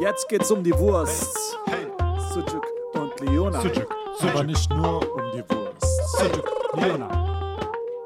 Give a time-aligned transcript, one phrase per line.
[0.00, 1.58] Jetzt geht's um die Wurst.
[1.66, 1.86] Hey,
[2.32, 2.64] Sujuk
[2.94, 3.60] und Leona.
[3.60, 3.88] Sujuk,
[4.20, 6.18] Aber nicht nur um die Wurst.
[6.18, 7.08] Sujuk, Leona.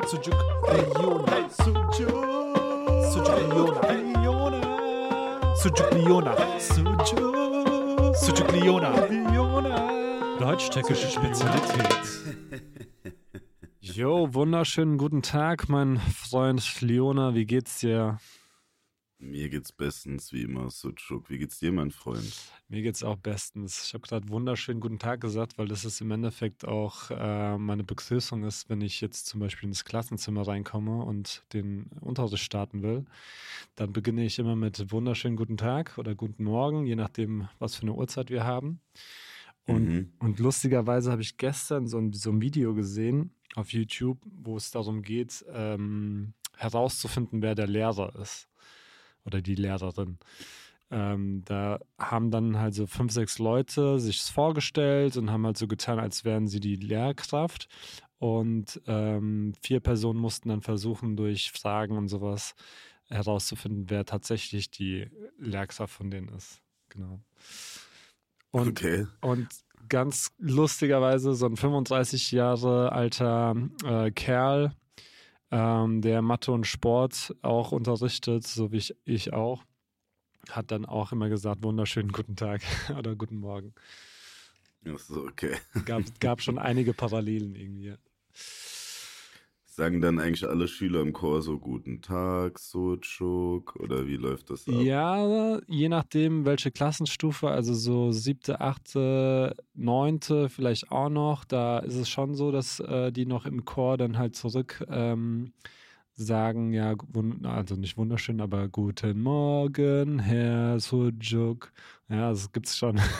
[0.06, 0.34] Sujuk,
[0.72, 1.32] Leona.
[1.32, 1.94] Hey, Sujuk.
[3.12, 3.80] Sujuk, Leona.
[4.22, 5.54] Leona.
[5.54, 6.36] Sujuk, Leona.
[6.58, 8.16] Sujuk.
[8.16, 9.06] Sujuk, Leona.
[9.06, 10.38] Leona.
[10.38, 11.98] Deutsch-türkische Spezialität.
[13.80, 17.34] Jo, wunderschönen guten Tag, mein Freund Leona.
[17.34, 18.18] Wie geht's dir?
[19.22, 21.30] Mir geht's bestens, wie immer, Sucuk.
[21.30, 22.28] Wie geht's dir, mein Freund?
[22.68, 23.84] Mir geht's auch bestens.
[23.86, 27.84] Ich habe gerade wunderschönen guten Tag gesagt, weil das ist im Endeffekt auch äh, meine
[27.84, 33.04] Begrüßung ist, wenn ich jetzt zum Beispiel ins Klassenzimmer reinkomme und den Unterricht starten will.
[33.76, 37.82] Dann beginne ich immer mit wunderschönen guten Tag oder guten Morgen, je nachdem, was für
[37.82, 38.80] eine Uhrzeit wir haben.
[39.66, 40.12] Und, Mhm.
[40.18, 44.72] und lustigerweise habe ich gestern so ein, so ein Video gesehen auf YouTube, wo es
[44.72, 48.48] darum geht, ähm, herauszufinden, wer der Lehrer ist
[49.24, 50.18] oder die Lehrerin.
[50.90, 55.66] Ähm, da haben dann halt so fünf, sechs Leute sich vorgestellt und haben halt so
[55.66, 57.68] getan, als wären sie die Lehrkraft.
[58.18, 62.54] Und ähm, vier Personen mussten dann versuchen, durch Fragen und sowas
[63.08, 65.08] herauszufinden, wer tatsächlich die
[65.38, 66.60] Lehrkraft von denen ist.
[66.88, 67.20] Genau.
[68.50, 69.06] Und, okay.
[69.22, 69.48] und
[69.88, 74.74] ganz lustigerweise so ein 35 Jahre alter äh, Kerl,
[75.52, 79.62] ähm, der Mathe und Sport auch unterrichtet, so wie ich, ich auch,
[80.50, 82.62] hat dann auch immer gesagt, wunderschönen guten Tag
[82.98, 83.74] oder guten Morgen.
[84.84, 85.56] Achso, okay.
[85.84, 87.94] Gab, gab schon einige Parallelen irgendwie.
[89.74, 93.74] Sagen dann eigentlich alle Schüler im Chor so Guten Tag, Sucuk?
[93.76, 94.74] Oder wie läuft das ab?
[94.74, 101.94] Ja, je nachdem, welche Klassenstufe, also so siebte, achte, neunte vielleicht auch noch, da ist
[101.94, 105.54] es schon so, dass äh, die noch im Chor dann halt zurück ähm,
[106.12, 106.94] sagen, ja,
[107.44, 111.72] also nicht wunderschön, aber guten Morgen, Herr Sujuk.
[112.10, 113.00] Ja, das gibt's schon.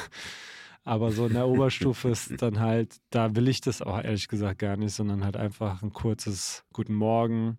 [0.85, 4.59] Aber so in der Oberstufe ist dann halt, da will ich das auch ehrlich gesagt
[4.59, 7.59] gar nicht, sondern halt einfach ein kurzes Guten Morgen.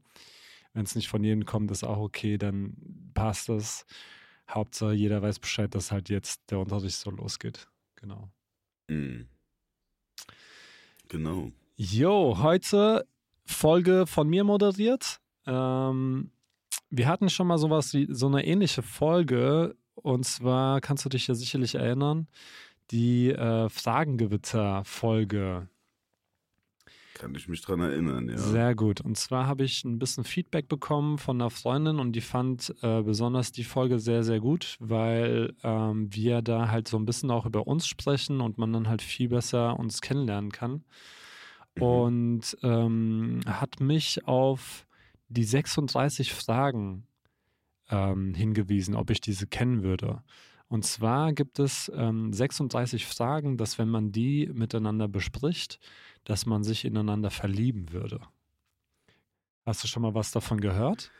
[0.73, 2.75] Wenn es nicht von jedem kommt, ist auch okay, dann
[3.13, 3.85] passt das.
[4.49, 7.67] Hauptsache, jeder weiß Bescheid, dass halt jetzt der Unterricht so losgeht.
[7.95, 8.29] Genau.
[8.87, 9.27] Mhm.
[11.07, 11.51] Genau.
[11.75, 13.07] Jo, heute
[13.45, 15.21] Folge von mir moderiert.
[15.45, 16.31] Ähm,
[16.89, 19.75] wir hatten schon mal sowas wie so eine ähnliche Folge.
[19.95, 22.27] Und zwar kannst du dich ja sicherlich erinnern,
[22.93, 25.67] die äh, Fragengewitter-Folge.
[27.15, 28.37] Kann ich mich dran erinnern, ja.
[28.37, 29.01] Sehr gut.
[29.01, 33.01] Und zwar habe ich ein bisschen Feedback bekommen von einer Freundin und die fand äh,
[33.01, 37.45] besonders die Folge sehr, sehr gut, weil ähm, wir da halt so ein bisschen auch
[37.45, 40.83] über uns sprechen und man dann halt viel besser uns kennenlernen kann.
[41.75, 41.83] Mhm.
[41.83, 44.87] Und ähm, hat mich auf
[45.27, 47.07] die 36 Fragen
[47.89, 50.23] ähm, hingewiesen, ob ich diese kennen würde.
[50.73, 55.79] Und zwar gibt es ähm, 36 Fragen, dass wenn man die miteinander bespricht,
[56.23, 58.21] dass man sich ineinander verlieben würde.
[59.67, 61.11] Hast du schon mal was davon gehört?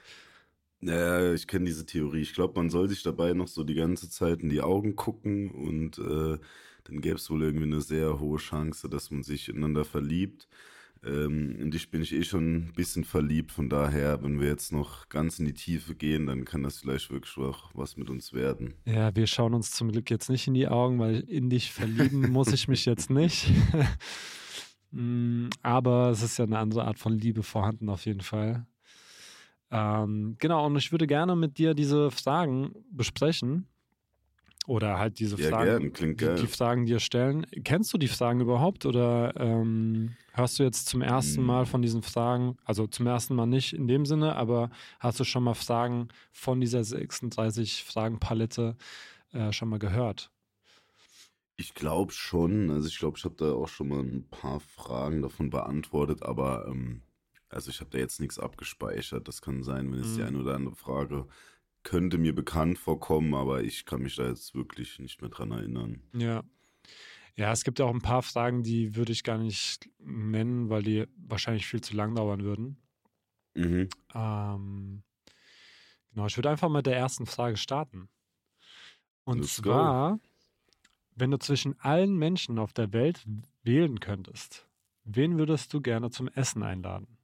[0.81, 2.22] Ja, ich kenne diese Theorie.
[2.22, 5.52] Ich glaube, man soll sich dabei noch so die ganze Zeit in die Augen gucken
[5.52, 6.40] und äh,
[6.86, 10.47] dann gäbe es wohl irgendwie eine sehr hohe Chance, dass man sich ineinander verliebt.
[11.06, 14.72] Ähm, und ich bin ich eh schon ein bisschen verliebt, von daher, wenn wir jetzt
[14.72, 18.34] noch ganz in die Tiefe gehen, dann kann das vielleicht wirklich auch was mit uns
[18.34, 18.75] werden.
[18.86, 22.22] Ja, wir schauen uns zum Glück jetzt nicht in die Augen, weil in dich verlieben
[22.31, 23.52] muss ich mich jetzt nicht.
[24.96, 28.68] Mm, Aber es ist ja eine andere Art von Liebe vorhanden auf jeden Fall.
[29.72, 33.66] Ähm, genau, und ich würde gerne mit dir diese Fragen besprechen.
[34.66, 36.40] Oder halt diese Ja, Fragen, gern, klingt die, geil.
[36.41, 37.46] die Fragen dir stellen.
[37.63, 41.46] Kennst du die Fragen überhaupt oder ähm, hörst du jetzt zum ersten Mm.
[41.46, 44.69] Mal von diesen Fragen, also zum ersten Mal nicht in dem Sinne, aber
[45.00, 48.78] hast du schon mal Fragen von dieser 36 Fragen-Palette
[49.34, 50.31] äh, schon mal gehört?
[51.56, 52.69] Ich glaube schon.
[52.72, 56.68] Also ich glaube, ich habe da auch schon mal ein paar Fragen davon beantwortet, aber
[56.68, 57.03] ähm,
[57.50, 59.28] also ich habe da jetzt nichts abgespeichert.
[59.28, 60.28] Das kann sein, wenn es die Mhm.
[60.28, 61.28] eine oder andere Frage
[61.83, 66.01] könnte mir bekannt vorkommen, aber ich kann mich da jetzt wirklich nicht mehr dran erinnern.
[66.13, 66.44] Ja.
[67.35, 70.83] Ja, es gibt ja auch ein paar Fragen, die würde ich gar nicht nennen, weil
[70.83, 72.77] die wahrscheinlich viel zu lang dauern würden.
[73.56, 73.89] Mhm.
[74.13, 75.03] Ähm,
[76.12, 78.07] genau, ich würde einfach mit der ersten Frage starten.
[79.24, 79.71] Und Let's go.
[79.71, 80.19] zwar,
[81.15, 83.25] wenn du zwischen allen Menschen auf der Welt
[83.63, 84.68] wählen könntest,
[85.03, 87.18] wen würdest du gerne zum Essen einladen?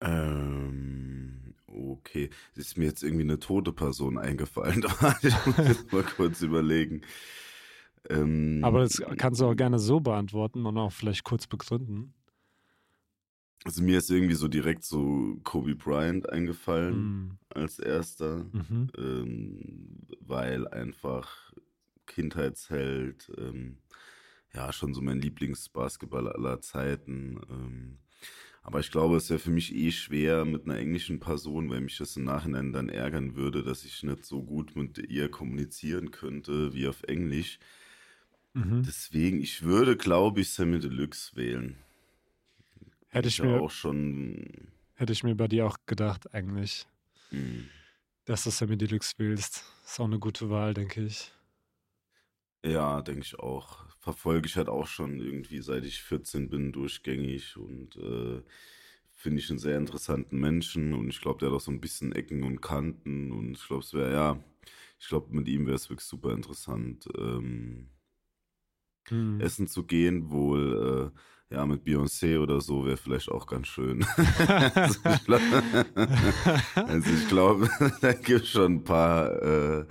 [0.00, 2.30] Ähm, okay.
[2.52, 4.84] Es ist mir jetzt irgendwie eine tote Person eingefallen.
[5.22, 7.02] ich muss jetzt mal kurz überlegen.
[8.08, 12.14] Ähm, Aber das kannst du auch gerne so beantworten und auch vielleicht kurz begründen.
[13.64, 16.96] Also mir ist irgendwie so direkt so Kobe Bryant eingefallen
[17.26, 18.90] Mm, als erster, Mhm.
[18.96, 21.52] ähm, weil einfach
[22.06, 23.78] Kindheitsheld, ähm,
[24.54, 27.98] ja, schon so mein Lieblingsbasketballer aller Zeiten.
[28.66, 31.98] Aber ich glaube, es wäre für mich eh schwer mit einer englischen Person, weil mich
[31.98, 36.74] das im Nachhinein dann ärgern würde, dass ich nicht so gut mit ihr kommunizieren könnte
[36.74, 37.60] wie auf Englisch.
[38.54, 38.82] Mhm.
[38.84, 41.76] Deswegen, ich würde, glaube ich, Sammy Deluxe wählen.
[43.06, 44.72] Hätte ich ja mir, auch schon.
[44.94, 46.88] hätte ich mir bei dir auch gedacht, eigentlich,
[47.30, 47.66] Mh.
[48.24, 49.62] dass du Sammy Deluxe wählst.
[49.84, 51.30] Ist auch eine gute Wahl, denke ich.
[52.64, 53.85] Ja, denke ich auch.
[54.06, 58.40] Verfolge ich halt auch schon irgendwie, seit ich 14 bin, durchgängig und äh,
[59.10, 62.12] finde ich einen sehr interessanten Menschen und ich glaube, der hat auch so ein bisschen
[62.12, 64.44] Ecken und Kanten und ich glaube, es wäre, ja,
[65.00, 67.88] ich glaube, mit ihm wäre es wirklich super interessant, ähm,
[69.10, 69.40] Mhm.
[69.40, 71.12] essen zu gehen, wohl,
[71.50, 74.06] äh, ja, mit Beyoncé oder so wäre vielleicht auch ganz schön.
[74.48, 75.44] also ich glaube,
[76.74, 77.68] also ich glaube,
[78.00, 79.84] da gibt es schon ein paar äh,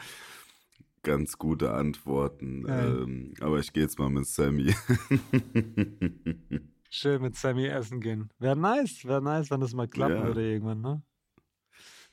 [1.06, 2.66] ganz gute Antworten.
[2.68, 4.74] Ähm, aber ich gehe jetzt mal mit Sammy.
[6.90, 8.30] Schön mit Sammy essen gehen.
[8.40, 10.26] Wäre nice, wäre nice, wenn das mal klappen Ja.
[10.26, 11.02] würde irgendwann, ne?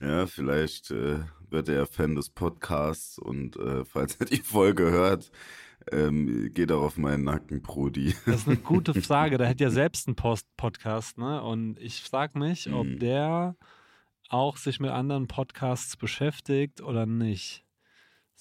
[0.01, 5.31] ja, vielleicht äh, wird er Fan des Podcasts und äh, falls er die Folge hört,
[5.93, 8.15] ähm, geht auch auf meinen Nacken, Brody.
[8.27, 9.39] Das ist eine gute Frage.
[9.39, 11.43] Der hat ja selbst einen Post Podcast, ne?
[11.43, 12.99] Und ich frage mich, ob Mhm.
[12.99, 13.57] der
[14.29, 17.65] auch sich mit anderen Podcasts beschäftigt oder nicht.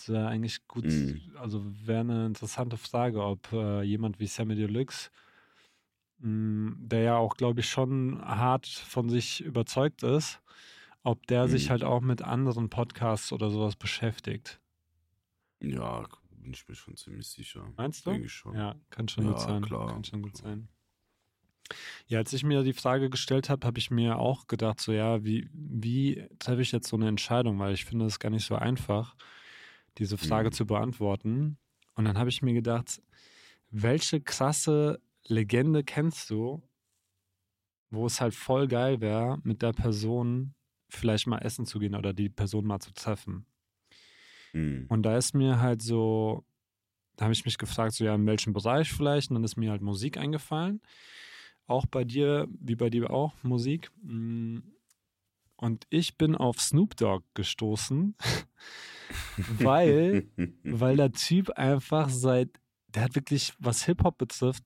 [0.01, 1.21] Das wäre eigentlich gut, Mhm.
[1.35, 5.11] also wäre eine interessante Frage, ob äh, jemand wie Sammy Deluxe,
[6.19, 10.41] mh, der ja auch, glaube ich, schon hart von sich überzeugt ist,
[11.03, 11.71] ob der sich Mhm.
[11.71, 14.59] halt auch mit anderen Podcasts oder sowas beschäftigt.
[15.61, 17.71] Ja, bin ich mir schon ziemlich sicher.
[17.77, 18.11] Meinst du?
[18.53, 19.61] Ja, kann schon Ja, gut sein.
[19.61, 20.43] klar, Kann schon gut klar.
[20.43, 20.67] sein.
[22.07, 25.23] Ja, als ich mir die Frage gestellt habe, habe ich mir auch gedacht, so ja,
[25.23, 27.59] wie, wie treffe ich jetzt so eine Entscheidung?
[27.59, 29.15] Weil ich finde es gar nicht so einfach,
[29.97, 30.53] diese Frage Mhm.
[30.53, 31.57] zu beantworten.
[31.95, 33.01] Und dann habe ich mir gedacht,
[33.71, 36.63] welche krasse Legende kennst du,
[37.89, 40.53] wo es halt voll geil wäre, mit der Person
[40.89, 43.45] vielleicht mal essen zu gehen oder die Person mal zu treffen?
[44.53, 44.89] Mhm.
[44.89, 46.43] Und da ist mir halt so,
[47.17, 49.29] da habe ich mich gefragt, so ja, in welchem Bereich vielleicht?
[49.31, 50.81] Und dann ist mir halt Musik eingefallen.
[51.67, 53.91] Auch bei dir, wie bei dir auch, Musik.
[54.03, 54.59] Mm.
[55.61, 58.15] Und ich bin auf Snoop Dogg gestoßen,
[59.59, 60.27] weil,
[60.63, 62.49] weil der Typ einfach seit,
[62.87, 64.63] der hat wirklich, was Hip-Hop betrifft,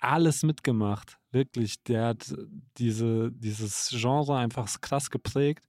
[0.00, 1.18] alles mitgemacht.
[1.30, 2.34] Wirklich, der hat
[2.78, 5.64] diese, dieses Genre einfach krass geprägt.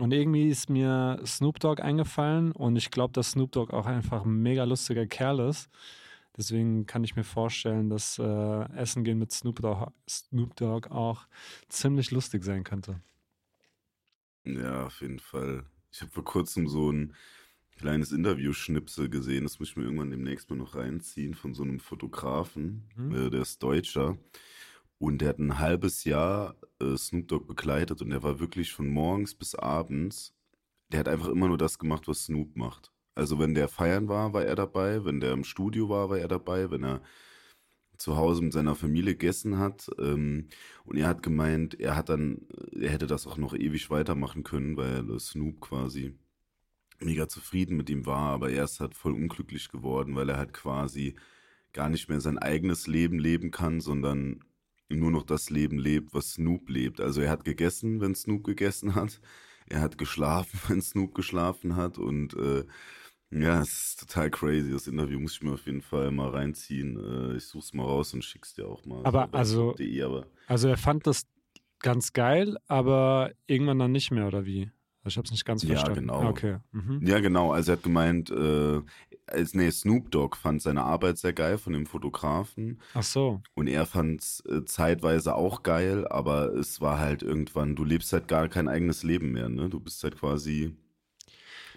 [0.00, 4.24] Und irgendwie ist mir Snoop Dogg eingefallen und ich glaube, dass Snoop Dogg auch einfach
[4.24, 5.68] ein mega lustiger Kerl ist.
[6.36, 11.26] Deswegen kann ich mir vorstellen, dass äh, Essen gehen mit Snoop Dogg, Snoop Dogg auch
[11.68, 13.00] ziemlich lustig sein könnte.
[14.56, 15.64] Ja, auf jeden Fall.
[15.92, 17.14] Ich habe vor kurzem so ein
[17.76, 21.80] kleines Interview-Schnipsel gesehen, das muss ich mir irgendwann demnächst mal noch reinziehen, von so einem
[21.80, 23.14] Fotografen, Mhm.
[23.14, 24.18] äh, der ist Deutscher.
[24.98, 28.88] Und der hat ein halbes Jahr äh, Snoop Dogg begleitet und der war wirklich von
[28.88, 30.34] morgens bis abends,
[30.90, 32.92] der hat einfach immer nur das gemacht, was Snoop macht.
[33.14, 36.28] Also wenn der feiern war, war er dabei, wenn der im Studio war, war er
[36.28, 37.02] dabei, wenn er
[37.98, 39.90] zu Hause mit seiner Familie gegessen hat.
[39.98, 40.48] Ähm,
[40.84, 44.76] und er hat gemeint, er hat dann, er hätte das auch noch ewig weitermachen können,
[44.76, 46.14] weil Snoop quasi
[47.00, 50.52] mega zufrieden mit ihm war, aber er ist halt voll unglücklich geworden, weil er halt
[50.52, 51.14] quasi
[51.72, 54.44] gar nicht mehr sein eigenes Leben leben kann, sondern
[54.88, 57.00] nur noch das Leben lebt, was Snoop lebt.
[57.00, 59.20] Also er hat gegessen, wenn Snoop gegessen hat.
[59.66, 61.98] Er hat geschlafen, wenn Snoop geschlafen hat.
[61.98, 62.64] Und äh,
[63.30, 64.70] ja, es ist total crazy.
[64.72, 66.96] Das Interview muss ich mir auf jeden Fall mal reinziehen.
[67.32, 69.04] Äh, ich such's mal raus und schick's dir auch mal.
[69.04, 71.26] Aber also- aber Also er fand das
[71.80, 74.70] ganz geil, aber irgendwann dann nicht mehr, oder wie?
[75.04, 76.00] Also ich habe es nicht ganz Ja, verstanden.
[76.00, 76.20] genau.
[76.22, 76.56] Ah, Okay.
[76.72, 77.00] Mhm.
[77.06, 77.52] Ja, genau.
[77.52, 78.80] Also er hat gemeint, äh,
[79.26, 83.40] als, nee, Snoop Dogg fand seine Arbeit sehr geil von dem Fotografen Ach so.
[83.54, 88.12] und er fand es äh, zeitweise auch geil, aber es war halt irgendwann, du lebst
[88.12, 89.68] halt gar kein eigenes Leben mehr, ne?
[89.68, 90.74] Du bist halt quasi,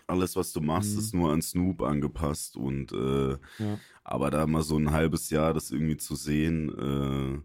[0.07, 0.99] alles, was du machst, Mhm.
[0.99, 3.79] ist nur an Snoop angepasst und äh, Ja.
[4.03, 7.43] aber da mal so ein halbes Jahr das irgendwie zu sehen,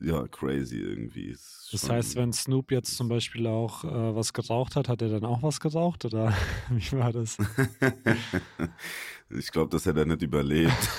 [0.00, 1.28] äh, ja, crazy irgendwie.
[1.30, 5.08] Ist Das heißt, wenn Snoop jetzt zum Beispiel auch äh, was geraucht hat, hat er
[5.08, 6.04] dann auch was geraucht?
[6.04, 6.32] Oder
[6.70, 7.38] wie war das?
[9.30, 10.72] ich glaube, das hätte er nicht überlebt.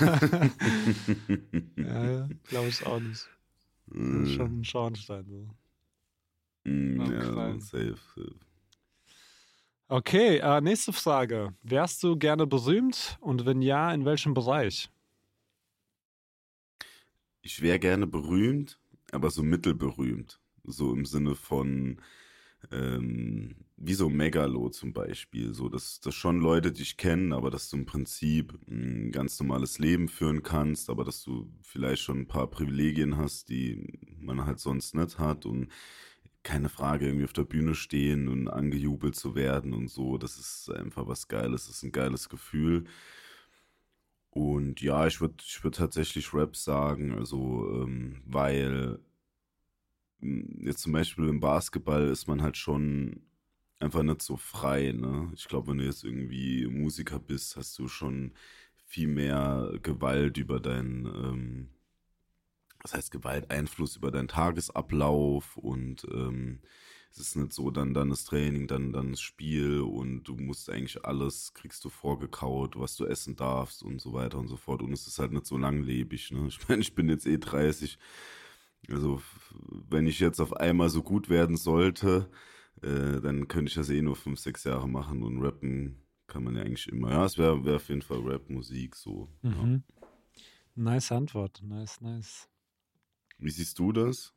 [1.76, 3.28] ja, ja glaube ich auch nicht.
[3.94, 5.48] Äh, schon ein Schornstein so.
[6.64, 8.34] mm, ja, safe, safe.
[9.90, 11.54] Okay, äh, nächste Frage.
[11.62, 14.90] Wärst du gerne berühmt und wenn ja, in welchem Bereich?
[17.40, 18.78] Ich wäre gerne berühmt,
[19.12, 20.40] aber so mittelberühmt.
[20.64, 22.02] So im Sinne von,
[22.70, 25.54] ähm, wie so Megalo zum Beispiel.
[25.54, 29.78] So, dass, dass schon Leute dich kennen, aber dass du im Prinzip ein ganz normales
[29.78, 34.58] Leben führen kannst, aber dass du vielleicht schon ein paar Privilegien hast, die man halt
[34.58, 35.68] sonst nicht hat und
[36.48, 40.16] keine Frage, irgendwie auf der Bühne stehen und angejubelt zu werden und so.
[40.18, 42.86] Das ist einfach was Geiles, das ist ein geiles Gefühl.
[44.30, 48.98] Und ja, ich würde ich würd tatsächlich Rap sagen, also, ähm, weil
[50.20, 53.22] hm, jetzt zum Beispiel im Basketball ist man halt schon
[53.78, 55.30] einfach nicht so frei, ne?
[55.34, 58.32] Ich glaube, wenn du jetzt irgendwie Musiker bist, hast du schon
[58.86, 61.68] viel mehr Gewalt über dein, ähm,
[62.82, 66.60] was heißt Gewalt, Einfluss über deinen Tagesablauf und ähm,
[67.10, 70.70] es ist nicht so, dann, dann das Training, dann, dann das Spiel und du musst
[70.70, 74.82] eigentlich alles, kriegst du vorgekaut, was du essen darfst und so weiter und so fort.
[74.82, 76.30] Und es ist halt nicht so langlebig.
[76.30, 76.46] Ne?
[76.48, 77.98] Ich meine, ich bin jetzt eh 30.
[78.90, 79.22] Also,
[79.88, 82.30] wenn ich jetzt auf einmal so gut werden sollte,
[82.82, 86.56] äh, dann könnte ich das eh nur fünf, sechs Jahre machen und rappen kann man
[86.56, 87.10] ja eigentlich immer.
[87.10, 89.28] Ja, es wäre wär auf jeden Fall Rap-Musik so.
[89.42, 89.82] Mhm.
[90.74, 91.62] Nice Antwort.
[91.64, 92.48] Nice, nice.
[93.38, 94.32] Wie siehst du das?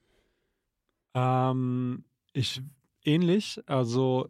[1.13, 2.61] Ähm, ich
[3.03, 4.29] ähnlich, also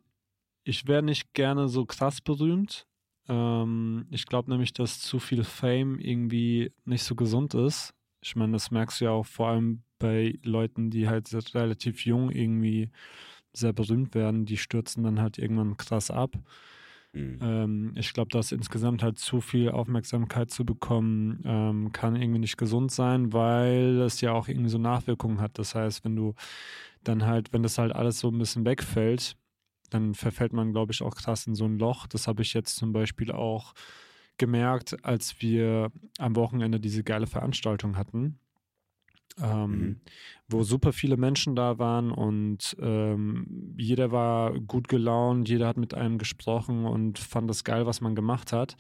[0.63, 2.87] ich wäre nicht gerne so krass berühmt.
[3.27, 7.93] Ähm, ich glaube nämlich, dass zu viel Fame irgendwie nicht so gesund ist.
[8.21, 12.31] Ich meine, das merkst du ja auch vor allem bei Leuten, die halt relativ jung
[12.31, 12.89] irgendwie
[13.53, 16.37] sehr berühmt werden, die stürzen dann halt irgendwann krass ab.
[17.13, 17.39] Mhm.
[17.41, 22.57] Ähm, ich glaube, dass insgesamt halt zu viel Aufmerksamkeit zu bekommen, ähm, kann irgendwie nicht
[22.57, 25.59] gesund sein, weil es ja auch irgendwie so Nachwirkungen hat.
[25.59, 26.35] Das heißt, wenn du
[27.03, 29.35] dann halt, wenn das halt alles so ein bisschen wegfällt,
[29.89, 32.07] dann verfällt man, glaube ich, auch krass in so ein Loch.
[32.07, 33.73] Das habe ich jetzt zum Beispiel auch
[34.37, 38.39] gemerkt, als wir am Wochenende diese geile Veranstaltung hatten.
[39.41, 40.01] Ähm, Mhm.
[40.47, 45.93] wo super viele Menschen da waren und ähm, jeder war gut gelaunt, jeder hat mit
[45.93, 48.75] einem gesprochen und fand das geil, was man gemacht hat.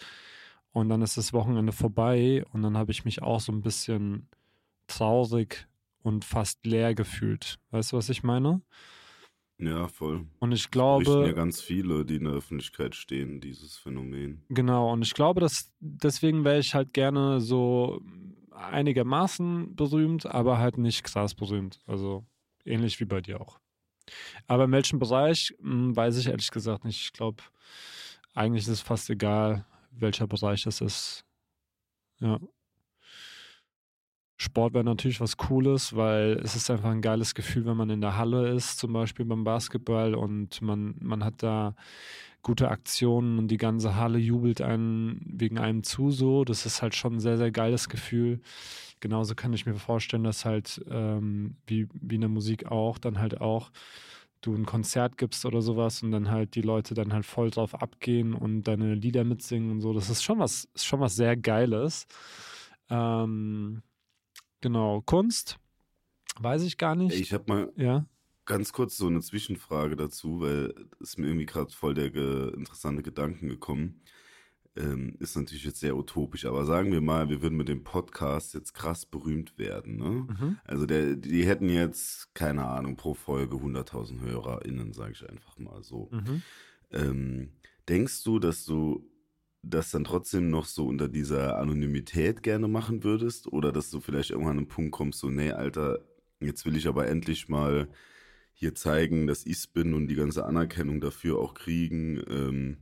[0.71, 4.27] Und dann ist das Wochenende vorbei und dann habe ich mich auch so ein bisschen
[4.87, 5.67] traurig
[6.03, 7.59] und fast leer gefühlt.
[7.71, 8.61] Weißt du, was ich meine?
[9.59, 10.27] Ja, voll.
[10.39, 14.43] Und ich Richten ja glaube, ganz viele, die in der Öffentlichkeit stehen, dieses Phänomen.
[14.49, 18.01] genau, und ich glaube, dass deswegen wäre ich halt gerne so
[18.65, 21.79] einigermaßen berühmt, aber halt nicht krass berühmt.
[21.87, 22.25] Also
[22.65, 23.59] ähnlich wie bei dir auch.
[24.47, 27.01] Aber in welchem Bereich, hm, weiß ich ehrlich gesagt nicht.
[27.01, 27.43] Ich glaube,
[28.33, 31.25] eigentlich ist es fast egal, welcher Bereich das ist.
[32.19, 32.39] Ja.
[34.41, 38.01] Sport wäre natürlich was Cooles, weil es ist einfach ein geiles Gefühl, wenn man in
[38.01, 41.75] der Halle ist, zum Beispiel beim Basketball und man, man hat da
[42.41, 46.43] gute Aktionen und die ganze Halle jubelt einen wegen einem zu so.
[46.43, 48.41] Das ist halt schon ein sehr, sehr geiles Gefühl.
[48.99, 53.19] Genauso kann ich mir vorstellen, dass halt ähm, wie, wie in der Musik auch, dann
[53.19, 53.69] halt auch
[54.41, 57.79] du ein Konzert gibst oder sowas und dann halt die Leute dann halt voll drauf
[57.79, 59.93] abgehen und deine Lieder mitsingen und so.
[59.93, 62.07] Das ist schon was, ist schon was sehr Geiles.
[62.89, 63.83] Ähm,
[64.61, 65.57] genau, Kunst,
[66.39, 67.19] weiß ich gar nicht.
[67.19, 68.05] Ich habe mal ja.
[68.45, 73.03] ganz kurz so eine Zwischenfrage dazu, weil es mir irgendwie gerade voll der ge interessante
[73.03, 74.01] Gedanken gekommen.
[74.77, 78.53] Ähm, ist natürlich jetzt sehr utopisch, aber sagen wir mal, wir würden mit dem Podcast
[78.53, 80.09] jetzt krass berühmt werden, ne?
[80.09, 80.57] Mhm.
[80.63, 85.83] Also der, die hätten jetzt, keine Ahnung, pro Folge 100.000 HörerInnen, sage ich einfach mal
[85.83, 86.07] so.
[86.11, 86.41] Mhm.
[86.91, 87.51] Ähm,
[87.89, 89.10] denkst du, dass du
[89.63, 93.47] das dann trotzdem noch so unter dieser Anonymität gerne machen würdest?
[93.47, 95.99] Oder dass du vielleicht irgendwann an einen Punkt kommst, so, nee, Alter,
[96.39, 97.87] jetzt will ich aber endlich mal
[98.53, 102.21] hier zeigen, dass ich bin und die ganze Anerkennung dafür auch kriegen?
[102.29, 102.77] Ähm,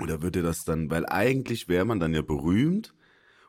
[0.00, 2.94] oder würde das dann, weil eigentlich wäre man dann ja berühmt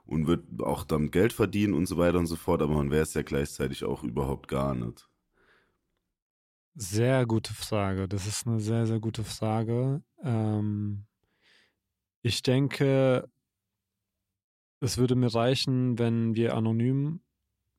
[0.05, 3.03] und wird auch damit Geld verdienen und so weiter und so fort, aber man wäre
[3.03, 5.07] es ja gleichzeitig auch überhaupt gar nicht.
[6.75, 8.07] Sehr gute Frage.
[8.07, 10.01] Das ist eine sehr, sehr gute Frage.
[10.23, 11.05] Ähm,
[12.21, 13.29] ich denke,
[14.79, 17.21] es würde mir reichen, wenn wir anonym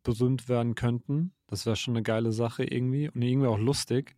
[0.02, 1.32] berühmt werden könnten.
[1.46, 4.16] Das wäre schon eine geile Sache irgendwie und irgendwie auch lustig,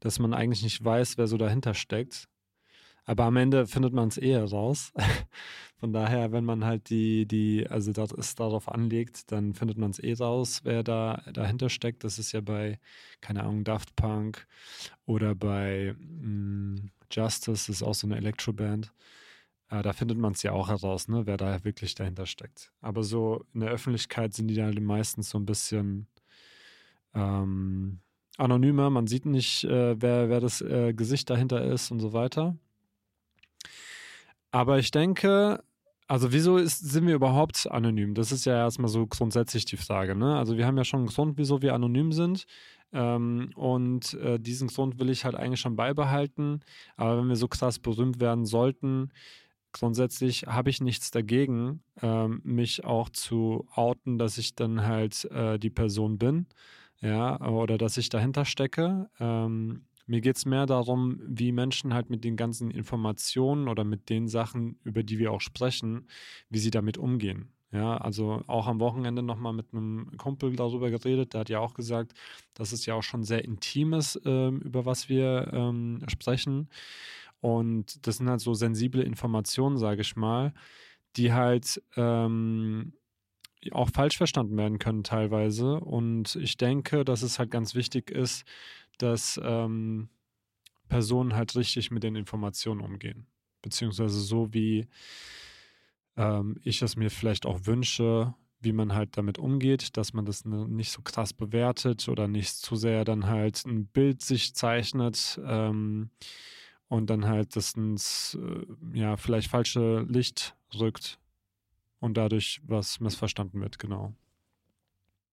[0.00, 2.28] dass man eigentlich nicht weiß, wer so dahinter steckt.
[3.06, 4.92] Aber am Ende findet man es eher raus.
[5.78, 9.90] Von daher, wenn man halt die, die, also das es darauf anlegt, dann findet man
[9.90, 12.04] es eh raus, wer da dahinter steckt.
[12.04, 12.80] Das ist ja bei,
[13.20, 14.46] keine Ahnung, Daft Punk
[15.06, 18.92] oder bei mh, Justice, das ist auch so eine Elektroband.
[19.70, 22.72] Äh, da findet man es ja auch heraus, ne, wer da wirklich dahinter steckt.
[22.80, 26.06] Aber so in der Öffentlichkeit sind die dann meistens so ein bisschen
[27.14, 28.00] ähm,
[28.38, 28.90] anonymer.
[28.90, 32.56] Man sieht nicht, äh, wer, wer das äh, Gesicht dahinter ist und so weiter.
[34.50, 35.62] Aber ich denke,
[36.06, 38.14] Also wieso ist, sind wir überhaupt anonym?
[38.14, 40.14] Das ist ja erstmal so grundsätzlich die Frage.
[40.14, 40.36] Ne?
[40.36, 42.44] Also wir haben ja schon einen Grund, wieso wir anonym sind.
[42.92, 46.60] Ähm, und äh, diesen Grund will ich halt eigentlich schon beibehalten.
[46.96, 49.10] Aber wenn wir so krass berühmt werden sollten,
[49.74, 55.58] grundsätzlich habe ich nichts dagegen, ähm, mich auch zu outen, dass ich dann halt äh,
[55.58, 56.46] die Person bin.
[57.00, 59.10] Ja, oder dass ich dahinter stecke.
[59.20, 64.08] Ähm, mir geht es mehr darum, wie Menschen halt mit den ganzen Informationen oder mit
[64.08, 66.08] den Sachen, über die wir auch sprechen,
[66.48, 67.50] wie sie damit umgehen.
[67.72, 71.34] Ja, also auch am Wochenende nochmal mit einem Kumpel darüber geredet.
[71.34, 72.14] Der hat ja auch gesagt,
[72.54, 76.68] dass es ja auch schon sehr intimes, äh, über was wir ähm, sprechen.
[77.44, 80.54] Und das sind halt so sensible Informationen, sage ich mal,
[81.14, 82.94] die halt ähm,
[83.70, 85.78] auch falsch verstanden werden können teilweise.
[85.78, 88.46] Und ich denke, dass es halt ganz wichtig ist,
[88.96, 90.08] dass ähm,
[90.88, 93.26] Personen halt richtig mit den Informationen umgehen.
[93.60, 94.88] Beziehungsweise so wie
[96.16, 100.46] ähm, ich es mir vielleicht auch wünsche, wie man halt damit umgeht, dass man das
[100.46, 106.08] nicht so krass bewertet oder nicht zu sehr dann halt ein Bild sich zeichnet ähm,
[106.94, 111.18] und dann halt das ins äh, ja vielleicht falsche Licht rückt
[112.00, 114.14] und dadurch was missverstanden wird, genau.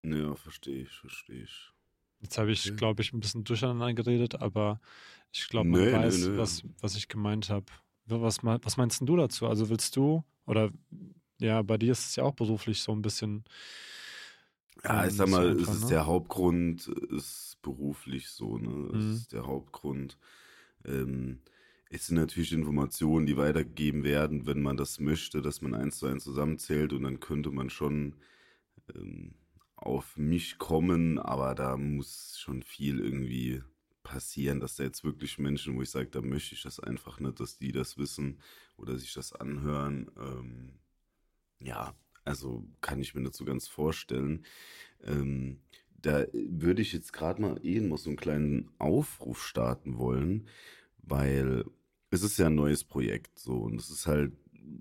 [0.04, 1.72] Ja, verstehe ich, verstehe ich.
[2.22, 2.76] Jetzt habe ich, okay.
[2.76, 4.80] glaube ich, ein bisschen durcheinander geredet, aber
[5.32, 6.38] ich glaube, man nee, weiß, nee, nee.
[6.38, 7.66] Was, was ich gemeint habe.
[8.08, 9.48] Was, was meinst du dazu?
[9.48, 10.72] Also willst du, oder
[11.40, 13.44] ja, bei dir ist es ja auch beruflich so ein bisschen.
[14.84, 15.90] Ja, ich sag mal, einfach, es ist ne?
[15.92, 18.98] der Hauptgrund, ist beruflich so, ne?
[18.98, 19.12] Es Mhm.
[19.12, 20.18] ist der Hauptgrund.
[20.86, 21.42] Ähm,
[21.94, 26.08] es sind natürlich Informationen, die weitergegeben werden, wenn man das möchte, dass man eins zu
[26.08, 28.16] eins zusammenzählt und dann könnte man schon
[28.96, 29.36] ähm,
[29.76, 33.62] auf mich kommen, aber da muss schon viel irgendwie
[34.04, 37.40] passieren, dass da jetzt wirklich Menschen, wo ich sage, da möchte ich das einfach nicht,
[37.42, 38.40] dass die das wissen
[38.78, 40.10] oder sich das anhören.
[40.18, 40.80] Ähm,
[41.60, 41.94] ja,
[42.24, 44.46] also kann ich mir nicht so ganz vorstellen.
[45.04, 45.60] Ähm,
[45.94, 50.48] da würde ich jetzt gerade mal eben mal so einen kleinen Aufruf starten wollen,
[51.04, 51.66] weil
[52.12, 54.34] es ist ja ein neues Projekt so und es ist halt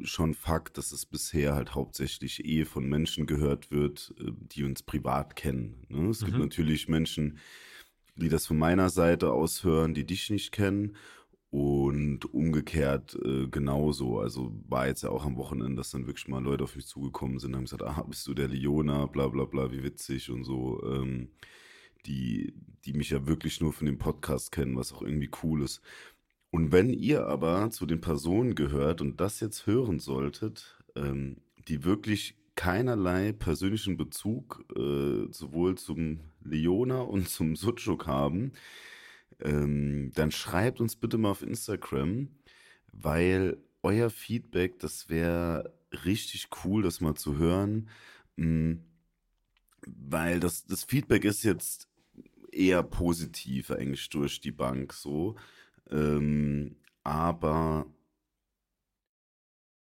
[0.02, 4.82] schon Fakt, dass es bisher halt hauptsächlich eh von Menschen gehört wird, äh, die uns
[4.82, 5.86] privat kennen.
[5.88, 6.10] Ne?
[6.10, 6.43] Es gibt Mhm.
[6.45, 7.38] natürlich Menschen,
[8.16, 10.97] die das von meiner Seite aus hören, die dich nicht kennen.
[11.52, 14.21] Und umgekehrt äh, genauso.
[14.21, 17.40] Also war jetzt ja auch am Wochenende, dass dann wirklich mal Leute auf mich zugekommen
[17.40, 20.45] sind und haben gesagt, ah, bist du der Leona, bla bla bla, wie witzig und
[20.45, 20.80] so.
[20.84, 21.30] Ähm,
[22.06, 25.80] die, die mich ja wirklich nur von dem Podcast kennen, was auch irgendwie cool ist.
[26.50, 31.36] Und wenn ihr aber zu den Personen gehört und das jetzt hören solltet, ähm,
[31.69, 38.52] die wirklich keinerlei persönlichen Bezug äh, sowohl zum Leona und zum Suchuk haben,
[39.41, 42.28] ähm, dann schreibt uns bitte mal auf Instagram,
[42.93, 45.73] weil euer Feedback, das wäre
[46.04, 47.89] richtig cool, das mal zu hören.
[48.36, 48.75] Mm,
[49.86, 51.89] Weil das, das Feedback ist jetzt
[52.52, 55.36] eher positiv eigentlich durch die Bank so.
[55.90, 57.86] Ähm, aber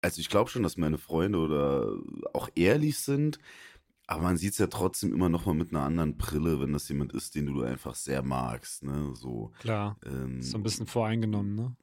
[0.03, 1.91] also ich glaube schon, dass meine Freunde oder
[2.33, 3.39] auch ehrlich sind,
[4.07, 6.89] aber man sieht es ja trotzdem immer noch mal mit einer anderen Brille, wenn das
[6.89, 9.13] jemand ist, den du einfach sehr magst, ne?
[9.15, 11.77] So, Klar, ähm, so ein bisschen voreingenommen, ne?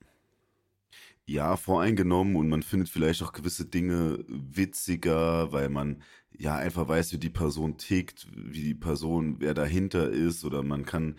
[1.26, 7.14] ja, voreingenommen und man findet vielleicht auch gewisse Dinge witziger, weil man ja einfach weiß,
[7.14, 11.16] wie die Person tickt, wie die Person, wer dahinter ist oder man kann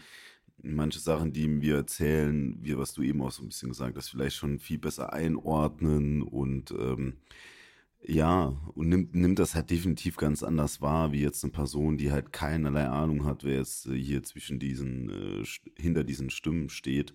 [0.62, 4.08] manche Sachen, die wir erzählen, wie was du eben auch so ein bisschen gesagt hast,
[4.08, 7.14] vielleicht schon viel besser einordnen und ähm,
[8.06, 12.12] ja, und nimmt, nimmt das halt definitiv ganz anders wahr, wie jetzt eine Person, die
[12.12, 15.08] halt keinerlei Ahnung hat, wer jetzt äh, hier zwischen diesen,
[15.42, 15.44] äh,
[15.80, 17.14] hinter diesen Stimmen steht.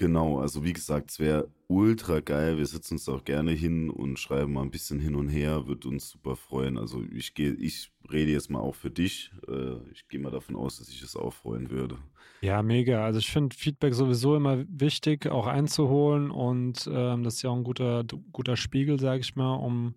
[0.00, 2.56] Genau, also wie gesagt, es wäre ultra geil.
[2.56, 5.84] Wir setzen uns auch gerne hin und schreiben mal ein bisschen hin und her, wird
[5.84, 6.78] uns super freuen.
[6.78, 9.30] Also ich gehe, ich rede jetzt mal auch für dich.
[9.46, 11.98] Äh, ich gehe mal davon aus, dass ich es auch freuen würde.
[12.40, 13.04] Ja, mega.
[13.04, 17.56] Also ich finde Feedback sowieso immer wichtig, auch einzuholen und ähm, das ist ja auch
[17.56, 19.96] ein guter, guter Spiegel, sage ich mal, um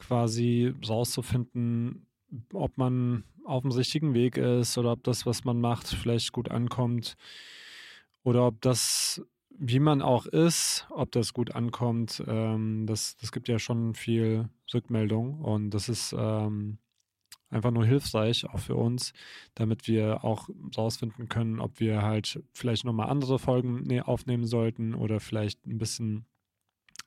[0.00, 2.08] quasi rauszufinden,
[2.52, 6.50] ob man auf dem richtigen Weg ist oder ob das, was man macht, vielleicht gut
[6.50, 7.16] ankommt
[8.26, 9.22] oder ob das,
[9.58, 12.22] wie man auch ist, ob das gut ankommt.
[12.26, 16.78] Ähm, das, das gibt ja schon viel Rückmeldung und das ist ähm,
[17.50, 19.12] einfach nur hilfreich, auch für uns,
[19.54, 24.94] damit wir auch rausfinden können, ob wir halt vielleicht nochmal andere Folgen ne- aufnehmen sollten
[24.94, 26.26] oder vielleicht ein bisschen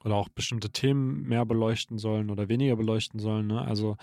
[0.04, 3.48] oder auch bestimmte Themen mehr beleuchten sollen oder weniger beleuchten sollen.
[3.48, 3.62] Ne?
[3.62, 3.98] Also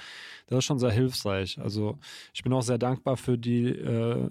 [0.47, 1.59] das ist schon sehr hilfreich.
[1.59, 1.99] Also
[2.35, 4.29] ich bin auch sehr dankbar für die äh,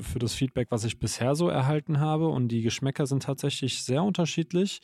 [0.00, 4.02] für das Feedback, was ich bisher so erhalten habe und die Geschmäcker sind tatsächlich sehr
[4.02, 4.80] unterschiedlich.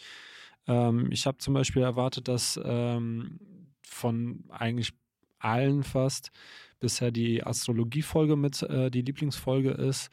[0.66, 3.40] Ähm, ich habe zum Beispiel erwartet, dass ähm,
[3.82, 4.92] von eigentlich
[5.38, 6.30] allen fast
[6.78, 10.10] bisher die Astrologie-Folge mit äh, die Lieblingsfolge ist.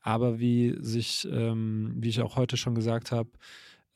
[0.00, 3.30] Aber wie sich, ähm, wie ich auch heute schon gesagt habe,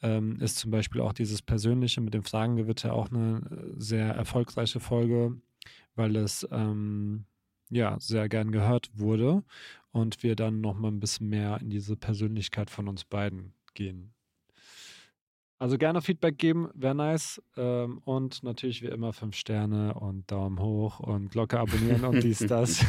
[0.03, 4.81] ähm, ist zum Beispiel auch dieses Persönliche mit dem Fragengewitter auch eine äh, sehr erfolgreiche
[4.81, 5.37] Folge,
[5.95, 7.27] weil es ähm,
[7.71, 9.45] ja sehr gern gehört wurde
[9.93, 14.13] und wir dann noch mal ein bisschen mehr in diese Persönlichkeit von uns beiden gehen.
[15.61, 17.43] Also gerne Feedback geben, wäre nice.
[17.55, 22.39] Ähm, und natürlich wie immer fünf Sterne und Daumen hoch und Glocke abonnieren und dies,
[22.39, 22.79] das.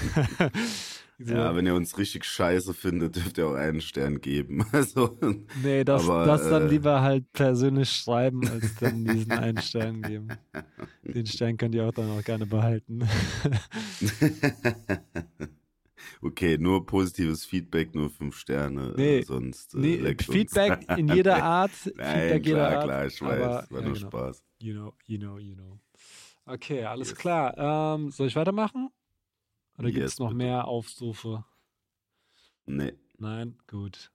[1.20, 1.34] so.
[1.34, 4.66] Ja, wenn ihr uns richtig scheiße findet, dürft ihr auch einen Stern geben.
[4.72, 5.20] Also,
[5.62, 10.02] nee, das, aber, das dann äh, lieber halt persönlich schreiben, als dann diesen einen Stern
[10.02, 10.30] geben.
[11.04, 13.06] Den Stern könnt ihr auch dann auch gerne behalten.
[16.22, 18.94] Okay, nur positives Feedback, nur fünf Sterne.
[18.96, 20.16] Nee, äh, sonst äh, nee.
[20.16, 21.72] Feedback in jeder Art.
[21.96, 22.84] Nein, Feedback jeder klar, Art.
[22.86, 23.42] klar, ich weiß.
[23.42, 24.08] aber, war ja, nur genau.
[24.08, 24.44] Spaß.
[24.60, 25.80] You know, you know, you know.
[26.46, 27.18] Okay, alles Yes.
[27.18, 27.96] klar.
[27.96, 28.90] Ähm, soll ich weitermachen?
[29.78, 30.38] Oder gibt es noch bitte.
[30.38, 31.46] mehr Aufrufe?
[32.66, 32.94] Nee.
[33.18, 34.12] Nein, gut.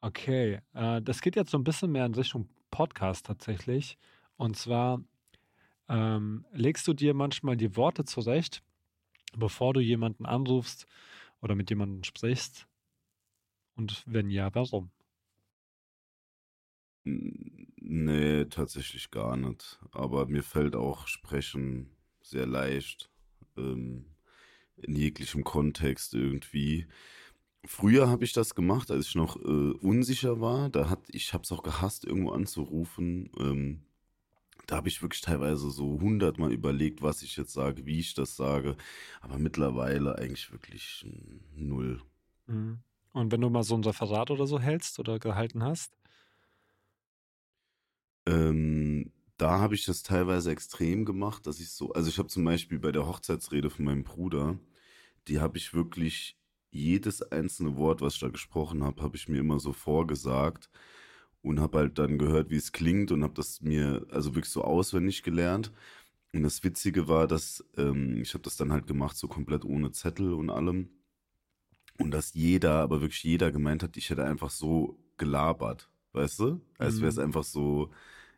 [0.00, 3.98] Okay, äh, das geht jetzt so ein bisschen mehr in Richtung Podcast tatsächlich.
[4.36, 5.02] Und zwar
[5.88, 8.62] ähm, legst du dir manchmal die Worte zurecht,
[9.36, 10.86] bevor du jemanden anrufst
[11.40, 12.66] oder mit jemandem sprichst?
[13.76, 14.90] Und wenn ja, warum?
[17.04, 19.78] Nee, tatsächlich gar nicht.
[19.92, 23.10] Aber mir fällt auch Sprechen sehr leicht.
[23.56, 24.04] Ähm,
[24.82, 26.86] in jeglichem Kontext irgendwie.
[27.64, 30.70] Früher habe ich das gemacht, als ich noch äh, unsicher war.
[30.70, 33.30] Da hat, ich habe es auch gehasst, irgendwo anzurufen.
[33.38, 33.82] Ähm,
[34.68, 38.36] da habe ich wirklich teilweise so hundertmal überlegt, was ich jetzt sage, wie ich das
[38.36, 38.76] sage.
[39.22, 41.06] Aber mittlerweile eigentlich wirklich
[41.56, 42.02] null.
[42.46, 42.78] Mhm.
[43.14, 45.96] Und wenn du mal so ein Referat oder so hältst oder gehalten hast?
[48.26, 52.44] Ähm, da habe ich das teilweise extrem gemacht, dass ich so, also ich habe zum
[52.44, 54.58] Beispiel bei der Hochzeitsrede von meinem Bruder,
[55.28, 56.36] die habe ich wirklich
[56.70, 60.68] jedes einzelne Wort, was ich da gesprochen habe, habe ich mir immer so vorgesagt
[61.42, 64.62] und habe halt dann gehört, wie es klingt und habe das mir also wirklich so
[64.64, 65.72] auswendig gelernt.
[66.34, 69.92] Und das Witzige war, dass ähm, ich habe das dann halt gemacht, so komplett ohne
[69.92, 70.90] Zettel und allem.
[71.98, 76.60] Und dass jeder, aber wirklich jeder gemeint hat, ich hätte einfach so gelabert, weißt du?
[76.78, 77.22] Als wäre es Mhm.
[77.22, 77.90] einfach so,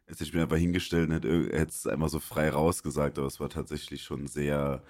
[0.06, 3.40] als hätte ich mir einfach hingestellt und hätte, es einfach so frei rausgesagt, aber es
[3.40, 4.82] war tatsächlich schon sehr,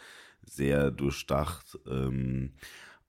[0.42, 1.78] sehr durchdacht.
[1.86, 2.54] Ähm,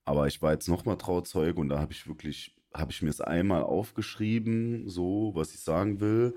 [0.05, 3.21] aber ich war jetzt nochmal Trauzeuge und da habe ich wirklich, habe ich mir es
[3.21, 6.35] einmal aufgeschrieben, so, was ich sagen will.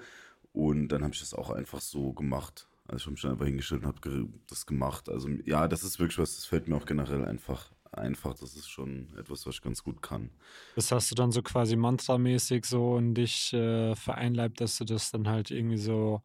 [0.52, 2.68] Und dann habe ich das auch einfach so gemacht.
[2.86, 5.08] Also ich habe mich dann einfach hingestellt und habe das gemacht.
[5.08, 8.34] Also ja, das ist wirklich was, das fällt mir auch generell einfach einfach.
[8.34, 10.30] Das ist schon etwas, was ich ganz gut kann.
[10.74, 15.10] Das hast du dann so quasi mantramäßig so in dich äh, vereinleibt, dass du das
[15.10, 16.22] dann halt irgendwie so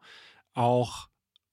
[0.54, 1.08] auch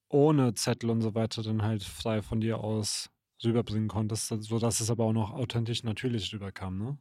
[0.08, 3.10] ohne Zettel und so weiter dann halt frei von dir aus
[3.44, 6.98] rüberbringen konntest, sodass es aber auch noch authentisch natürlich rüberkam, ne?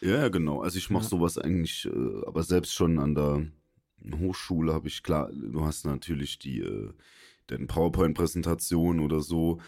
[0.00, 0.62] Ja, genau.
[0.62, 1.08] Also ich mache Ja.
[1.10, 3.46] sowas eigentlich, äh, aber selbst schon an der
[4.18, 6.92] Hochschule habe ich klar, du hast natürlich die äh,
[7.48, 9.60] deine PowerPoint-Präsentation oder so,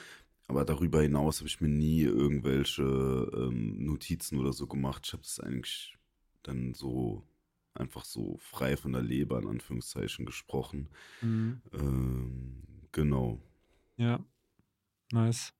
[0.46, 5.02] aber darüber hinaus habe ich mir nie irgendwelche ähm, Notizen oder so gemacht.
[5.06, 5.98] Ich habe das eigentlich
[6.42, 7.22] dann so
[7.74, 10.88] einfach so frei von der Leber in Anführungszeichen gesprochen.
[11.20, 11.60] Mhm.
[11.72, 13.40] Ähm, genau.
[13.96, 14.24] Ja,
[15.12, 15.52] nice.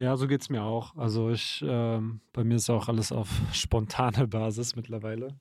[0.00, 0.96] Ja, so geht's mir auch.
[0.96, 5.38] Also ich, ähm, bei mir ist auch alles auf spontane Basis mittlerweile.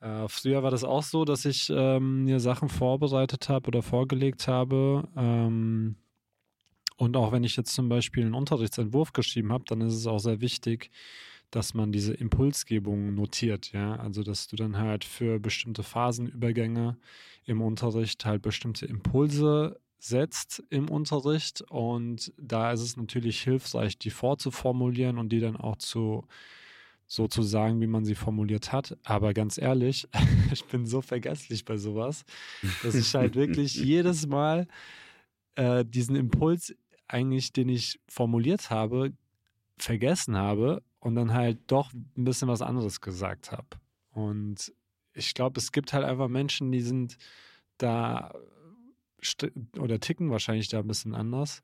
[0.00, 4.48] Äh, früher war das auch so, dass ich ähm, mir Sachen vorbereitet habe oder vorgelegt
[4.48, 5.08] habe.
[5.16, 5.96] Ähm,
[6.96, 10.18] und auch wenn ich jetzt zum Beispiel einen Unterrichtsentwurf geschrieben habe, dann ist es auch
[10.18, 10.90] sehr wichtig,
[11.50, 13.96] dass man diese Impulsgebung notiert, ja.
[13.96, 16.96] Also dass du dann halt für bestimmte Phasenübergänge
[17.46, 24.10] im Unterricht halt bestimmte Impulse setzt im Unterricht und da ist es natürlich hilfreich, die
[24.10, 26.26] vorzuformulieren und die dann auch zu
[27.06, 28.96] so zu sagen, wie man sie formuliert hat.
[29.04, 30.08] Aber ganz ehrlich,
[30.52, 32.24] ich bin so vergesslich bei sowas,
[32.82, 34.66] dass ich halt wirklich jedes Mal
[35.54, 36.74] äh, diesen Impuls
[37.06, 39.12] eigentlich, den ich formuliert habe,
[39.76, 43.68] vergessen habe und dann halt doch ein bisschen was anderes gesagt habe.
[44.12, 44.72] Und
[45.12, 47.16] ich glaube, es gibt halt einfach Menschen, die sind
[47.78, 48.32] da
[49.78, 51.62] oder ticken wahrscheinlich da ein bisschen anders.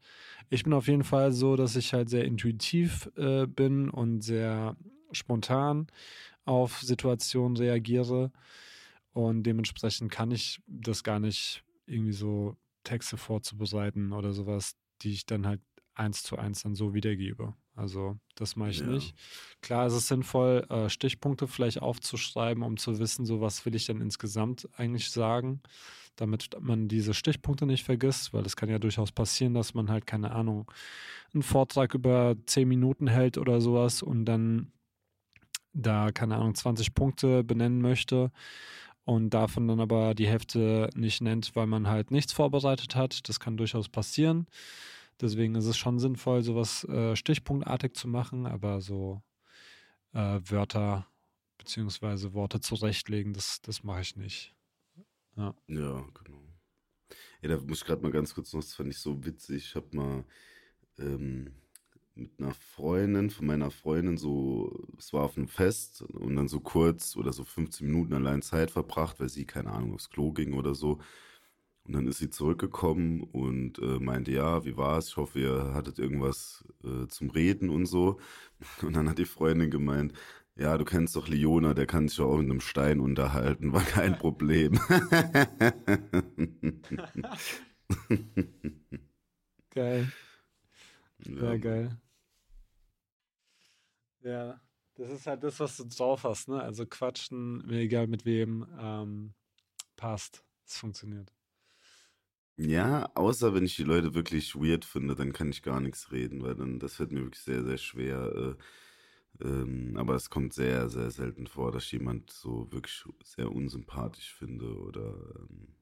[0.49, 4.77] Ich bin auf jeden Fall so, dass ich halt sehr intuitiv äh, bin und sehr
[5.13, 5.87] spontan
[6.45, 8.33] auf Situationen reagiere.
[9.13, 15.27] Und dementsprechend kann ich das gar nicht irgendwie so Texte vorzubereiten oder sowas, die ich
[15.27, 15.61] dann halt
[15.95, 17.55] eins zu eins dann so wiedergebe.
[17.75, 18.87] Also das mache ich Ja.
[18.87, 19.15] nicht.
[19.61, 23.87] Klar, es ist sinnvoll, äh, Stichpunkte vielleicht aufzuschreiben, um zu wissen, so was will ich
[23.87, 25.61] denn insgesamt eigentlich sagen,
[26.21, 30.07] damit man diese Stichpunkte nicht vergisst, weil es kann ja durchaus passieren, dass man halt,
[30.07, 30.71] keine Ahnung,
[31.33, 34.71] einen Vortrag über zehn Minuten hält oder sowas und dann
[35.73, 38.33] da, keine Ahnung, 20 Punkte benennen möchte
[39.05, 43.27] und davon dann aber die Hälfte nicht nennt, weil man halt nichts vorbereitet hat.
[43.29, 44.47] Das kann durchaus passieren.
[45.23, 49.23] Deswegen ist es schon sinnvoll, sowas äh, stichpunktartig zu machen, aber so
[50.13, 51.07] äh, Wörter
[51.57, 54.55] beziehungsweise Worte zurechtlegen, das, das mache ich nicht.
[55.69, 56.43] Ja, genau.
[57.43, 59.65] Ja, da muss ich gerade mal ganz kurz noch, das fand ich so witzig.
[59.69, 60.25] Ich habe mal
[60.99, 61.53] ähm,
[62.15, 66.61] mit einer Freundin, von meiner Freundin, so, es war auf einem Fest und dann so
[66.61, 70.55] kurz oder so 15 Minuten allein Zeit verbracht, weil sie, keine Ahnung, aufs Klo ging
[70.55, 71.01] oder so.
[71.85, 75.09] Und dann ist sie zurückgekommen und äh, meinte, ja, wie war's?
[75.09, 78.21] Ich hoffe, ihr hattet irgendwas äh, zum Reden und so.
[78.83, 80.13] Und dann hat die Freundin gemeint,
[80.61, 83.83] ja, du kennst doch Leona, der kann sich ja auch mit einem Stein unterhalten, war
[83.83, 84.79] kein Problem.
[89.71, 90.07] Geil.
[91.27, 91.97] Ja, Ja, geil.
[94.23, 94.61] Ja,
[94.97, 96.61] das ist halt das, was du drauf hast, ne?
[96.63, 99.33] Also quatschen, mir egal mit wem, ähm,
[99.97, 100.45] passt.
[100.67, 101.33] Es funktioniert.
[102.57, 106.43] Ja, außer wenn ich die Leute wirklich weird finde, dann kann ich gar nichts reden,
[106.43, 108.33] weil dann, das fällt mir wirklich sehr, sehr schwer.
[108.37, 108.55] Äh,
[109.43, 114.35] ähm, aber es kommt sehr, sehr selten vor, dass ich jemand so wirklich sehr unsympathisch
[114.35, 115.75] finde oder ähm,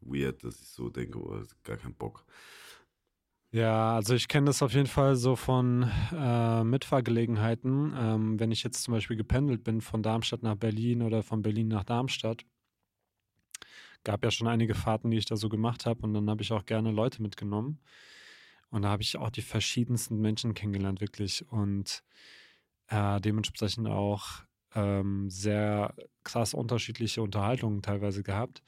[0.00, 2.24] weird, dass ich so denke, oh, gar keinen Bock.
[3.50, 7.94] Ja, also ich kenne das auf jeden Fall so von äh, Mitfahrgelegenheiten.
[7.96, 11.68] Ähm, wenn ich jetzt zum Beispiel gependelt bin von Darmstadt nach Berlin oder von Berlin
[11.68, 12.44] nach Darmstadt,
[14.04, 16.52] gab ja schon einige Fahrten, die ich da so gemacht habe und dann habe ich
[16.52, 17.80] auch gerne Leute mitgenommen.
[18.70, 21.50] Und da habe ich auch die verschiedensten Menschen kennengelernt, wirklich.
[21.50, 22.02] Und
[22.88, 24.26] äh, dementsprechend auch
[24.74, 28.62] ähm, sehr krass unterschiedliche Unterhaltungen teilweise gehabt.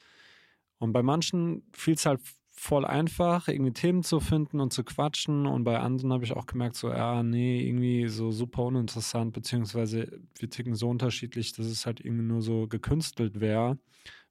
[0.79, 2.21] Und bei manchen fiel es halt
[2.53, 5.47] voll einfach, irgendwie Themen zu finden und zu quatschen.
[5.47, 10.19] Und bei anderen habe ich auch gemerkt, so, ja, nee, irgendwie so super uninteressant, beziehungsweise
[10.37, 13.77] wir ticken so unterschiedlich, dass es halt irgendwie nur so gekünstelt wäre,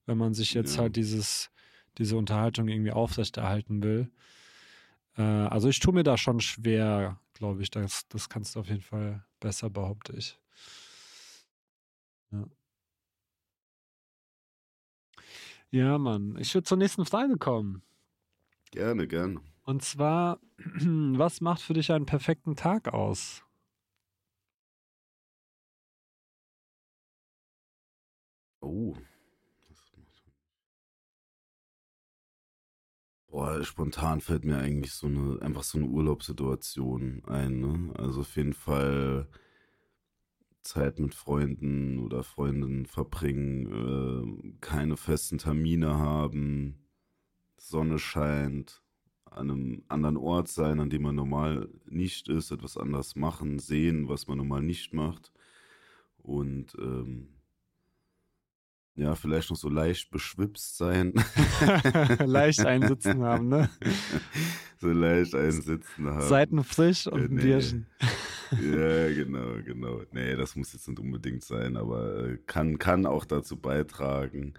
[0.07, 0.83] wenn man sich jetzt Ja.
[0.83, 1.51] halt dieses,
[1.99, 4.11] diese Unterhaltung irgendwie aufrechterhalten will.
[5.17, 7.71] Äh, also ich tue mir da schon schwer, glaube ich.
[7.71, 10.39] Das, das kannst du auf jeden Fall besser, behaupte ich.
[12.31, 12.45] Ja.
[15.73, 16.37] Ja, Mann.
[16.39, 17.83] Ich würde zur nächsten Frage kommen.
[18.73, 19.41] Gerne, gerne.
[19.65, 23.45] Und zwar, was macht für dich einen perfekten Tag aus?
[28.61, 28.95] Oh.
[33.31, 37.93] Boah, spontan fällt mir eigentlich so eine, einfach so eine Urlaubssituation ein, ne?
[37.97, 39.29] Also auf jeden Fall
[40.63, 46.81] Zeit mit Freunden oder Freundinnen verbringen, äh, keine festen Termine haben,
[47.57, 48.83] Sonne scheint,
[49.27, 54.09] an einem anderen Ort sein, an dem man normal nicht ist, etwas anders machen, sehen,
[54.09, 55.33] was man normal nicht macht.
[56.19, 57.29] Und ähm,
[59.01, 61.15] ja, vielleicht noch so leicht beschwipst sein.
[62.27, 63.71] Leicht einsitzen haben, ne?
[64.79, 66.29] so leicht einsitzen haben.
[66.29, 67.43] Seitenfrisch und Äh, ein nee.
[67.43, 67.87] Bierchen.
[68.53, 70.03] Ja, genau, genau.
[70.13, 74.53] Nee, das muss jetzt nicht unbedingt sein, aber äh, kann, kann auch dazu beitragen.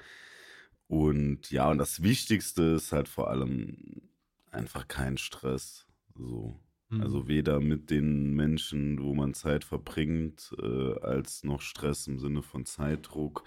[0.88, 4.02] Und ja, und das Wichtigste ist halt vor allem
[4.50, 5.86] einfach kein Stress.
[6.16, 6.60] So.
[6.90, 7.02] Hm.
[7.02, 12.42] Also weder mit den Menschen, wo man Zeit verbringt, äh, als noch Stress im Sinne
[12.42, 13.44] von Zeitdruck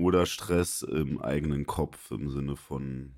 [0.00, 3.14] oder Stress im eigenen Kopf im Sinne von,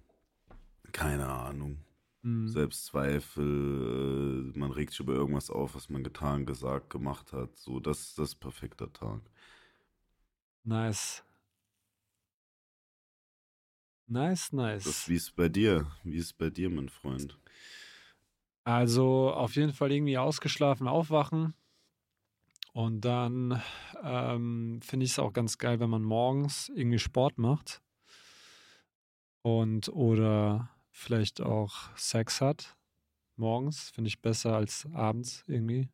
[0.93, 1.79] keine Ahnung,
[2.25, 2.63] Hm.
[3.47, 7.57] Selbstzweifel, äh, man regt sich über irgendwas auf, was man getan, gesagt, gemacht hat.
[7.59, 9.21] So, das ist das perfekte Tag.
[10.65, 11.23] Nice.
[14.07, 14.53] Nice,
[14.85, 15.09] Das, nice.
[15.09, 15.91] wie ist es bei dir?
[16.05, 17.37] Wie ist es bei dir, mein Freund?
[18.65, 21.55] Also auf jeden Fall irgendwie ausgeschlafen aufwachen.
[22.73, 23.63] Und dann
[24.03, 27.83] ähm, finde ich es auch ganz geil, wenn man morgens irgendwie Sport macht.
[29.43, 32.77] Und oder vielleicht auch Sex hat.
[33.37, 35.91] Morgens finde ich besser als abends irgendwie.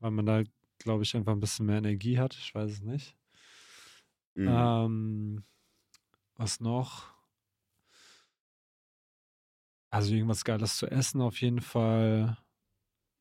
[0.00, 0.42] Weil man da,
[0.78, 2.34] glaube ich, einfach ein bisschen mehr Energie hat.
[2.34, 3.16] Ich weiß es nicht.
[4.34, 4.48] Mhm.
[4.48, 5.44] Ähm,
[6.34, 7.12] was noch?
[9.90, 12.36] Also irgendwas Geiles zu essen auf jeden Fall.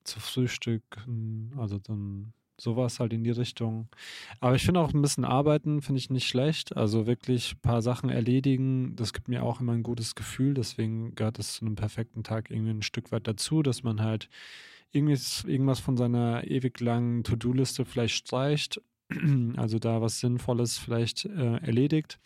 [0.03, 3.87] Zu frühstücken, also dann sowas halt in die Richtung.
[4.39, 6.75] Aber ich finde auch ein bisschen arbeiten, finde ich nicht schlecht.
[6.75, 10.53] Also wirklich ein paar Sachen erledigen, das gibt mir auch immer ein gutes Gefühl.
[10.53, 14.29] Deswegen gehört es zu einem perfekten Tag irgendwie ein Stück weit dazu, dass man halt
[14.91, 18.81] irgendwas, von seiner ewig langen To-Do-Liste vielleicht streicht,
[19.57, 22.19] also da was Sinnvolles vielleicht äh, erledigt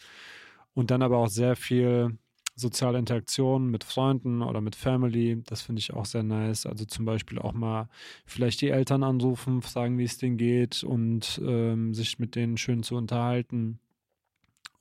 [0.73, 2.17] und dann aber auch sehr viel
[2.61, 6.65] soziale Interaktion mit Freunden oder mit Family, das finde ich auch sehr nice.
[6.65, 7.89] Also zum Beispiel auch mal
[8.25, 12.83] vielleicht die Eltern anrufen, fragen, wie es denen geht und ähm, sich mit denen schön
[12.83, 13.79] zu unterhalten.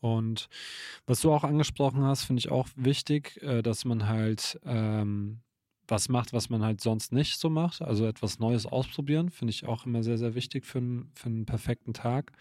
[0.01, 0.49] Und
[1.07, 5.41] was du auch angesprochen hast, finde ich auch wichtig, äh, dass man halt ähm,
[5.89, 7.83] was macht, was man halt sonst nicht so macht.
[7.83, 10.81] Also etwas Neues ausprobieren, finde ich auch immer sehr, sehr wichtig für,
[11.15, 12.33] für einen perfekten Tag.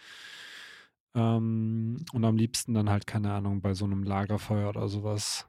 [1.15, 5.48] Ähm, und am liebsten dann halt, keine Ahnung, bei so einem Lagerfeuer oder sowas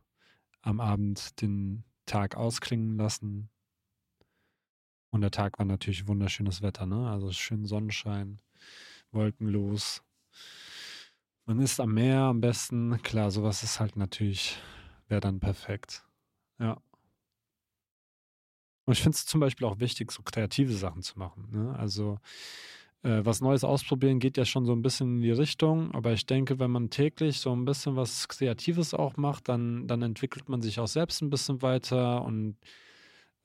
[0.62, 3.51] am Abend den Tag ausklingen lassen.
[5.11, 7.11] Und der Tag war natürlich wunderschönes Wetter, ne?
[7.11, 8.40] Also schön Sonnenschein,
[9.11, 10.03] wolkenlos.
[11.46, 13.03] Man ist am Meer am besten.
[13.03, 14.59] Klar, sowas ist halt natürlich,
[15.09, 16.05] wäre dann perfekt.
[16.59, 16.81] Ja.
[18.85, 21.49] Und ich finde es zum Beispiel auch wichtig, so kreative Sachen zu machen.
[21.51, 21.77] Ne?
[21.79, 22.18] Also
[23.02, 26.26] äh, was Neues ausprobieren geht ja schon so ein bisschen in die Richtung, aber ich
[26.26, 30.60] denke, wenn man täglich so ein bisschen was Kreatives auch macht, dann, dann entwickelt man
[30.60, 32.56] sich auch selbst ein bisschen weiter und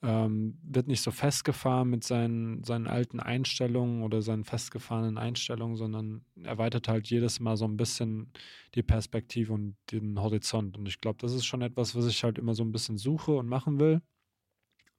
[0.01, 6.25] ähm, wird nicht so festgefahren mit seinen, seinen alten Einstellungen oder seinen festgefahrenen Einstellungen, sondern
[6.43, 8.31] erweitert halt jedes Mal so ein bisschen
[8.75, 10.77] die Perspektive und den Horizont.
[10.77, 13.31] Und ich glaube, das ist schon etwas, was ich halt immer so ein bisschen suche
[13.31, 14.01] und machen will.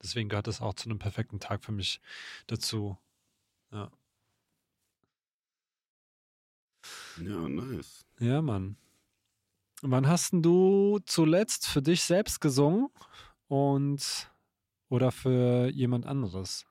[0.03, 2.01] Deswegen gehört es auch zu einem perfekten Tag für mich
[2.47, 2.99] dazu.
[3.73, 3.91] Ja,
[7.17, 8.05] Ja, nice.
[8.21, 8.77] ja Mann.
[9.83, 12.89] Wann hast denn du zuletzt für dich selbst gesungen
[13.49, 14.31] und
[14.89, 16.67] oder für jemand anderes?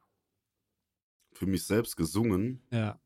[1.33, 2.99] Für mich selbst gesungen, Ja.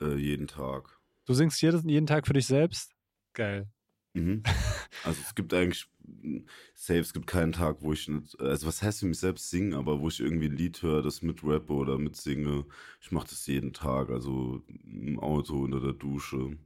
[0.00, 1.00] äh, jeden Tag.
[1.26, 2.92] Du singst jeden, jeden Tag für dich selbst?
[3.34, 3.68] Geil.
[4.14, 4.42] Mhm.
[5.04, 6.38] Also es gibt eigentlich, mm,
[6.74, 9.74] safe, es gibt keinen Tag, wo ich nicht, also was heißt für mich selbst singen,
[9.74, 12.64] aber wo ich irgendwie ein Lied höre, das mit rappe oder mit singe.
[13.00, 16.56] Ich mache das jeden Tag, also im Auto, unter der Dusche.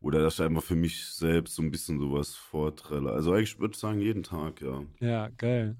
[0.00, 3.12] Oder dass ich einfach für mich selbst so ein bisschen sowas vortrelle.
[3.12, 4.84] Also eigentlich würde ich sagen, jeden Tag, ja.
[5.00, 5.76] Ja, geil.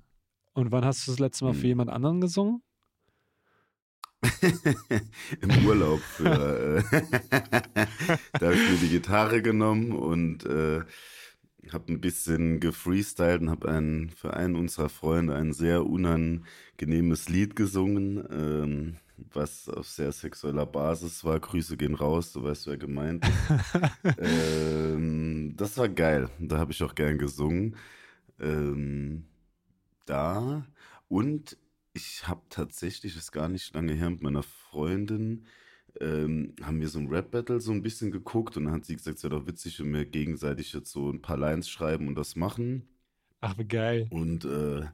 [0.55, 1.69] Und wann hast du das letzte Mal für Hm.
[1.69, 2.63] jemand anderen gesungen?
[5.41, 7.01] Im Urlaub für, äh,
[8.39, 10.83] da habe ich mir die Gitarre genommen und äh,
[11.71, 17.55] habe ein bisschen gefreestylt und habe einen, für einen unserer Freunde ein sehr unangenehmes Lied
[17.55, 18.97] gesungen, ähm,
[19.33, 21.39] was auf sehr sexueller Basis war.
[21.39, 24.19] Grüße gehen raus, du weißt, wer gemeint ist.
[24.19, 27.77] ähm, das war geil, da habe ich auch gern gesungen.
[28.41, 29.27] Ähm,
[30.07, 30.67] da
[31.09, 31.57] und
[31.95, 35.47] ich habe tatsächlich, ist gar nicht lange her, mit meiner Freundin,
[36.01, 39.19] ähm, haben wir so ein Rap-Battle so ein bisschen geguckt und dann hat sie gesagt,
[39.19, 42.37] es wäre doch witzig, wenn wir gegenseitig jetzt so ein paar Lines schreiben und das
[42.37, 42.89] machen.
[43.41, 44.07] Ach, wie geil.
[44.11, 44.85] Und äh,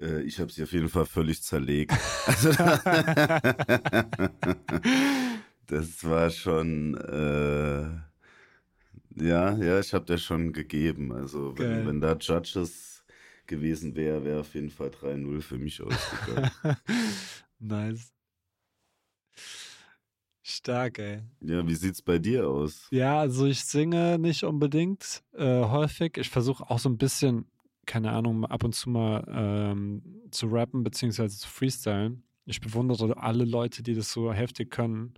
[0.00, 1.92] äh, ich habe sie auf jeden Fall völlig zerlegt.
[2.26, 2.50] Also,
[5.66, 7.82] das war schon, äh,
[9.16, 11.12] ja, ja, ich habe der schon gegeben.
[11.12, 11.78] Also Geil.
[11.78, 13.04] wenn, wenn da Judges
[13.46, 16.50] gewesen wäre, wäre auf jeden Fall 3-0 für mich ausgegangen.
[17.58, 18.12] nice.
[20.50, 21.20] Stark, ey.
[21.40, 22.88] ja, wie sieht's bei dir aus?
[22.90, 26.16] Ja, also ich singe nicht unbedingt äh, häufig.
[26.16, 27.46] Ich versuche auch so ein bisschen,
[27.86, 32.22] keine Ahnung, ab und zu mal ähm, zu rappen beziehungsweise zu freestylen.
[32.46, 35.14] Ich bewundere alle Leute, die das so heftig können.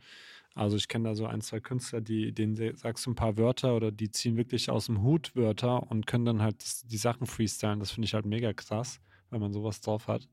[0.55, 3.75] Also ich kenne da so ein, zwei Künstler, die, denen sagst du ein paar Wörter
[3.75, 7.81] oder die ziehen wirklich aus dem Hut Wörter und können dann halt die Sachen freestylen.
[7.81, 10.29] Das finde ich halt mega krass, wenn man sowas drauf hat.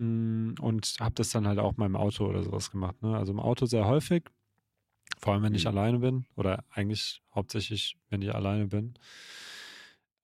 [0.00, 3.02] Mm, Und habe das dann halt auch mal im Auto oder sowas gemacht.
[3.02, 3.16] Ne?
[3.16, 4.24] Also im Auto sehr häufig.
[5.18, 5.68] Vor allem, wenn ich Mhm.
[5.68, 6.26] alleine bin.
[6.36, 8.94] Oder eigentlich hauptsächlich, wenn ich alleine bin.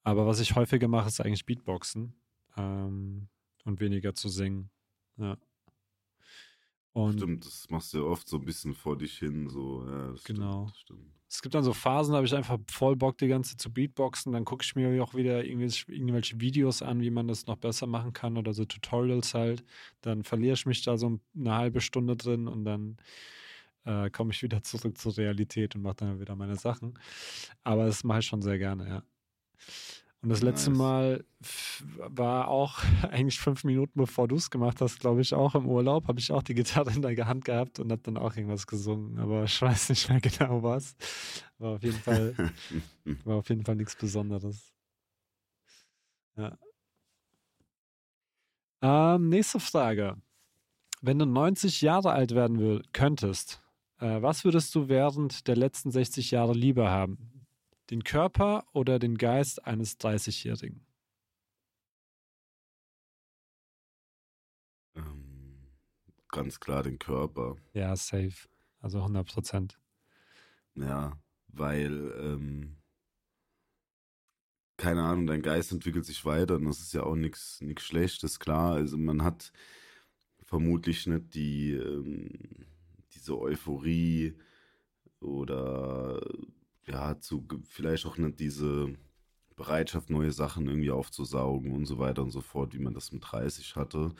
[0.04, 2.14] Aber was ich häufiger mache, ist eigentlich Beatboxen.
[2.56, 3.28] Ähm,
[3.64, 4.70] und weniger zu singen.
[5.18, 5.36] Ja.
[6.92, 10.10] Und Stimmt, das machst du ja oft so ein bisschen vor dich hin, so, ja,
[10.12, 10.66] das Genau.
[10.66, 11.15] stimmt, stimmt.
[11.28, 14.32] Es gibt dann so Phasen, da habe ich einfach voll Bock, die ganze zu Beatboxen.
[14.32, 17.86] Dann gucke ich mir auch wieder irgendwelche, irgendwelche Videos an, wie man das noch besser
[17.86, 19.64] machen kann oder so Tutorials halt.
[20.02, 22.96] Dann verliere ich mich da so eine halbe Stunde drin und dann
[23.84, 26.98] äh, komme ich wieder zurück zur Realität und mache dann wieder meine Sachen.
[27.64, 29.02] Aber das mache ich schon sehr gerne, ja.
[30.26, 30.78] Und das letzte Nice.
[30.78, 31.24] Mal
[32.08, 32.80] war auch
[33.12, 36.32] eigentlich fünf Minuten bevor du es gemacht hast, glaube ich, auch im Urlaub, habe ich
[36.32, 39.20] auch die Gitarre in der Hand gehabt und habe dann auch irgendwas gesungen.
[39.20, 40.96] Aber ich weiß nicht mehr genau was.
[41.58, 42.34] War auf jeden Fall,
[43.24, 44.74] war auf jeden Fall nichts Besonderes.
[46.36, 46.58] Ja.
[48.82, 50.16] Ähm, nächste Frage.
[51.02, 53.62] Wenn du 90 Jahre alt werden könntest,
[54.00, 57.35] äh, was würdest du während der letzten 60 Jahre lieber haben?
[57.90, 60.86] Den Körper oder den Geist eines 30-Jährigen?
[66.36, 67.56] ganz klar den Körper.
[67.72, 68.48] Ja, safe.
[68.80, 69.78] Also 100 Prozent.
[70.74, 71.18] Ja,
[71.48, 72.76] weil, ähm,
[74.76, 78.74] keine Ahnung, dein Geist entwickelt sich weiter und das ist ja auch nichts Schlechtes, klar.
[78.74, 79.50] Also man hat
[80.42, 82.66] vermutlich nicht die, ähm,
[83.14, 84.34] diese Euphorie
[85.20, 86.20] oder
[86.88, 88.94] ja, zu, vielleicht auch nicht diese
[89.56, 93.24] Bereitschaft, neue Sachen irgendwie aufzusaugen und so weiter und so fort, wie man das mit
[93.30, 94.14] 30 hatte.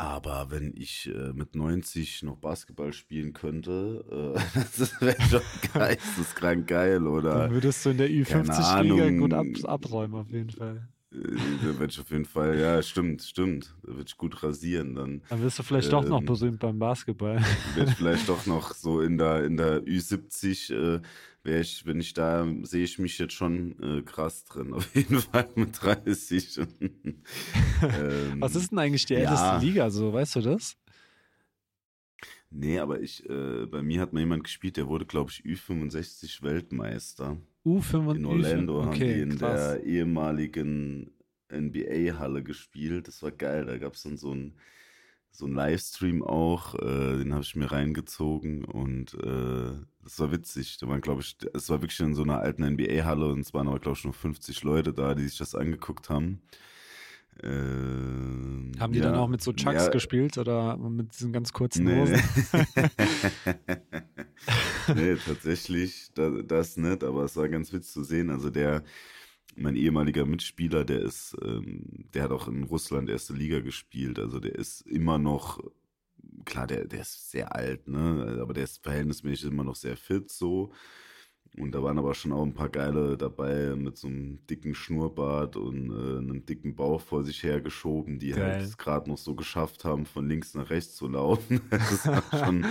[0.00, 5.42] Aber wenn ich äh, mit 90 noch Basketball spielen könnte, äh, das wäre schon
[5.74, 7.40] geisteskrank geil, oder?
[7.40, 10.88] Dann würdest du in der Keine Ü50-Liga gut ab, abräumen, auf jeden Fall.
[11.12, 11.18] Äh,
[11.62, 13.74] Da würde ich auf jeden Fall, ja, stimmt, stimmt.
[13.82, 14.94] Da ich gut rasieren.
[14.94, 17.36] Dann Dann wirst du vielleicht doch noch Ähm, berühmt beim Basketball.
[17.74, 21.00] werde ich vielleicht doch noch so in der, in der Ü70, äh,
[21.42, 24.72] wäre ich, wenn ich da, sehe ich mich jetzt schon äh, krass drin.
[24.74, 26.58] Auf jeden Fall mit 30.
[27.82, 29.20] ähm, Was ist denn eigentlich die ja.
[29.20, 30.76] älteste Liga so, weißt du das?
[32.52, 36.42] Nee, aber ich, äh, bei mir hat mal jemand gespielt, der wurde, glaube ich, Ü65
[36.42, 37.36] Weltmeister.
[37.64, 39.72] U5 In Orlando haben die okay, in krass.
[39.72, 41.10] der ehemaligen
[41.52, 43.08] NBA-Halle gespielt.
[43.08, 43.66] Das war geil.
[43.66, 44.54] Da gab es dann so einen
[45.32, 46.74] so einen Livestream auch.
[46.74, 50.78] Äh, den habe ich mir reingezogen und äh, das war witzig.
[50.78, 53.68] Da waren, glaube ich, es war wirklich in so einer alten NBA-Halle und es waren
[53.68, 56.42] aber, glaube ich, nur 50 Leute da, die sich das angeguckt haben.
[57.42, 61.52] Ähm, Haben die ja, dann auch mit so Chucks ja, gespielt oder mit diesen ganz
[61.52, 62.14] kurzen Nee, Hosen?
[64.94, 65.16] nee.
[65.24, 68.30] tatsächlich da, das nicht, aber es war ganz witzig zu sehen.
[68.30, 68.82] Also der,
[69.56, 74.18] mein ehemaliger Mitspieler, der ist, ähm, der hat auch in Russland erste Liga gespielt.
[74.18, 75.58] Also der ist immer noch,
[76.44, 78.38] klar, der, der ist sehr alt, ne?
[78.40, 80.72] Aber der ist verhältnismäßig immer noch sehr fit so.
[81.58, 85.56] Und da waren aber schon auch ein paar geile dabei mit so einem dicken Schnurrbart
[85.56, 88.52] und äh, einem dicken Bauch vor sich hergeschoben, die Geil.
[88.52, 91.60] halt es gerade noch so geschafft haben, von links nach rechts zu laufen.
[91.70, 92.66] Das war schon,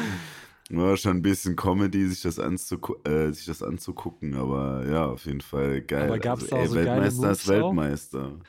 [0.69, 5.25] war schon ein bisschen Comedy, sich das, anzugu äh, sich das anzugucken, aber ja, auf
[5.25, 6.07] jeden Fall geil.
[6.07, 8.39] Aber gab's also, da ey, so Weltmeister ist Moves auch?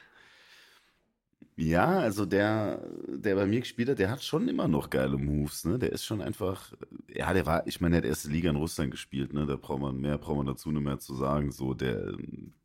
[1.61, 5.67] Ja, also der, der bei mir gespielt hat, der hat schon immer noch geile Moves,
[5.67, 5.79] ne?
[5.79, 6.73] Der ist schon einfach,
[7.07, 9.45] ja, der war, ich meine, der hat erste Liga in Russland gespielt, ne?
[9.45, 11.53] Da braucht man mehr, braucht man dazu nicht mehr zu sagen.
[11.53, 12.15] So, der,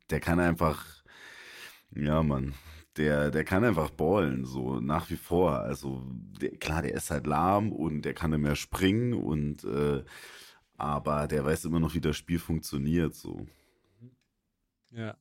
[0.08, 0.82] der kann einfach,
[1.94, 2.54] ja, Mann,
[2.96, 5.58] der, der kann einfach ballen, so nach wie vor.
[5.60, 6.02] Also,
[6.40, 10.04] der, klar, der ist halt lahm und der kann nicht mehr springen und äh,
[10.78, 13.46] aber der weiß immer noch, wie das Spiel funktioniert, so.
[14.90, 15.16] Ja.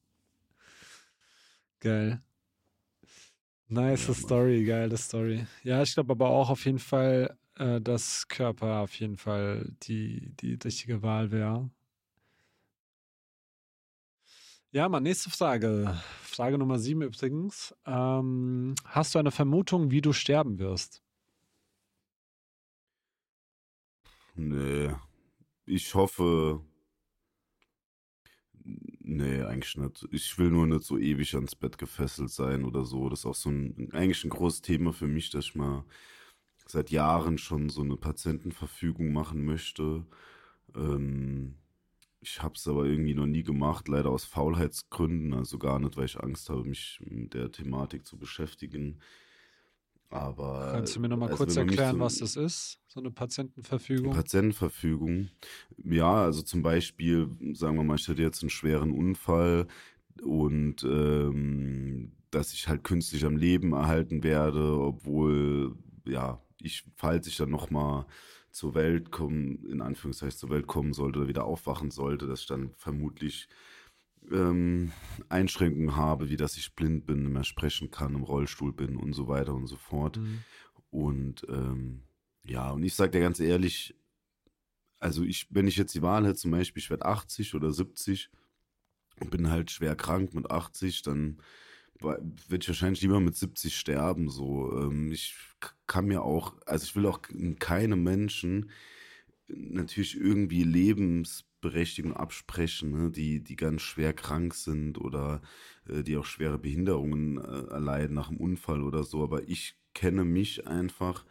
[1.82, 2.21] Geil.
[3.68, 4.13] Nice Ja.
[4.13, 5.45] Story, geile Story.
[5.63, 10.32] Ja, ich glaube aber auch auf jeden Fall, äh, dass Körper auf jeden Fall die,
[10.39, 11.70] die richtige Wahl wäre.
[14.72, 16.01] Ja, mal nächste Frage.
[16.22, 17.74] Frage Nummer sieben übrigens.
[17.86, 21.01] Ähm, hast du eine Vermutung, wie du sterben wirst?
[24.36, 24.91] Nee.
[25.66, 26.61] Ich hoffe.
[29.08, 30.08] Nee, eigentlich nicht.
[30.12, 33.08] Ich will nur nicht so ewig ans Bett gefesselt sein oder so.
[33.08, 35.86] Das ist auch so ein, eigentlich ein großes Thema für mich, dass ich mal
[36.66, 40.06] seit Jahren schon so eine Patientenverfügung machen möchte.
[40.76, 41.56] Ähm,
[42.22, 46.06] ich habe es aber irgendwie noch nie gemacht, leider aus Faulheitsgründen, also gar nicht, weil
[46.06, 48.99] ich Angst habe, mich mit der Thematik zu beschäftigen.
[50.10, 52.80] Aber Kannst du mir nochmal kurz erklären, so- was das ist?
[52.88, 54.14] So eine Patientenverfügung?
[54.14, 55.30] Patientenverfügung.
[55.84, 59.68] Ja, also zum Beispiel, sagen wir mal, ich hätte jetzt einen schweren Unfall
[60.24, 65.76] und ähm, dass ich halt künstlich am Leben erhalten werde, obwohl,
[66.06, 68.06] ja, ich, falls ich dann nochmal
[68.51, 72.47] zur Welt kommen, in Anführungszeichen zur Welt kommen sollte oder wieder aufwachen sollte, dass ich
[72.47, 73.47] dann vermutlich
[74.32, 74.91] ähm,
[75.30, 79.13] Einschränkungen habe, wie dass ich blind bin, nicht mehr sprechen kann, im Rollstuhl bin und
[79.13, 80.17] so weiter und so fort.
[80.17, 80.43] Mhm.
[80.89, 82.03] Und ähm,
[82.43, 83.95] ja, und ich sage dir ganz ehrlich,
[84.99, 88.30] also ich, wenn ich jetzt die Wahl hätte, zum Beispiel, ich werde 80 oder 70
[89.19, 91.41] und bin halt schwer krank mit 80, dann
[91.99, 94.30] würde ich wahrscheinlich lieber mit 70 sterben.
[94.30, 95.36] So, ähm, ich
[95.88, 97.21] kann mir auch, also ich will auch
[97.59, 98.69] keinem Menschen
[99.47, 100.63] natürlich irgendwie
[101.62, 103.12] Lebensberechtigung absprechen, ne?
[103.12, 105.41] die, die ganz schwer krank sind oder
[105.88, 109.24] äh, die auch schwere Behinderungen äh, erleiden nach einem Unfall oder so.
[109.24, 111.26] Aber ich kenne mich einfach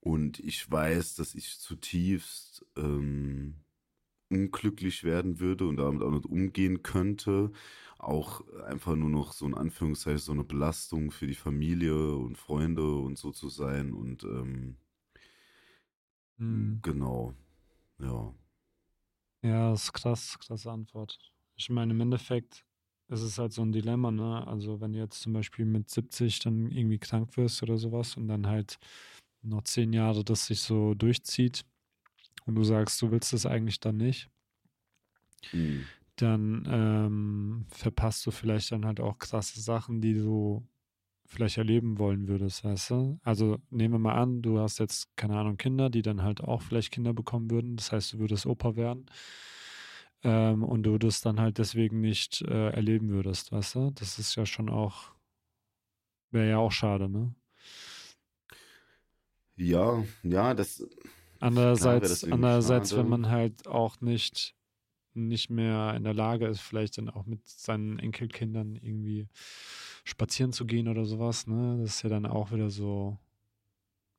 [0.00, 3.54] und ich weiß, dass ich zutiefst ähm,
[4.30, 7.52] unglücklich werden würde und damit auch nicht umgehen könnte.
[7.98, 12.96] Auch einfach nur noch so in Anführungszeichen so eine Belastung für die Familie und Freunde
[12.96, 13.94] und so zu sein.
[13.94, 14.76] Und ähm,
[16.38, 16.80] Mhm.
[16.82, 17.34] genau,
[17.98, 18.34] ja.
[19.44, 21.18] Ja, das ist krass, krasse Antwort.
[21.56, 22.64] Ich meine, im Endeffekt
[23.08, 24.46] es ist halt so ein Dilemma, ne?
[24.46, 28.28] Also wenn du jetzt zum Beispiel mit 70 dann irgendwie krank wirst oder sowas und
[28.28, 28.78] dann halt
[29.42, 31.66] noch zehn Jahre das sich so durchzieht
[32.46, 34.30] und du sagst, du willst das eigentlich dann nicht,
[35.52, 35.88] Mhm.
[36.16, 40.66] dann ähm, verpasst du vielleicht dann halt auch krasse Sachen, die du
[41.26, 43.18] vielleicht erleben wollen würdest, weißt du?
[43.22, 46.62] Also nehmen wir mal an, du hast jetzt, keine Ahnung, Kinder, die dann halt auch
[46.62, 47.76] vielleicht Kinder bekommen würden.
[47.76, 49.06] Das heißt, du würdest Opa werden.
[50.22, 53.90] Ähm, und du das dann halt deswegen nicht äh, erleben würdest, weißt du?
[53.94, 55.12] Das ist ja schon auch,
[56.30, 57.34] wäre ja auch schade, ne?
[59.56, 60.86] Ja, ja, das.
[61.40, 63.02] Andererseits, das andererseits, schade.
[63.02, 64.56] wenn man halt auch nicht,
[65.12, 69.28] nicht mehr in der Lage ist, vielleicht dann auch mit seinen Enkelkindern irgendwie
[70.04, 71.78] spazieren zu gehen oder sowas, ne?
[71.80, 73.18] Das ist ja dann auch wieder so,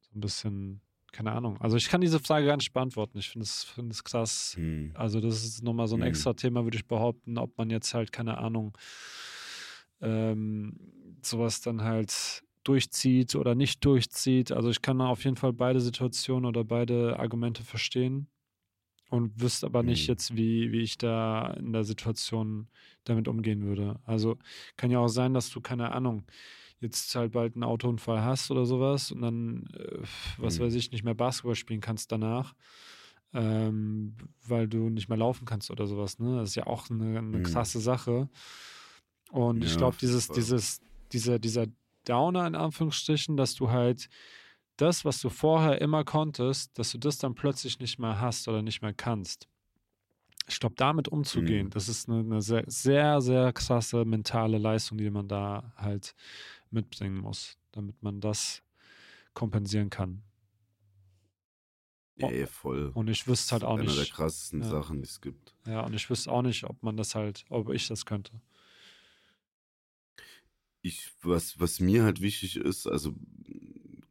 [0.02, 0.82] so ein bisschen,
[1.12, 1.60] keine Ahnung.
[1.62, 3.18] Also ich kann diese Frage gar nicht beantworten.
[3.18, 4.54] Ich finde es finde es krass.
[4.58, 4.92] Hm.
[4.96, 6.08] Also das ist nochmal so ein Mhm.
[6.08, 8.76] extra Thema, würde ich behaupten, ob man jetzt halt, keine Ahnung,
[10.02, 10.78] ähm,
[11.22, 14.52] sowas dann halt durchzieht oder nicht durchzieht.
[14.52, 18.28] Also ich kann auf jeden Fall beide Situationen oder beide Argumente verstehen
[19.10, 20.08] und wüsste aber nicht Mhm.
[20.08, 22.68] jetzt, wie, wie ich da in der Situation
[23.04, 24.00] damit umgehen würde.
[24.06, 24.38] Also
[24.78, 26.24] kann ja auch sein, dass du, keine Ahnung,
[26.80, 30.00] jetzt halt bald einen Autounfall hast oder sowas und dann, äh,
[30.38, 30.60] was Mhm.
[30.60, 32.54] weiß ich, nicht mehr Basketball spielen kannst danach,
[33.34, 34.16] ähm,
[34.48, 36.20] weil du nicht mehr laufen kannst oder sowas.
[36.20, 36.38] Ne?
[36.38, 37.42] Das ist ja auch eine, eine Mhm.
[37.42, 38.30] krasse Sache.
[39.32, 40.82] Und ich Ja, glaube, auf jeden dieses, dieses,
[41.12, 41.68] dieser, dieser
[42.06, 44.10] Downer in Anführungsstrichen, dass du halt
[44.78, 48.62] das, was du vorher immer konntest, dass du das dann plötzlich nicht mehr hast oder
[48.62, 49.48] nicht mehr kannst.
[50.48, 51.72] Ich glaube, damit umzugehen, Mhm.
[51.72, 56.14] das ist eine, eine sehr, sehr, sehr krasse mentale Leistung, die man da halt
[56.72, 58.62] mitbringen muss, damit man das
[59.34, 60.24] kompensieren kann.
[62.18, 62.92] Ja, ey, voll.
[62.94, 64.70] Und ich wüsste halt auch Einer der nicht, krassesten Ja.
[64.70, 65.54] Sachen, die es gibt.
[65.66, 68.40] ja, und ich wüsste auch nicht, ob man das halt, ob ich das könnte.
[70.82, 73.14] Ich, was, was mir halt wichtig ist, also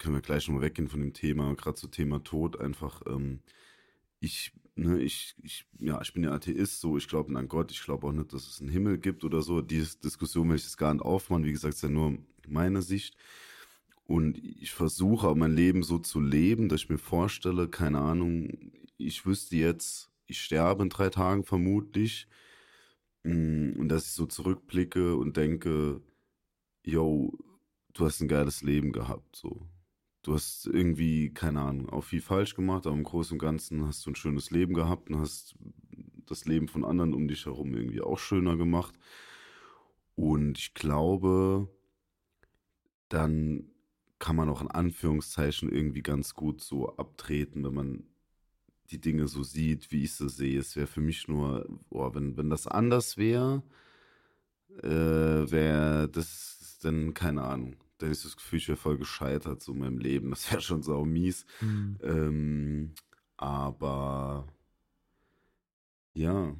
[0.04, 3.40] können wir gleich nochmal weggehen von dem Thema, gerade so Thema Tod, einfach, ähm,
[4.20, 7.82] ich, ne, ich, ich, ja, ich bin ja Atheist, so, ich glaube an Gott, ich
[7.82, 9.62] glaube auch nicht, dass es einen Himmel gibt oder so.
[9.62, 13.16] Die Diskussion will ich jetzt gar nicht aufmachen, wie gesagt, ist ja nur meine Sicht.
[14.06, 18.72] Und ich versuche auch mein Leben so zu leben, dass ich mir vorstelle, keine Ahnung,
[18.98, 22.28] ich wüsste jetzt, ich sterbe in drei Tagen vermutlich.
[23.24, 26.00] Mm, Und dass ich so zurückblicke und denke,
[26.84, 27.32] yo,
[27.94, 29.66] du hast ein geiles Leben gehabt, so.
[30.24, 34.06] Du hast irgendwie, keine Ahnung, auch viel falsch gemacht, aber im Großen und Ganzen hast
[34.06, 35.54] du ein schönes Leben gehabt und hast
[36.24, 38.94] das Leben von anderen um dich herum irgendwie auch schöner gemacht.
[40.16, 41.68] Und ich glaube,
[43.10, 43.66] dann
[44.18, 48.04] kann man auch in Anführungszeichen irgendwie ganz gut so abtreten, wenn man
[48.90, 50.58] die Dinge so sieht, wie ich sie sehe.
[50.58, 53.62] Es wäre für mich nur, boah, wenn, wenn das anders wäre,
[54.82, 59.72] äh, wäre das dann, keine Ahnung, dann ist das Gefühl, ich wäre voll gescheitert so
[59.72, 60.30] in meinem Leben.
[60.30, 61.46] Das wäre schon sau mies.
[61.60, 61.98] Hm.
[62.02, 62.94] Ähm,
[63.36, 64.46] aber
[66.14, 66.54] ja,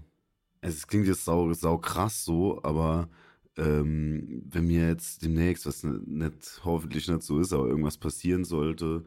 [0.61, 3.09] es klingt jetzt sau, sau krass so, aber
[3.57, 9.05] ähm, wenn mir jetzt demnächst, was nicht, hoffentlich nicht so ist, aber irgendwas passieren sollte,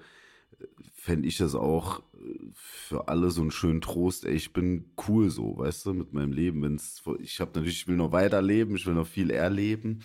[0.94, 4.26] fände ich das auch äh, für alle so einen schönen Trost.
[4.26, 6.62] Ey, ich bin cool so, weißt du, mit meinem Leben.
[6.64, 10.00] Wenn's, ich habe natürlich, ich will noch weiterleben, ich will noch viel erleben,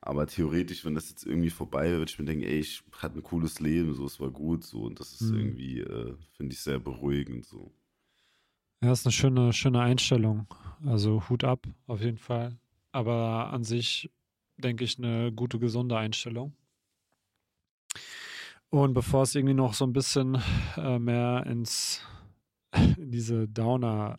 [0.00, 3.22] aber theoretisch, wenn das jetzt irgendwie vorbei wird, ich mir denke, ey, ich hatte ein
[3.22, 5.36] cooles Leben, so, es war gut so und das ist Mhm.
[5.38, 7.72] irgendwie, äh, finde ich sehr beruhigend so.
[8.82, 10.46] Ja, ist eine schöne, schöne Einstellung.
[10.84, 12.58] Also Hut ab, auf jeden Fall.
[12.92, 14.10] Aber an sich
[14.58, 16.54] denke ich eine gute, gesunde Einstellung.
[18.70, 20.42] Und bevor es irgendwie noch so ein bisschen
[20.76, 22.02] äh, mehr ins
[22.98, 24.18] in diese Downer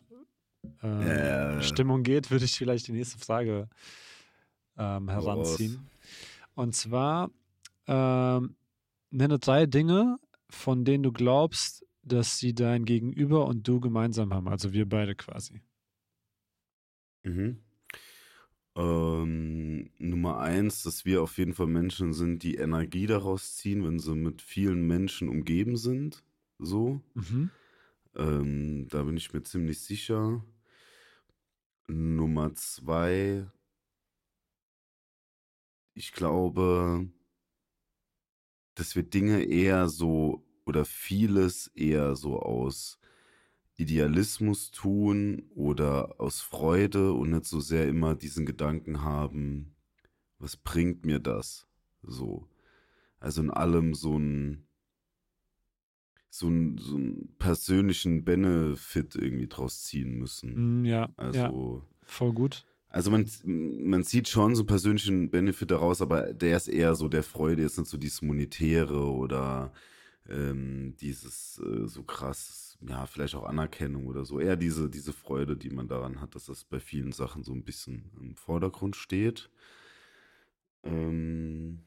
[0.82, 1.62] äh, Äh.
[1.62, 3.68] Stimmung geht, würde ich vielleicht die nächste Frage
[4.76, 5.88] ähm, heranziehen.
[6.54, 7.30] Und zwar
[7.86, 8.56] ähm,
[9.10, 10.18] nenne drei Dinge,
[10.50, 14.48] von denen du glaubst, dass sie dein Gegenüber und du gemeinsam haben.
[14.48, 15.62] Also wir beide quasi.
[17.24, 17.60] Mhm.
[18.78, 23.98] Ähm, Nummer eins, dass wir auf jeden Fall Menschen sind, die Energie daraus ziehen, wenn
[23.98, 26.22] sie mit vielen Menschen umgeben sind.
[26.60, 27.00] So.
[27.14, 27.50] Mhm.
[28.14, 30.44] Ähm, da bin ich mir ziemlich sicher.
[31.88, 33.50] Nummer zwei,
[35.94, 37.08] ich glaube,
[38.76, 43.00] dass wir Dinge eher so oder vieles eher so aus
[43.78, 49.76] Idealismus tun oder aus Freude und nicht so sehr immer diesen Gedanken haben,
[50.38, 51.66] was bringt mir das?
[52.02, 52.48] So.
[53.20, 54.64] Also in allem so ein
[56.30, 60.82] so einen so einen persönlichen Benefit irgendwie draus ziehen müssen.
[60.82, 62.64] Mm, ja, ja, Also, voll gut.
[62.88, 67.08] Also man, man sieht schon so einen persönlichen Benefit daraus, aber der ist eher so
[67.08, 69.72] der Freude, jetzt nicht so dieses Monetäre oder
[70.28, 74.38] ähm, dieses äh, so krass, ja, vielleicht auch Anerkennung oder so.
[74.38, 77.64] Eher diese, diese Freude, die man daran hat, dass das bei vielen Sachen so ein
[77.64, 79.50] bisschen im Vordergrund steht.
[80.84, 81.82] Ähm,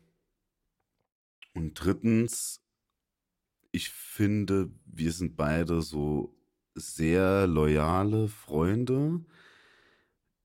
[1.54, 2.62] und drittens,
[3.72, 6.36] ich finde, wir sind beide so
[6.76, 9.24] sehr loyale Freunde,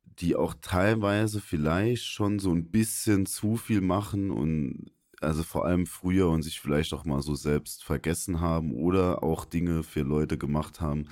[0.04, 5.86] die auch teilweise vielleicht schon so ein bisschen zu viel machen und also vor allem
[5.86, 10.38] früher und sich vielleicht auch mal so selbst vergessen haben oder auch Dinge für Leute
[10.38, 11.08] gemacht haben,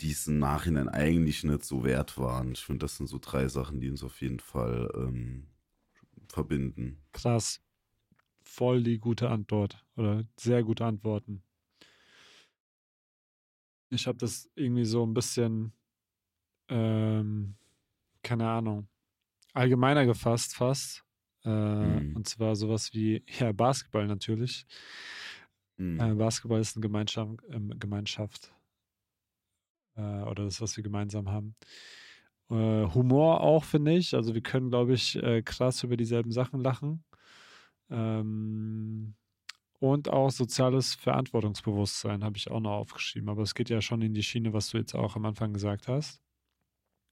[0.00, 2.52] die es im Nachhinein eigentlich nicht so wert waren.
[2.52, 5.48] Ich finde, das sind so drei Sachen, die uns auf jeden Fall ähm,
[6.28, 7.02] verbinden.
[7.12, 7.60] Krass.
[8.42, 11.42] Voll die gute Antwort oder sehr gute Antworten.
[13.90, 15.72] Ich habe das irgendwie so ein bisschen,
[16.68, 17.54] ähm,
[18.22, 18.88] keine Ahnung,
[19.52, 21.03] allgemeiner gefasst fast.
[21.44, 22.16] Äh, Mhm.
[22.16, 24.66] Und zwar sowas wie, ja, Basketball natürlich.
[25.76, 26.00] Mhm.
[26.00, 28.54] Äh, Basketball ist eine Gemeinschaft, ähm, Gemeinschaft
[29.96, 31.54] äh, oder das, was wir gemeinsam haben.
[32.50, 34.14] Humor auch, finde ich.
[34.14, 37.02] Also wir können, glaube ich, krass über dieselben Sachen lachen.
[37.90, 39.14] Ähm,
[39.80, 43.30] und auch soziales Verantwortungsbewusstsein habe ich auch noch aufgeschrieben.
[43.30, 45.88] Aber es geht ja schon in die Schiene, was du jetzt auch am Anfang gesagt
[45.88, 46.20] hast.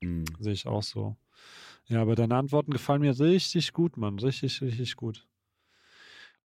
[0.02, 0.24] Mhm.
[0.38, 1.16] Sehe ich auch so.
[1.88, 4.18] Ja, aber deine Antworten gefallen mir richtig gut, Mann.
[4.18, 5.26] Richtig, richtig gut.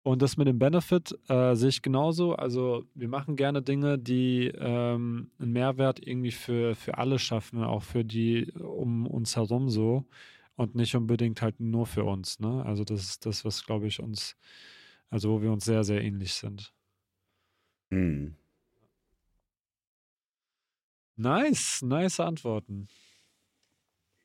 [0.03, 2.33] Und das mit dem Benefit äh, sehe ich genauso.
[2.33, 7.83] Also wir machen gerne Dinge, die ähm, einen Mehrwert irgendwie für, für alle schaffen, auch
[7.83, 10.05] für die um uns herum so.
[10.55, 12.39] Und nicht unbedingt halt nur für uns.
[12.39, 12.63] Ne?
[12.65, 14.37] Also das ist das, was, glaube ich, uns,
[15.09, 16.73] also wo wir uns sehr, sehr ähnlich sind.
[17.89, 18.35] Mhm.
[21.17, 22.87] Nice, nice Antworten.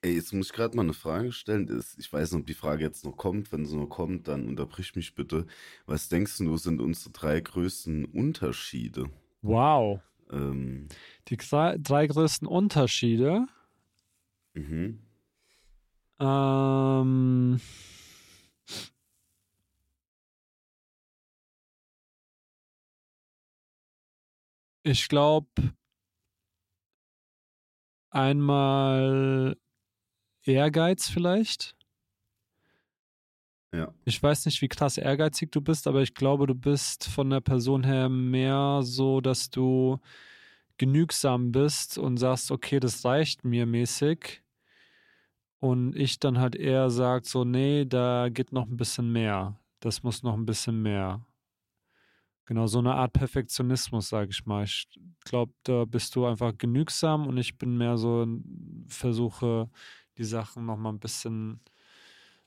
[0.04, 1.68] Ey, jetzt muss ich gerade mal eine Frage stellen.
[1.68, 3.52] Ist- Ich weiß nicht, ob die Frage jetzt noch kommt.
[3.52, 5.46] Wenn sie noch kommt, dann unterbrich mich bitte.
[5.86, 9.10] Was denkst du, sind unsere drei größten Unterschiede?
[9.42, 10.00] Wow.
[10.30, 10.88] Ähm,
[11.28, 13.46] Die drei, drei größten Unterschiede.
[14.54, 14.98] mhm.
[16.20, 17.60] Ähm,
[24.84, 25.48] ich glaube,
[28.10, 29.56] einmal
[30.44, 31.76] Ehrgeiz vielleicht.
[33.74, 33.94] Ja.
[34.04, 37.40] Ich weiß nicht, wie krass ehrgeizig du bist, aber ich glaube, du bist von der
[37.40, 39.98] Person her mehr so, dass du
[40.76, 44.42] genügsam bist und sagst, okay, das reicht mir mäßig.
[45.58, 49.58] Und ich dann halt eher sag so, nee, da geht noch ein bisschen mehr.
[49.80, 51.24] Das muss noch ein bisschen mehr.
[52.46, 54.64] Genau, so eine Art Perfektionismus, sage ich mal.
[54.64, 54.88] Ich
[55.24, 58.26] glaube, da bist du einfach genügsam und ich bin mehr so,
[58.88, 59.70] versuche
[60.18, 61.60] die Sachen noch mal ein bisschen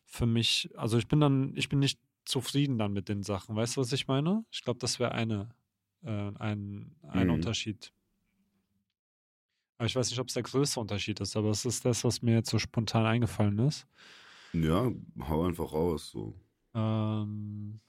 [0.05, 3.55] für mich, also ich bin dann, ich bin nicht zufrieden dann mit den Sachen.
[3.55, 4.45] Weißt du, was ich meine?
[4.51, 5.49] Ich glaube, das wäre eine,
[6.03, 7.31] äh, ein, ein Mhm.
[7.31, 7.93] Unterschied.
[9.77, 12.21] Aber ich weiß nicht, ob es der größte Unterschied ist, aber es ist das, was
[12.21, 13.87] mir jetzt so spontan eingefallen ist.
[14.53, 16.09] Ja, hau einfach raus.
[16.09, 16.33] So.
[16.75, 17.79] Ähm,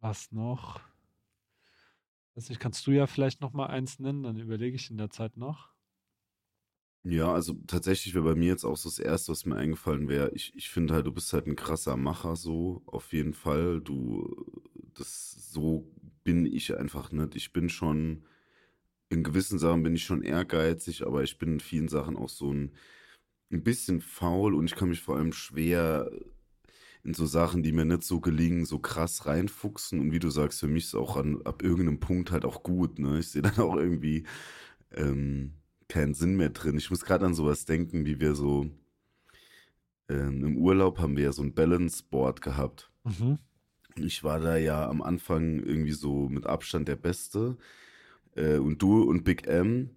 [0.00, 0.80] was noch?
[2.34, 5.10] Weiß nicht, kannst du ja vielleicht noch mal eins nennen, dann überlege ich in der
[5.10, 5.74] Zeit noch.
[7.04, 10.30] Ja, also tatsächlich wäre bei mir jetzt auch so das Erste, was mir eingefallen wäre.
[10.34, 13.80] Ich, ich finde halt, du bist halt ein krasser Macher, so auf jeden Fall.
[13.80, 14.34] Du,
[14.94, 15.90] das, so
[16.24, 17.34] bin ich einfach nicht.
[17.36, 18.24] Ich bin schon,
[19.10, 22.52] in gewissen Sachen bin ich schon ehrgeizig, aber ich bin in vielen Sachen auch so
[22.52, 22.72] ein,
[23.52, 26.10] ein bisschen faul und ich kann mich vor allem schwer
[27.04, 30.00] in so Sachen, die mir nicht so gelingen, so krass reinfuchsen.
[30.00, 32.98] Und wie du sagst, für mich ist auch an, ab irgendeinem Punkt halt auch gut,
[32.98, 33.18] ne?
[33.20, 34.24] Ich sehe dann auch irgendwie,
[34.92, 35.54] ähm,
[35.88, 36.76] keinen Sinn mehr drin.
[36.76, 38.70] Ich muss gerade an sowas denken, wie wir so
[40.08, 42.90] ähm, im Urlaub haben wir ja so ein Balance Board gehabt.
[43.04, 43.38] Mhm.
[43.96, 47.56] Ich war da ja am Anfang irgendwie so mit Abstand der Beste.
[48.34, 49.90] Äh, und du und Big M,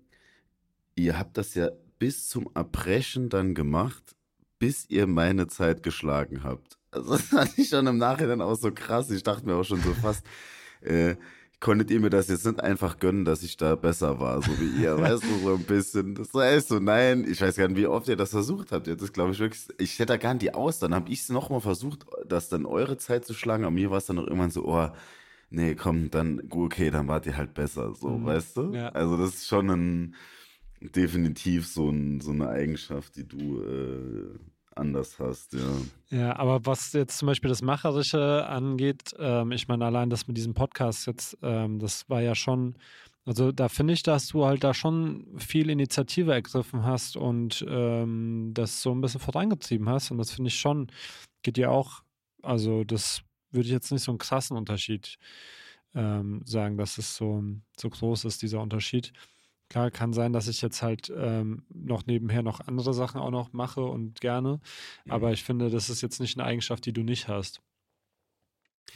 [0.95, 1.69] ihr habt das ja
[1.99, 4.15] bis zum Erbrechen dann gemacht,
[4.59, 6.77] bis ihr meine Zeit geschlagen habt.
[6.89, 9.11] Also das fand ich schon im Nachhinein auch so krass.
[9.11, 10.25] Ich dachte mir auch schon so fast,
[10.81, 11.15] äh,
[11.61, 14.81] konntet ihr mir das jetzt nicht einfach gönnen, dass ich da besser war, so wie
[14.81, 16.15] ihr, weißt du, so ein bisschen.
[16.15, 18.87] Das echt so, nein, ich weiß gar nicht, wie oft ihr das versucht habt.
[18.87, 21.21] Ihr das, glaube ich, wirklich, ich hätte da gar nicht die aus, dann habe ich
[21.21, 24.25] es nochmal versucht, das dann eure Zeit zu schlagen, aber mir war es dann noch
[24.27, 24.89] irgendwann so, oh,
[25.51, 28.25] nee, komm, dann, okay, dann wart ihr halt besser, so, Mhm.
[28.25, 28.73] weißt du?
[28.73, 28.89] Ja.
[28.89, 30.15] Also das ist schon ein,
[30.81, 34.39] definitiv so, ein, so eine Eigenschaft, die du äh,
[34.75, 35.59] anders hast, ja.
[36.09, 40.37] Ja, aber was jetzt zum Beispiel das Macherische angeht, ähm, ich meine, allein das mit
[40.37, 42.75] diesem Podcast jetzt, ähm, das war ja schon
[43.25, 48.51] Also da finde ich, dass du halt da schon viel Initiative ergriffen hast und ähm,
[48.53, 50.11] das so ein bisschen vorangetrieben hast.
[50.11, 50.91] Und das finde ich schon,
[51.43, 52.01] geht dir auch,
[52.41, 55.17] also das würde ich jetzt nicht so einen krassen Unterschied
[55.93, 57.43] ähm, sagen, dass es so,
[57.79, 59.13] so groß ist, dieser Unterschied.
[59.71, 63.53] Klar, kann sein, dass ich jetzt halt ähm, noch nebenher noch andere Sachen auch noch
[63.53, 64.59] mache und gerne.
[65.07, 65.33] Aber Mhm.
[65.33, 67.61] ich finde, das ist jetzt nicht eine Eigenschaft, die du nicht hast.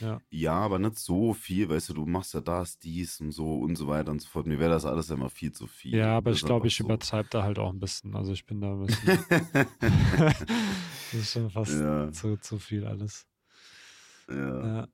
[0.00, 0.20] Ja.
[0.28, 3.76] Ja, aber nicht so viel, weißt du, du machst ja das, dies und so und
[3.76, 4.46] so weiter und so fort.
[4.46, 5.96] Mir wäre das alles immer viel zu viel.
[5.96, 6.84] Ja, aber Das ich glaube, ich so.
[6.84, 8.14] übertreibe da halt auch ein bisschen.
[8.14, 9.18] Also ich bin da ein bisschen.
[9.80, 13.26] das ist schon fast ja, zu, zu viel alles.
[14.28, 14.66] ja.
[14.80, 14.88] Ja.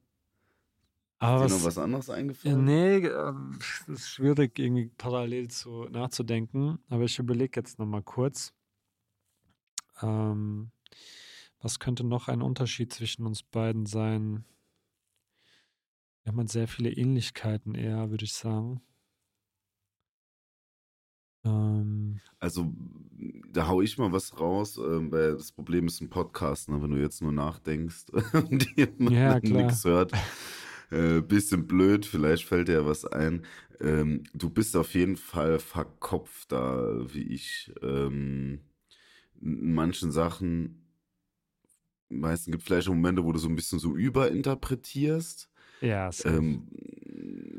[1.22, 1.78] Ist Aber dir noch was.
[1.78, 2.64] anderes Ja, eingefallen?
[2.64, 6.78] nee, es ist schwierig, irgendwie parallel zu nachzudenken.
[6.88, 8.54] Aber ich überlege jetzt nochmal kurz.
[10.02, 10.70] Ähm,
[11.60, 14.44] was könnte noch ein Unterschied zwischen uns beiden sein?
[16.24, 18.82] Wir haben halt sehr viele Ähnlichkeiten eher, würde ich sagen.
[21.44, 22.72] Ähm, Also,
[23.52, 26.82] da hau ich mal was raus, ähm, weil das Problem ist ein Podcast, ne?
[26.82, 30.12] Wenn du jetzt nur nachdenkst und jemand ja, nichts hört.
[30.92, 33.46] Äh, bisschen blöd, vielleicht fällt dir ja was ein.
[33.80, 37.72] Ähm, du bist auf jeden Fall verkopfter wie ich.
[37.80, 38.60] Ähm,
[39.40, 40.86] in manchen Sachen,
[42.10, 45.48] meistens gibt vielleicht auch Momente, wo du so ein bisschen so überinterpretierst.
[45.80, 46.10] Ja.
[46.24, 46.68] Ähm,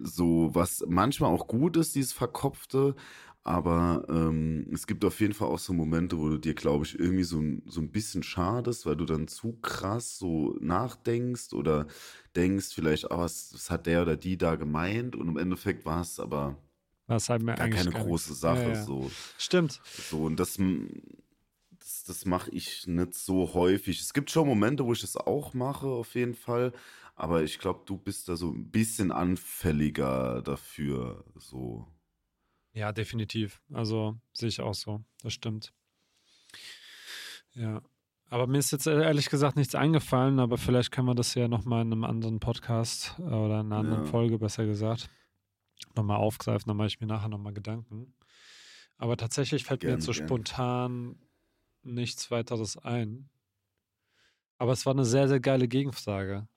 [0.03, 2.95] so, was manchmal auch gut ist, dieses Verkopfte,
[3.43, 6.97] aber ähm, es gibt auf jeden Fall auch so Momente, wo du dir, glaube ich,
[6.99, 11.87] irgendwie so, ein- so ein bisschen schadest, weil du dann zu krass so nachdenkst oder
[12.35, 16.01] denkst vielleicht, ah, was, was hat der oder die da gemeint und im Endeffekt war
[16.01, 16.57] es aber
[17.07, 18.33] Was halt mir gar keine große.
[18.33, 18.59] Sache.
[18.59, 18.85] Ja, ja.
[18.85, 19.81] So, Stimmt.
[20.09, 20.57] so und das,
[21.79, 23.99] das, das mache ich nicht so häufig.
[23.99, 26.73] Es gibt schon Momente, wo ich das auch mache, auf jeden Fall.
[27.15, 31.25] Aber ich glaube, du bist da so ein bisschen anfälliger dafür.
[31.37, 31.87] So.
[32.73, 33.61] Ja, definitiv.
[33.71, 35.03] Also sehe ich auch so.
[35.21, 35.71] Das stimmt.
[37.53, 37.81] Ja.
[38.29, 41.47] Aber mir ist jetzt e-, ehrlich gesagt nichts eingefallen, aber vielleicht können wir das ja
[41.47, 44.09] nochmal in einem anderen Podcast äh, oder in einer anderen Ja.
[44.09, 45.09] Folge, besser gesagt,
[45.95, 46.67] nochmal aufgreifen.
[46.67, 48.13] Dann mache ich mir nachher nochmal Gedanken.
[48.97, 50.27] Aber tatsächlich fällt mir Gerne, jetzt so gerne.
[50.27, 51.15] spontan
[51.83, 53.29] nichts weiteres ein.
[54.57, 56.47] Aber es war eine sehr, sehr geile Gegenfrage.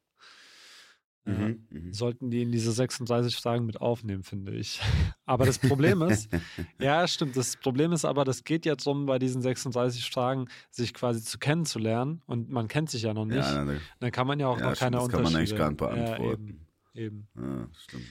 [1.27, 1.33] Ja.
[1.33, 1.93] Mhm, mhm.
[1.93, 4.81] Sollten die in diese 36 Fragen mit aufnehmen, finde ich.
[5.27, 6.29] Aber das Problem ist,
[6.81, 7.37] ja, stimmt.
[7.37, 11.39] Das Problem ist aber, das geht ja darum, bei diesen 36 Fragen sich quasi zu
[11.39, 12.23] kennenzulernen.
[12.27, 13.39] Und man kennt sich ja noch nicht.
[13.39, 15.53] Ja, na, Dann kann man ja auch ja, noch keine stimmt, das kann man eigentlich
[15.53, 15.77] Unterschiede.
[15.77, 16.61] gar nicht Ja, beantworten.
[16.95, 17.51] eben, eben.
[17.61, 18.05] Ja, stimmt.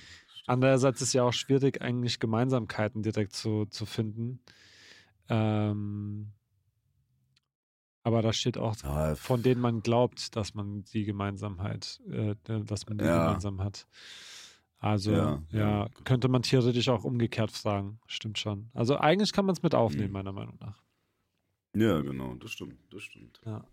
[0.48, 4.42] Andererseits ist ja auch schwierig, eigentlich Gemeinsamkeiten direkt zu, zu finden.
[5.30, 6.34] Ähm,
[8.06, 12.86] aber da steht auch, Ja, von denen man glaubt, dass man die Gemeinsamkeit, äh, dass
[12.88, 13.20] man die Ja.
[13.26, 13.88] gemeinsam hat.
[14.78, 18.00] Also, Ja, ja, könnte man theoretisch auch umgekehrt fragen.
[18.08, 18.70] Stimmt schon.
[18.74, 20.14] Also eigentlich kann man es mit aufnehmen, Mhm.
[20.14, 20.82] meiner Meinung nach.
[21.76, 23.42] ja, genau, das stimmt, das stimmt.
[23.46, 23.66] Ja.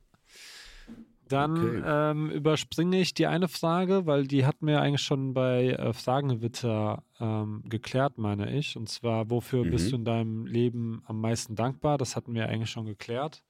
[1.29, 1.83] Dann Okay.
[1.85, 7.05] ähm, überspringe ich die eine Frage, weil die hatten wir eigentlich schon bei äh, Fragengewitter
[7.21, 8.77] ähm, geklärt, meine ich.
[8.77, 9.91] Und zwar, wofür bist Mhm.
[9.91, 11.97] du in deinem Leben am meisten dankbar?
[11.97, 13.45] Das hatten wir eigentlich schon geklärt.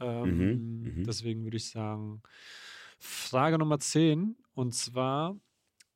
[0.00, 1.04] Ähm, Mhm, mhm.
[1.06, 2.22] Deswegen würde ich sagen,
[2.98, 4.36] Frage Nummer 10.
[4.54, 5.36] Und zwar,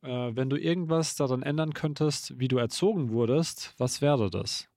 [0.03, 4.69] äh, wenn du irgendwas daran ändern könntest, wie du erzogen wurdest, was wäre das?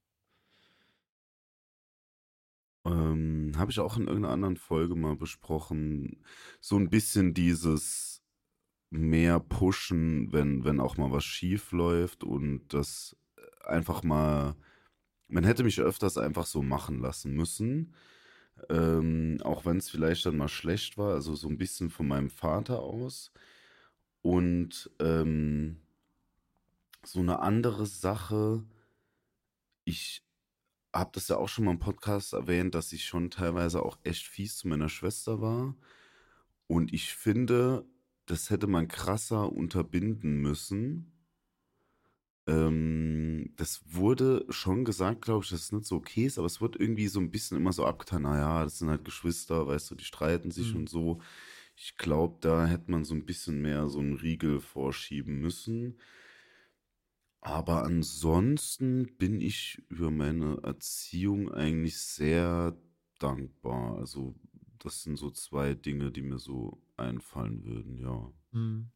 [2.84, 6.24] Ähm, Habe ich auch in irgendeiner anderen Folge mal besprochen.
[6.60, 8.22] So ein bisschen dieses
[8.90, 13.16] mehr pushen, wenn, wenn auch mal was schief läuft und das
[13.64, 14.56] einfach mal,
[15.28, 17.94] man hätte mich öfters einfach so machen lassen müssen.
[18.68, 22.30] Ähm, auch wenn es vielleicht dann mal schlecht war, also so ein bisschen von meinem
[22.30, 23.32] Vater aus.
[24.22, 25.80] Und ähm,
[27.04, 28.64] so eine andere Sache,
[29.84, 30.24] ich
[30.92, 34.26] habe das ja auch schon mal im Podcast erwähnt, dass ich schon teilweise auch echt
[34.26, 35.74] fies zu meiner Schwester war.
[36.66, 37.84] Und ich finde,
[38.26, 41.11] das hätte man krasser unterbinden müssen.
[42.46, 46.60] Ähm, das wurde schon gesagt, glaube ich, dass es nicht so okay ist, aber es
[46.60, 49.94] wird irgendwie so ein bisschen immer so abgetan, naja, das sind halt Geschwister, weißt du,
[49.94, 50.80] die streiten sich Mhm.
[50.80, 51.20] und so.
[51.76, 55.98] Ich glaube, da hätte man so ein bisschen mehr so einen Riegel vorschieben müssen.
[57.40, 62.76] Aber ansonsten bin ich über meine Erziehung eigentlich sehr
[63.18, 63.96] dankbar.
[63.98, 64.34] Also,
[64.78, 68.32] das sind so zwei Dinge, die mir so einfallen würden, ja.
[68.52, 68.90] Hm.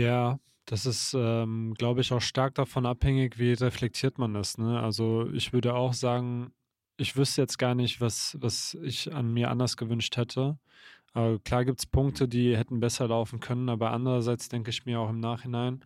[0.00, 4.58] Ja, das ist, ähm, glaube ich, auch stark davon abhängig, wie reflektiert man ist.
[4.58, 4.80] Ne?
[4.80, 6.52] Also ich würde auch sagen,
[6.96, 10.58] ich wüsste jetzt gar nicht, was, was ich an mir anders gewünscht hätte.
[11.12, 15.00] Aber klar gibt es Punkte, die hätten besser laufen können, aber andererseits denke ich mir
[15.00, 15.84] auch im Nachhinein,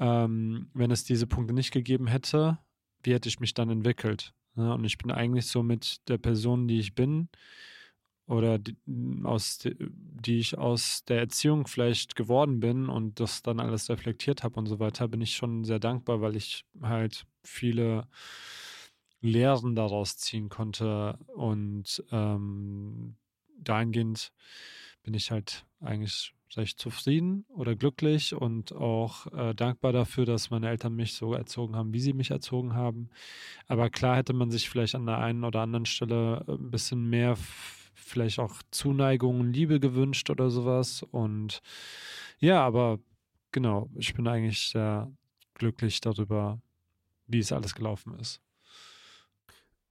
[0.00, 2.58] ähm, wenn es diese Punkte nicht gegeben hätte,
[3.04, 4.34] wie hätte ich mich dann entwickelt?
[4.56, 4.74] Ne?
[4.74, 7.28] Und ich bin eigentlich so mit der Person, die ich bin,
[8.26, 8.76] oder die,
[9.24, 14.58] aus die, ich aus der Erziehung vielleicht geworden bin und das dann alles reflektiert habe
[14.58, 18.06] und so weiter, bin ich schon sehr dankbar, weil ich halt viele
[19.20, 23.16] Lehren daraus ziehen konnte und ähm,
[23.58, 24.32] dahingehend
[25.02, 30.68] bin ich halt eigentlich recht zufrieden oder glücklich und auch äh, dankbar dafür, dass meine
[30.68, 33.08] Eltern mich so erzogen haben, wie sie mich erzogen haben.
[33.66, 37.36] Aber klar hätte man sich vielleicht an der einen oder anderen Stelle ein bisschen mehr
[37.94, 41.02] vielleicht auch Zuneigung und Liebe gewünscht oder sowas.
[41.02, 41.60] Und
[42.38, 42.98] ja, aber
[43.50, 45.10] genau, ich bin eigentlich sehr
[45.54, 46.60] glücklich darüber,
[47.26, 48.40] wie es alles gelaufen ist.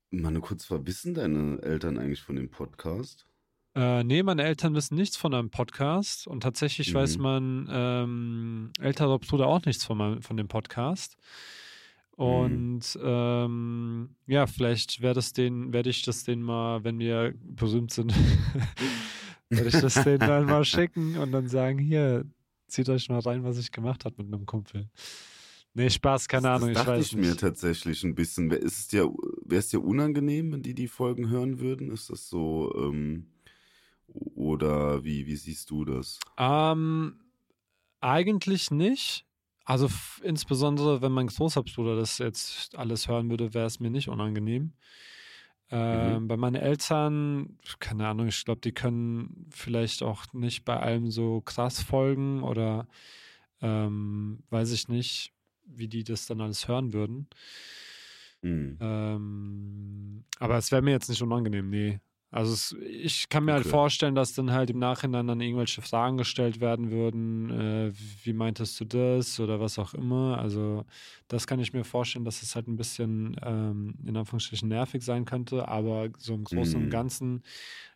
[0.10, 3.26] Meine kurz wissen deine Eltern eigentlich von dem Podcast?
[3.74, 6.98] Äh, nee, meine Eltern wissen nichts von einem Podcast und tatsächlich mhm.
[6.98, 11.16] weiß mein ähm, älterer Bruder auch nichts von, meinem, von dem Podcast.
[12.22, 12.28] Mhm.
[12.28, 13.02] Und mhm.
[13.04, 18.14] ähm, ja, vielleicht werde werd ich das denen mal, wenn wir berühmt sind,
[19.50, 22.26] werde ich das denen dann mal schicken und dann sagen, hier,
[22.68, 24.88] zieht euch mal rein, was ich gemacht habe mit einem Kumpel.
[25.74, 28.52] Nee, Spaß, keine das, Ahnung, das ich weiß ich mir tatsächlich ein bisschen.
[28.52, 29.10] Wäre es dir,
[29.46, 31.92] dir unangenehm, wenn die die Folgen hören würden?
[31.92, 33.28] Ist das so, ähm,
[34.08, 36.20] oder wie, wie siehst du das?
[36.38, 37.22] Ähm,
[38.02, 39.26] eigentlich nicht.
[39.72, 39.88] Also
[40.22, 44.74] insbesondere, wenn mein großer Bruder das jetzt alles hören würde, wäre es mir nicht unangenehm.
[45.70, 46.28] Ähm, mhm.
[46.28, 51.40] Bei meinen Eltern, keine Ahnung, ich glaube, die können vielleicht auch nicht bei allem so
[51.40, 52.86] krass folgen oder
[53.62, 55.32] ähm, weiß ich nicht,
[55.64, 57.30] wie die das dann alles hören würden.
[58.42, 58.78] Mhm.
[58.82, 62.02] Ähm, aber es wäre mir jetzt nicht unangenehm, nee.
[62.32, 63.72] Also es, ich kann mir halt okay.
[63.72, 67.92] halt vorstellen, dass dann halt im Nachhinein dann irgendwelche Fragen gestellt werden würden, äh,
[68.24, 70.38] wie meintest du das oder was auch immer.
[70.38, 70.86] Also
[71.28, 75.26] das kann ich mir vorstellen, dass es halt ein bisschen ähm, in Anführungsstrichen nervig sein
[75.26, 76.90] könnte, aber so im Großen und mhm.
[76.90, 77.44] Ganzen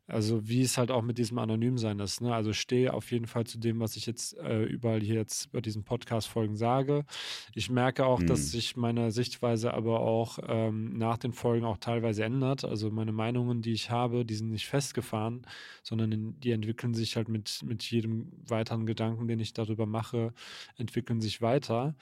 [0.08, 2.22] also wie es halt auch mit diesem Anonymsein ist.
[2.22, 2.34] Ne?
[2.34, 5.62] Also stehe auf jeden Fall zu dem, was ich jetzt äh, überall hier jetzt bei
[5.62, 7.06] diesen Podcast-Folgen sage.
[7.54, 8.28] Ich merke auch, mhm.
[8.28, 12.66] dass sich meine Sichtweise aber auch ähm, nach den Folgen auch teilweise ändert.
[12.66, 15.48] Also meine Meinungen, die ich habe, die sind nicht festgefahren,
[15.82, 20.34] sondern in, die entwickeln sich halt mit, mit jedem weiteren Gedanken, den ich darüber mache,
[20.78, 21.96] entwickeln sich weiter.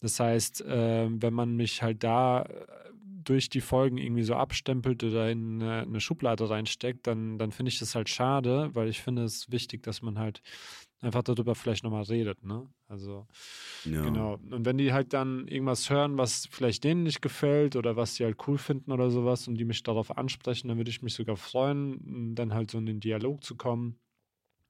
[0.00, 2.44] Das heißt, äh, wenn man mich halt da
[3.28, 7.70] durch die Folgen irgendwie so abstempelt oder in eine, eine Schublade reinsteckt, dann, dann finde
[7.70, 10.42] ich das halt schade, weil ich finde es wichtig, dass man halt
[11.00, 12.68] einfach darüber vielleicht nochmal redet, ne?
[12.88, 13.26] Also,
[13.84, 14.02] ja.
[14.02, 14.34] genau.
[14.50, 18.24] Und wenn die halt dann irgendwas hören, was vielleicht denen nicht gefällt oder was sie
[18.24, 21.36] halt cool finden oder sowas und die mich darauf ansprechen, dann würde ich mich sogar
[21.36, 23.98] freuen, dann halt so in den Dialog zu kommen.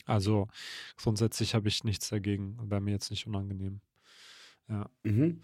[0.06, 0.48] Also,
[0.96, 3.80] grundsätzlich habe ich nichts dagegen, wäre mir jetzt nicht unangenehm.
[4.68, 4.90] Ja.
[5.04, 5.40] Mhm.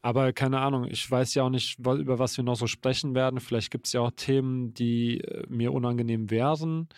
[0.00, 3.40] Aber keine Ahnung, ich weiß ja auch nicht, über was wir noch so sprechen werden.
[3.40, 6.88] Vielleicht gibt es ja auch Themen, die äh, mir unangenehm wären.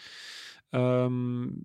[0.73, 1.65] Ähm,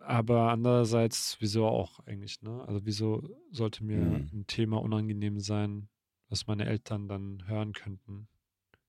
[0.00, 2.62] aber andererseits, wieso auch eigentlich, ne?
[2.66, 4.30] Also wieso sollte mir mhm.
[4.32, 5.88] ein Thema unangenehm sein,
[6.28, 8.28] was meine Eltern dann hören könnten?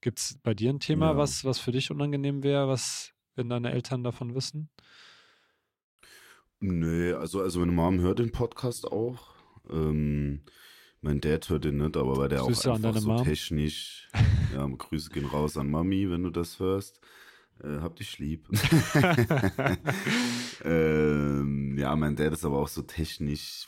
[0.02, 1.18] Gibt es bei dir ein Thema, ja.
[1.18, 4.70] was, was für dich unangenehm wäre, was, wenn deine Eltern davon wissen?
[6.60, 9.33] Nee, also, also meine Mom hört den Podcast auch.
[9.70, 10.41] Ähm,
[11.01, 13.24] mein Dad hört den nicht, aber weil der Grüße auch einfach so Mom.
[13.24, 14.07] technisch.
[14.53, 17.01] Ja, Grüße gehen raus an Mami, wenn du das hörst.
[17.64, 18.47] Äh, hab dich lieb.
[20.64, 23.68] ähm, ja, mein Dad ist aber auch so technisch,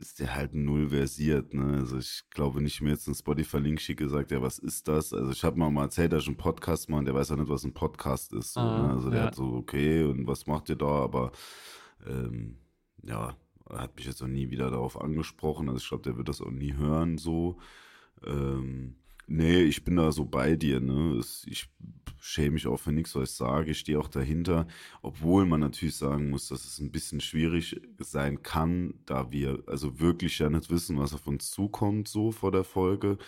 [0.00, 1.52] ist der halt null versiert.
[1.52, 1.78] Ne?
[1.78, 5.12] Also ich glaube nicht mehr jetzt einen Spotify-Link schicke, sagt er, was ist das?
[5.12, 7.36] Also ich habe mal, mal erzählt, dass ich einen Podcast mache und der weiß ja
[7.36, 8.54] nicht, was ein Podcast ist.
[8.54, 8.94] So, ah, ne?
[8.94, 9.26] Also der ja.
[9.26, 10.86] hat so, okay, und was macht ihr da?
[10.86, 11.32] Aber
[12.06, 12.56] ähm,
[13.02, 13.36] ja,
[13.76, 15.68] hat mich jetzt noch nie wieder darauf angesprochen.
[15.68, 17.58] Also ich glaube, der wird das auch nie hören so.
[18.24, 18.96] Ähm,
[19.26, 20.80] nee, ich bin da so bei dir.
[20.80, 21.20] Ne?
[21.46, 21.68] Ich
[22.18, 23.70] schäme mich auch für nichts, was ich sage.
[23.70, 24.66] Ich stehe auch dahinter,
[25.02, 30.00] obwohl man natürlich sagen muss, dass es ein bisschen schwierig sein kann, da wir also
[30.00, 33.18] wirklich ja nicht wissen, was auf uns zukommt so vor der Folge.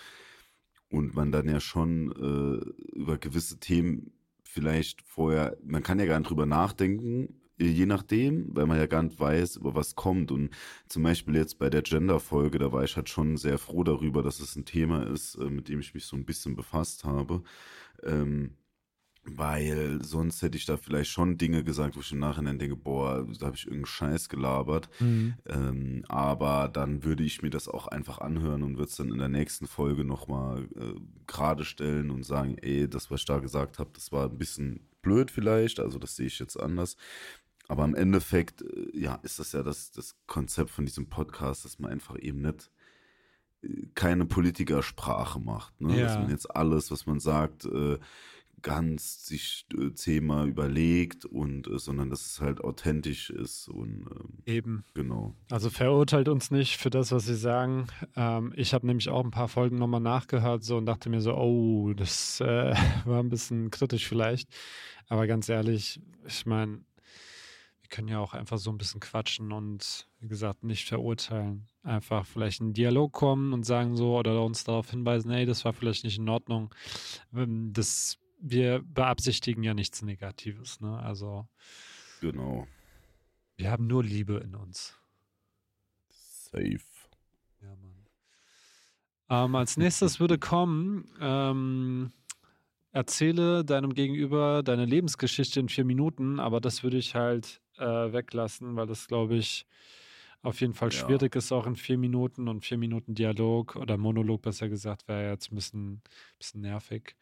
[0.88, 4.12] Und man dann ja schon äh, über gewisse Themen
[4.44, 9.02] vielleicht vorher, man kann ja gar nicht drüber nachdenken, je nachdem, weil man ja gar
[9.02, 10.30] nicht weiß, über was kommt.
[10.32, 10.50] Und
[10.88, 14.40] zum Beispiel jetzt bei der Gender-Folge, da war ich halt schon sehr froh darüber, dass
[14.40, 17.42] es ein Thema ist, äh, mit dem ich mich so ein bisschen befasst habe.
[18.02, 18.56] Ähm,
[19.24, 23.24] Weil sonst hätte ich da vielleicht schon Dinge gesagt, wo ich im Nachhinein denke, boah,
[23.38, 24.88] da habe ich irgendeinen Scheiß gelabert.
[24.98, 25.34] Mhm.
[25.46, 29.18] Ähm, aber dann würde ich mir das auch einfach anhören und würde es dann in
[29.18, 30.94] der nächsten Folge nochmal äh,
[31.28, 34.88] gerade stellen und sagen, ey, das, was ich da gesagt habe, das war ein bisschen
[35.02, 36.96] blöd vielleicht, also das sehe ich jetzt anders.
[37.68, 41.78] Aber im Endeffekt, äh, ja, ist das ja das, das Konzept von diesem Podcast, dass
[41.78, 42.70] man einfach eben nicht
[43.62, 45.80] äh, keine Politikersprache macht.
[45.80, 45.98] Ne?
[45.98, 46.06] Ja.
[46.06, 47.98] Dass man jetzt alles, was man sagt, äh,
[48.62, 54.84] ganz sich zehnmal überlegt und sondern dass es halt authentisch ist und ähm, Eben.
[54.94, 55.34] genau.
[55.50, 57.88] Also verurteilt uns nicht für das, was sie sagen.
[58.16, 61.34] Ähm, ich habe nämlich auch ein paar Folgen nochmal nachgehört so und dachte mir so,
[61.34, 64.48] oh, das äh, war ein bisschen kritisch vielleicht.
[65.08, 66.80] Aber ganz ehrlich, ich meine,
[67.92, 71.68] können ja auch einfach so ein bisschen quatschen und wie gesagt, nicht verurteilen.
[71.84, 75.64] Einfach vielleicht in einen Dialog kommen und sagen so oder uns darauf hinweisen, hey, das
[75.64, 76.74] war vielleicht nicht in Ordnung.
[77.34, 80.98] Ähm, Das, wir beabsichtigen ja nichts Negatives, ne?
[80.98, 81.46] Also
[82.20, 82.66] Genau.
[83.56, 84.98] wir haben nur Liebe in uns.
[86.08, 86.78] Safe.
[87.60, 88.06] Ja, Mann.
[89.28, 92.12] Ähm, als nächstes würde kommen, ähm,
[92.90, 98.76] erzähle deinem Gegenüber deine Lebensgeschichte in vier Minuten, aber das würde ich halt äh, weglassen,
[98.76, 99.66] weil das, glaube ich,
[100.42, 100.98] auf jeden Fall Ja.
[100.98, 105.30] schwierig ist, auch in vier Minuten und vier Minuten Dialog oder Monolog, besser gesagt, wäre
[105.30, 106.02] jetzt ein bisschen,
[106.38, 107.16] bisschen nervig.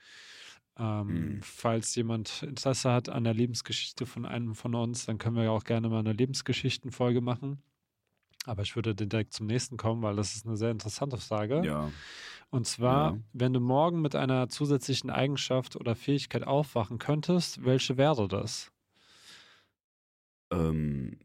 [0.79, 1.41] Ähm, Hm.
[1.43, 5.51] Falls jemand Interesse hat an der Lebensgeschichte von einem von uns, dann können wir ja
[5.51, 7.63] auch gerne mal eine Lebensgeschichtenfolge machen.
[8.47, 11.67] Aber ich würde direkt zum nächsten kommen, weil das ist eine sehr interessante Frage.
[11.67, 11.93] Ja.
[12.51, 13.19] Und zwar, Ja.
[13.33, 18.73] wenn du morgen mit einer zusätzlichen Eigenschaft oder Fähigkeit aufwachen könntest, welche wäre das?
[20.51, 21.17] Ähm,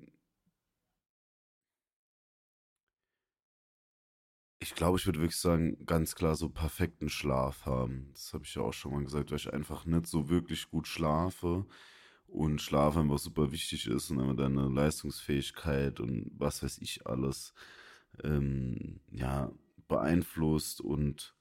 [4.60, 8.10] ich glaube, ich würde wirklich sagen, ganz klar so perfekten Schlaf haben.
[8.14, 10.88] Das habe ich ja auch schon mal gesagt, weil ich einfach nicht so wirklich gut
[10.88, 11.66] schlafe
[12.28, 17.54] und Schlaf einfach super wichtig ist und einfach deine Leistungsfähigkeit und was weiß ich alles
[18.24, 19.52] ähm, ja
[19.88, 21.36] beeinflusst und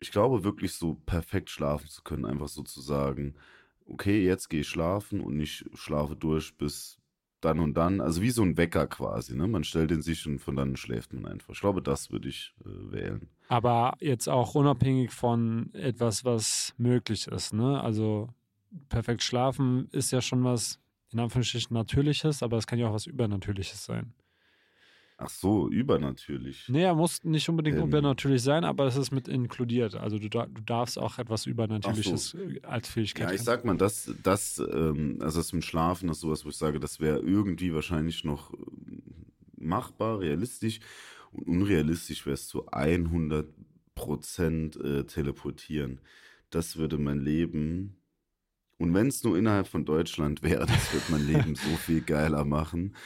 [0.00, 3.34] ich glaube wirklich so perfekt schlafen zu können, einfach so zu sagen,
[3.86, 6.98] okay, jetzt gehe ich schlafen und ich schlafe durch bis
[7.40, 8.00] dann und dann.
[8.00, 9.46] Also wie so ein Wecker quasi, ne?
[9.46, 11.54] Man stellt den sich und von dann schläft man einfach.
[11.54, 13.28] Ich glaube, das würde ich äh, wählen.
[13.48, 17.80] Aber jetzt auch unabhängig von etwas, was möglich ist, ne?
[17.82, 18.28] Also
[18.88, 20.78] perfekt schlafen ist ja schon was
[21.12, 24.14] in Anführungsstrichen Natürliches, aber es kann ja auch was Übernatürliches sein.
[25.24, 26.64] Ach so, übernatürlich.
[26.68, 27.84] Nee, er muss nicht unbedingt Ähm.
[27.86, 29.94] übernatürlich sein, aber es ist mit inkludiert.
[29.94, 33.44] Also du, du darfst auch etwas Übernatürliches äh, als Fähigkeit Ja, ich haben.
[33.44, 36.80] sag mal, das, das, ähm, also das mit Schlafen, das ist sowas, wo ich sage,
[36.80, 39.02] das wäre irgendwie wahrscheinlich noch ähm,
[39.56, 40.80] machbar, realistisch.
[41.30, 43.46] Und unrealistisch wäre es zu 100
[43.94, 46.00] Prozent äh, teleportieren.
[46.50, 47.96] Das würde mein Leben,
[48.78, 52.44] und wenn es nur innerhalb von Deutschland wäre, das würde mein Leben so viel geiler
[52.44, 52.96] machen.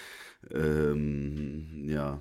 [0.52, 2.20] Ähm, ja,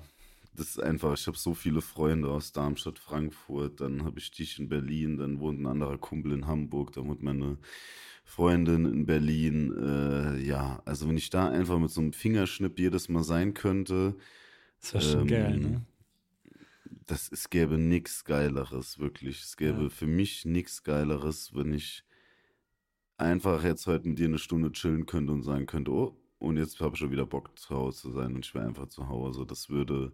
[0.54, 4.58] das ist einfach, ich habe so viele Freunde aus Darmstadt, Frankfurt, dann habe ich dich
[4.58, 7.58] in Berlin, dann wohnt ein anderer Kumpel in Hamburg, dann wohnt meine
[8.24, 9.72] Freundin in Berlin.
[9.76, 14.16] Äh, ja, also wenn ich da einfach mit so einem Fingerschnipp jedes Mal sein könnte,
[14.80, 15.84] Das wäre schon ähm, geil, ne?
[17.06, 19.42] das, es gäbe nichts Geileres, wirklich.
[19.42, 19.90] Es gäbe Ja.
[19.90, 22.04] für mich nichts Geileres, wenn ich
[23.18, 26.16] einfach jetzt heute mit dir eine Stunde chillen könnte und sagen könnte, oh,
[26.46, 28.88] und jetzt habe ich schon wieder Bock zu Hause zu sein und ich wäre einfach
[28.88, 29.44] zu Hause.
[29.46, 30.12] Das würde,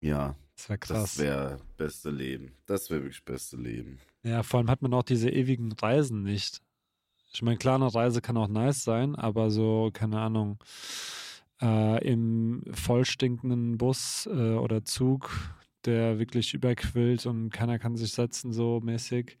[0.00, 1.18] ja, Das wäre das krass.
[1.18, 2.56] wäre beste Leben.
[2.66, 3.98] Das wäre wirklich beste Leben.
[4.22, 6.60] Ja, vor allem hat man auch diese ewigen Reisen nicht.
[7.32, 10.58] Ich meine, klar, eine Reise kann auch nice sein, aber so, keine Ahnung,
[11.62, 15.30] äh, im vollstinkenden Bus äh, oder Zug,
[15.86, 19.38] der wirklich überquillt und keiner kann sich setzen, so mäßig.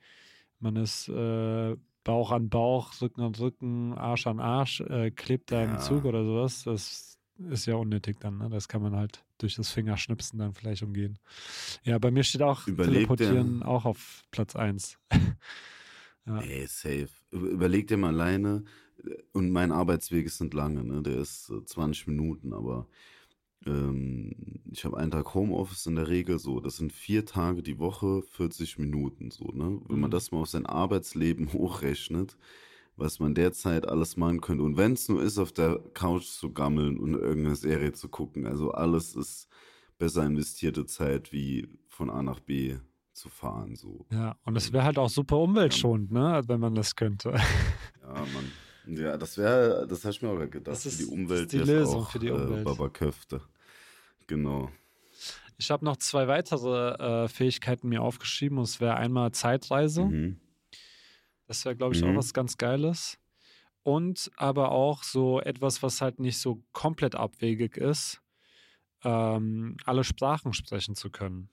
[0.58, 5.62] Man ist äh, Bauch an Bauch, Rücken an Rücken, Arsch an Arsch, äh, klebt da
[5.64, 5.78] im Ja.
[5.78, 6.64] Zug oder sowas.
[6.64, 7.18] Das
[7.50, 8.48] ist ja unnötig dann, ne?
[8.50, 11.18] Das kann man halt durch das Fingerschnipsen dann vielleicht umgehen.
[11.84, 14.98] Ja, bei mir steht auch Überleg Teleportieren auch auf Platz 1.
[16.24, 16.38] Ja.
[16.40, 17.08] Ey, safe.
[17.32, 18.62] Über- Überleg dir mal alleine,
[19.04, 21.02] äh, und mein Arbeitsweg ist nicht lange, ne?
[21.02, 22.86] Der ist äh, 20 Minuten, aber
[23.66, 24.32] ähm,
[24.70, 26.60] ich habe einen Tag Homeoffice in der Regel so.
[26.60, 29.80] Das sind vier Tage die Woche, 40 Minuten so, ne?
[29.88, 30.12] Wenn man Mhm.
[30.12, 32.36] das mal auf sein Arbeitsleben hochrechnet,
[32.96, 34.62] was man derzeit alles machen könnte.
[34.64, 38.46] Und wenn es nur ist, auf der Couch zu gammeln und irgendeine Serie zu gucken.
[38.46, 39.48] Also alles ist
[39.98, 42.76] besser investierte Zeit, wie von A nach B
[43.12, 44.06] zu fahren, so.
[44.10, 47.30] Ja, und es wäre halt auch super umweltschonend, ne, wenn man das könnte.
[48.00, 48.50] Ja, Mann.
[48.86, 50.66] Ja, das wäre, das habe ich mir auch gedacht.
[50.66, 52.64] Das für ist- die das Umwelt ist die Lösung auch, für die Äh, Umwelt.
[52.64, 53.40] Baba Köfte.
[54.26, 54.70] Genau.
[55.58, 60.04] Ich habe noch zwei weitere äh, Fähigkeiten mir aufgeschrieben und es wäre einmal Zeitreise.
[60.06, 60.40] Mhm.
[61.46, 62.10] Das wäre, glaube ich, Mhm.
[62.10, 63.18] auch was ganz Geiles.
[63.84, 68.20] Und aber auch so etwas, was halt nicht so komplett abwegig ist,
[69.04, 71.48] ähm, alle Sprachen sprechen zu können.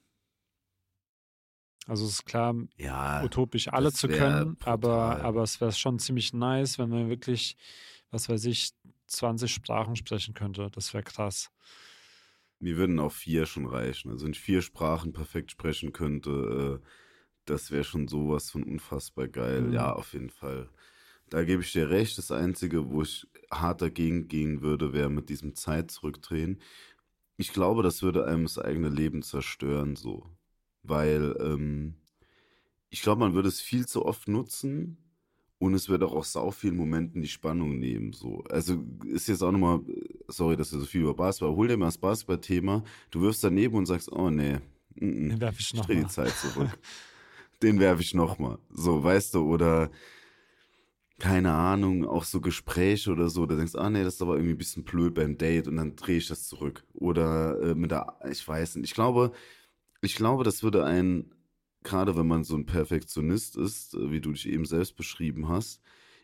[1.88, 5.22] Also es ist klar, Ja, utopisch alle zu können, aber, brutal.
[5.22, 7.58] aber es wäre schon ziemlich nice, wenn man wirklich,
[8.12, 8.72] was weiß ich,
[9.08, 10.70] 20 Sprachen sprechen könnte.
[10.72, 11.52] Das wäre krass.
[12.60, 14.10] mir würden auch vier schon reichen.
[14.12, 16.88] Also wenn ich vier Sprachen perfekt sprechen könnte, äh,
[17.46, 19.64] das wäre schon sowas von unfassbar geil.
[19.64, 19.74] Mhm.
[19.74, 20.70] Ja, auf jeden Fall.
[21.30, 22.18] Da gebe ich dir recht.
[22.18, 26.62] Das Einzige, wo ich hart dagegen gehen würde, wäre mit diesem Zeit zurückdrehen.
[27.38, 30.28] Ich glaube, das würde einem das eigene Leben zerstören, so.
[30.84, 31.96] Weil ähm,
[32.90, 34.98] ich glaube, man würde es viel zu oft nutzen
[35.60, 38.14] und es wird auch aus sau vielen Momenten die Spannung nehmen.
[38.14, 38.44] So.
[38.50, 39.82] Also ist jetzt auch nochmal,
[40.28, 43.76] sorry, dass wir so viel über Basketball, hol dir mal das Basketball-Thema, du wirfst daneben
[43.76, 44.60] und sagst, oh nee,
[44.96, 46.08] mm, mm, Den werfe ich ich noch drehe die.
[46.08, 46.78] Zeit zurück.
[47.62, 48.58] Den werfe ich nochmal.
[48.70, 49.92] So, weißt du, oder
[51.20, 54.36] keine Ahnung, auch so Gespräche oder so, da denkst du, ah nee, das ist aber
[54.36, 56.86] irgendwie ein bisschen blöd beim Date und dann drehe ich das zurück.
[56.94, 59.34] Oder äh, mit der, ich weiß nicht, ich glaube,
[60.02, 61.34] ich glaube, das würde einen,
[61.84, 65.82] gerade wenn man so ein Perfektionist ist, äh, wie du dich eben selbst beschrieben hast,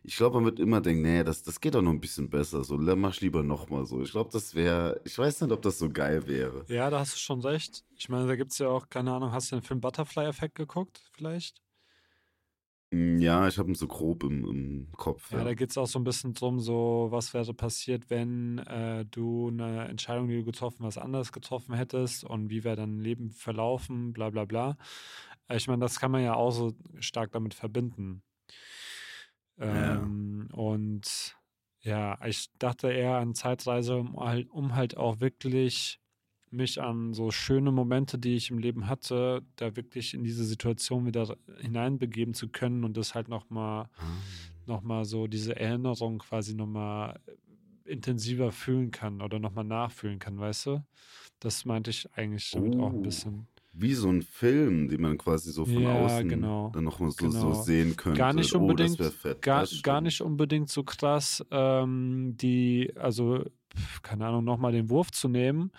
[0.08, 2.64] ich glaube, man wird immer denken, nee, das, das geht doch noch ein bisschen besser,
[2.64, 4.04] so, mach lieber nochmal so.
[4.04, 6.64] Ich glaube, das wäre, ich weiß nicht, ob das so geil wäre.
[6.68, 7.84] Ja, da hast du schon recht.
[7.98, 11.02] Ich meine, da gibt es ja auch, keine Ahnung, hast du den Film Butterfly-Effekt geguckt,
[11.14, 11.65] vielleicht?
[12.96, 15.32] Mm, Ja, ich habe ihn so grob im, im Kopf.
[15.32, 18.60] Ja, Ja, da geht es auch so ein bisschen drum, so, was wäre passiert, wenn
[18.60, 23.00] äh, du eine Entscheidung, die du getroffen hast, anders getroffen hättest und wie wäre dein
[23.00, 24.78] Leben verlaufen, bla bla bla.
[25.48, 28.24] Äh, Ich meine, das kann man ja auch so stark damit verbinden.
[29.58, 29.96] Ja.
[30.04, 31.38] Ähm, und
[31.82, 36.00] ja, ich dachte eher an Zeitreise, um halt, um halt auch wirklich
[36.56, 41.06] mich an so schöne Momente, die ich im Leben hatte, da wirklich in diese Situation
[41.06, 44.26] wieder hineinbegeben zu können und das halt nochmal Ah.
[44.66, 47.20] noch mal so diese Erinnerung quasi nochmal
[47.86, 50.86] intensiver fühlen kann oder nochmal nachfühlen kann, weißt du?
[51.40, 53.04] Das meinte ich eigentlich damit auch ein Oh.
[53.04, 53.50] bisschen.
[53.72, 57.30] Wie so ein Film, den man quasi so von Ja, außen genau, dann nochmal so,
[57.30, 57.32] genau.
[57.32, 58.22] so sehen könnte.
[58.22, 59.42] Gar nicht Oh, unbedingt, wäre fett.
[59.42, 63.44] gar, gar nicht unbedingt so krass, ähm, die, also,
[64.04, 65.72] keine Ahnung, nochmal den Wurf zu nehmen,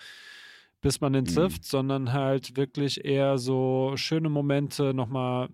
[0.87, 1.34] bis man den Mhm.
[1.34, 5.49] trifft, sondern halt wirklich eher so schöne Momente nochmal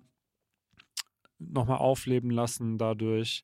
[1.39, 3.43] noch mal aufleben lassen dadurch.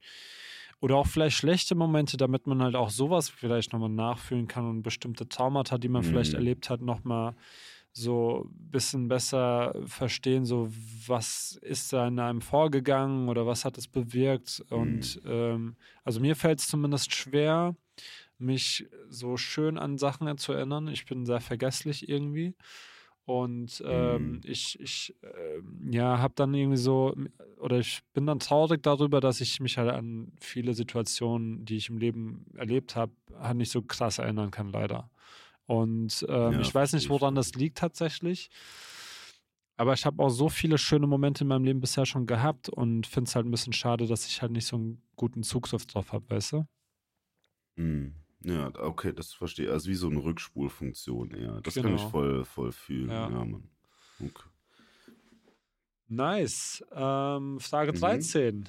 [0.81, 4.83] Oder auch vielleicht schlechte Momente, damit man halt auch sowas vielleicht nochmal nachfühlen kann und
[4.83, 6.39] bestimmte Traumata, die man vielleicht Mhm.
[6.41, 7.35] erlebt hat, nochmal
[7.95, 10.69] so ein bisschen besser verstehen, so
[11.07, 14.63] was ist da in einem vorgegangen oder was hat es bewirkt.
[14.69, 17.75] Und ähm, also mir fällt es zumindest schwer,
[18.39, 20.89] mich so schön an Sachen zu erinnern.
[20.89, 22.55] Ich bin sehr vergesslich irgendwie.
[23.25, 24.41] Und ähm, Mhm.
[24.45, 27.15] ich, ich ähm, ja, habe dann irgendwie so,
[27.59, 31.91] oder ich bin dann traurig darüber, dass ich mich halt an viele Situationen, die ich
[31.91, 35.11] im Leben erlebt habe, halt nicht so krass erinnern kann, leider.
[35.67, 38.51] Und ähm, Ja, ich weiß nicht, woran das liegt tatsächlich.
[39.77, 43.07] Aber ich habe auch so viele schöne Momente in meinem Leben bisher schon gehabt und
[43.07, 46.13] finde es halt ein bisschen schade, dass ich halt nicht so einen guten Zugriff drauf
[46.13, 46.65] habe, weißt du?
[47.77, 48.13] Hm.
[48.41, 49.73] Ja, okay, das verstehe ich.
[49.73, 51.61] Also wie so eine Rückspulfunktion, ja.
[51.61, 52.11] Das kann ich Genau.
[52.11, 53.09] voll, voll fühlen.
[53.11, 53.29] Ja.
[53.29, 53.71] Ja, Mann.
[54.21, 54.49] Okay.
[56.09, 56.83] Nice.
[56.93, 57.97] Ähm, Frage Mhm.
[57.99, 58.69] 13.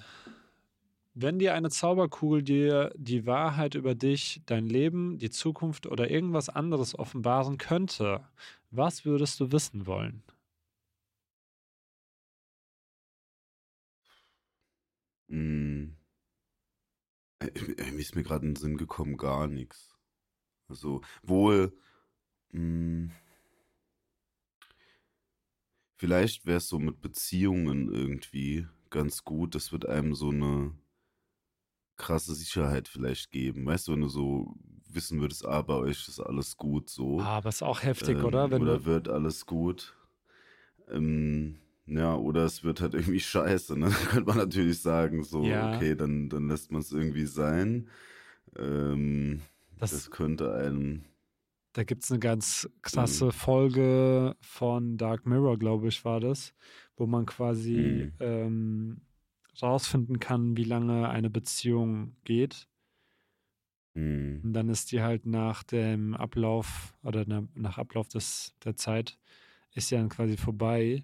[1.13, 6.49] Wenn dir eine Zauberkugel dir die Wahrheit über dich, dein Leben, die Zukunft oder irgendwas
[6.49, 8.27] anderes offenbaren könnte,
[8.71, 10.23] was würdest du wissen wollen?
[15.29, 15.68] Hm.
[17.39, 19.95] Äh, äh, Mir ist mir gerade in den Sinn gekommen, gar nichts.
[20.67, 21.73] Also, wohl,
[22.51, 23.11] hm,
[25.95, 29.55] vielleicht wäre es so mit Beziehungen irgendwie ganz gut.
[29.55, 30.73] Das wird einem so eine
[31.97, 33.65] krasse Sicherheit vielleicht geben.
[33.65, 34.55] Weißt du, wenn du so
[34.87, 37.19] wissen würdest, ah, bei euch ist alles gut so.
[37.19, 38.49] Ah, aber ist auch heftig, Ähm, oder?
[38.51, 39.95] Wenn oder wird alles gut.
[40.87, 41.59] Ähm,
[41.89, 43.77] ja, oder es wird halt irgendwie scheiße.
[43.77, 43.87] Ne?
[43.89, 45.73] Dann könnte man natürlich sagen, so, Ja.
[45.75, 47.89] okay, dann, dann lässt man es irgendwie sein.
[48.57, 49.41] Ähm,
[49.79, 51.03] das, das könnte einem.
[51.73, 52.81] da gibt es eine ganz Mhm.
[52.81, 56.53] krasse Folge von Dark Mirror, glaube ich, war das,
[56.97, 58.13] wo man quasi Mhm.
[58.19, 59.01] ähm,
[59.61, 62.67] rausfinden kann, wie lange eine Beziehung geht.
[63.95, 68.75] Hm, Und dann ist die halt nach dem Ablauf oder na, nach Ablauf des, der
[68.75, 69.17] Zeit
[69.73, 71.03] ist die dann quasi vorbei.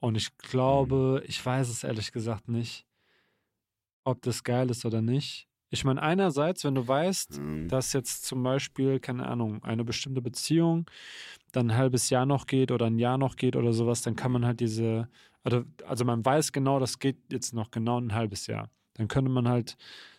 [0.00, 2.86] Und ich glaube, ich weiß es ehrlich gesagt nicht,
[4.04, 5.48] ob das geil ist oder nicht.
[5.70, 10.22] Ich meine, einerseits, wenn du weißt, Ähm, dass jetzt zum Beispiel, keine Ahnung, eine bestimmte
[10.22, 10.88] Beziehung
[11.52, 14.32] dann ein halbes Jahr noch geht oder ein Jahr noch geht oder sowas, dann kann
[14.32, 15.08] man halt diese,
[15.42, 18.70] also, also man weiß genau, das geht jetzt noch genau ein halbes Jahr.
[18.94, 19.76] Dann könnte man halt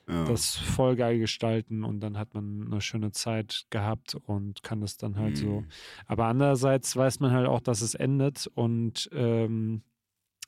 [0.08, 0.26] ja.
[0.26, 4.98] das voll geil gestalten und dann hat man eine schöne Zeit gehabt und kann das
[4.98, 5.62] dann halt so.
[5.62, 5.68] Mhm.
[6.06, 9.84] Aber andererseits weiß man halt auch, dass es endet und ähm,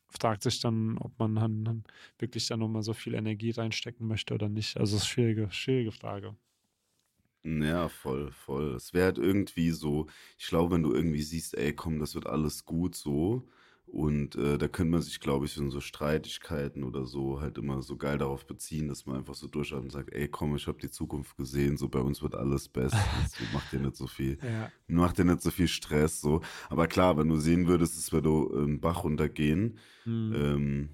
[0.10, 1.84] fragt sich dann, ob man dann, dann
[2.18, 4.78] wirklich dann nochmal so viel Energie reinstecken möchte oder nicht.
[4.78, 6.36] Also es ist eine schwierige, schwierige Frage.
[7.44, 8.76] Ja, voll, voll.
[8.76, 10.08] Es wäre halt irgendwie so,
[10.38, 13.48] ich glaube, wenn du irgendwie siehst, ey, komm, das wird alles gut so.
[13.92, 17.82] Und äh, da könnte man sich, glaube ich, in so Streitigkeiten oder so halt immer
[17.82, 20.78] so geil darauf beziehen, dass man einfach so durchatmet und sagt, ey, komm, ich habe
[20.80, 22.80] die Zukunft gesehen, so bei uns wird alles so
[23.54, 24.72] macht dir nicht so viel, Ja.
[24.88, 26.42] macht dir nicht so viel Stress, so.
[26.70, 30.34] Aber klar, wenn du sehen würdest, es würde einen Bach runtergehen, Hm.
[30.36, 30.90] ähm,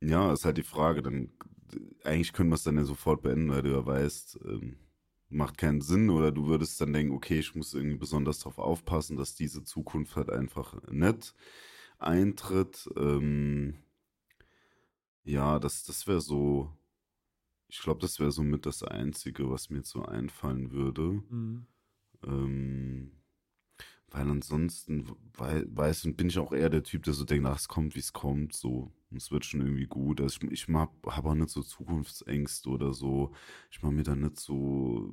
[0.00, 1.30] ja, ist halt die Frage, dann
[2.04, 4.76] eigentlich können wir es dann ja sofort beenden, weil du ja weißt, ähm,
[5.30, 9.16] macht keinen Sinn oder du würdest dann denken, okay, ich muss irgendwie besonders darauf aufpassen,
[9.16, 11.34] dass diese Zukunft halt einfach nicht
[12.04, 12.88] eintritt.
[12.96, 13.74] Ähm,
[15.24, 16.70] ja, das, das wäre so,
[17.68, 21.22] ich glaube, das wäre so mit das Einzige, was mir so einfallen würde.
[21.28, 21.66] Hm.
[22.24, 23.12] Ähm,
[24.14, 27.58] weil ansonsten wei weiß und bin ich auch eher der Typ, der so denkt, ach,
[27.58, 28.92] es kommt, wie es kommt, so.
[29.10, 30.20] Und es wird schon irgendwie gut.
[30.20, 33.32] Also ich, ich habe auch nicht so Zukunftsängste oder so.
[33.72, 35.12] Ich mache mir da nicht so,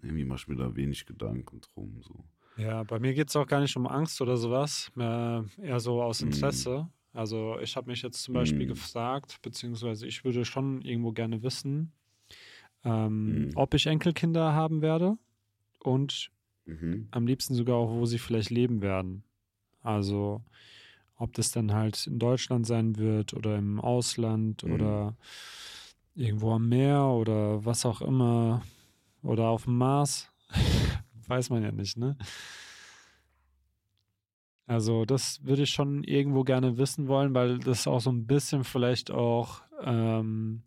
[0.00, 2.24] irgendwie mache ich mir da wenig Gedanken drum, so.
[2.56, 6.02] Ja, bei mir geht es auch gar nicht um Angst oder sowas, mehr, eher so
[6.02, 6.28] aus Mhm.
[6.28, 6.88] Interesse.
[7.14, 8.70] Also ich habe mich jetzt zum Beispiel Mhm.
[8.70, 11.92] gefragt, beziehungsweise ich würde schon irgendwo gerne wissen,
[12.84, 13.52] ähm, Mhm.
[13.54, 15.16] ob ich Enkelkinder haben werde
[15.80, 16.30] und
[16.66, 17.08] Mhm.
[17.10, 19.24] am liebsten sogar auch, wo sie vielleicht leben werden.
[19.82, 20.42] Also
[21.16, 24.72] ob das dann halt in Deutschland sein wird oder im Ausland Mhm.
[24.72, 25.16] oder
[26.14, 28.62] irgendwo am Meer oder was auch immer
[29.22, 30.30] oder auf dem Mars.
[31.32, 32.14] Weiß man ja nicht, ne?
[34.66, 38.64] Also das würde ich schon irgendwo gerne wissen wollen, weil das auch so ein bisschen
[38.64, 40.62] vielleicht auch ähm,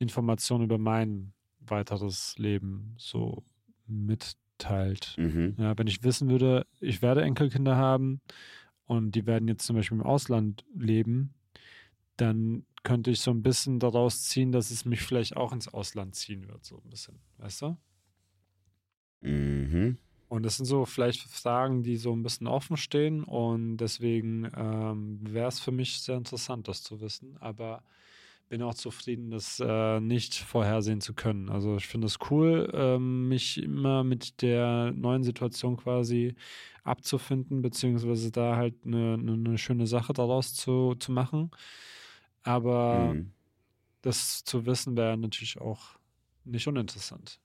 [0.00, 3.44] Informationen über mein weiteres Leben so
[3.86, 5.14] mitteilt.
[5.18, 5.54] Mhm.
[5.56, 8.20] Ja, wenn ich wissen würde, ich werde Enkelkinder haben
[8.86, 11.32] und die werden jetzt zum Beispiel im Ausland leben,
[12.16, 16.16] dann könnte ich so ein bisschen daraus ziehen, dass es mich vielleicht auch ins Ausland
[16.16, 17.76] ziehen wird, so ein bisschen, weißt du?
[19.22, 19.98] Mhm.
[20.28, 25.20] Und das sind so vielleicht Fragen, die so ein bisschen offen stehen und deswegen ähm,
[25.22, 27.84] wäre es für mich sehr interessant, das zu wissen, aber
[28.48, 31.48] bin auch zufrieden, das äh, nicht vorhersehen zu können.
[31.48, 36.34] Also ich finde es cool, ähm, mich immer mit der neuen Situation quasi
[36.84, 41.50] abzufinden, beziehungsweise da halt eine, eine, schöne Sache daraus zu, zu machen.
[42.44, 43.32] Aber Mhm.
[44.02, 45.98] das zu wissen wäre natürlich auch
[46.44, 47.40] nicht uninteressant.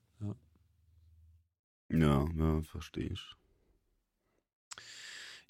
[1.92, 2.26] Ja.
[2.34, 3.22] Ja, verstehe ich.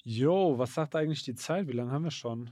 [0.03, 1.67] Jo, was sagt eigentlich die Zeit?
[1.67, 2.51] Wie lange haben wir schon?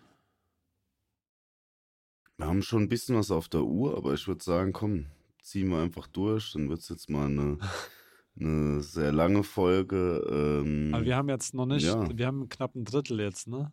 [2.38, 5.08] Wir haben schon ein bisschen was auf der Uhr, aber ich würde sagen, komm,
[5.42, 6.54] ziehen wir einfach durch.
[6.54, 7.58] Dann wird es jetzt mal eine,
[8.40, 10.26] eine sehr lange Folge.
[10.64, 12.18] Ähm, Aber wir haben jetzt noch nicht, ja.
[12.18, 13.72] wir haben knapp ein Drittel jetzt, ne?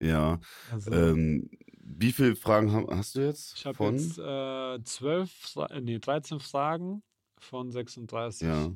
[0.00, 0.38] ja.
[0.70, 1.48] Also Ähm,
[1.84, 3.54] wie viele Fragen ha- hast du jetzt?
[3.56, 7.02] ich habe jetzt äh, 12, Fra- äh, nee, 13 Fragen
[7.42, 8.46] von 36.
[8.46, 8.72] Ja.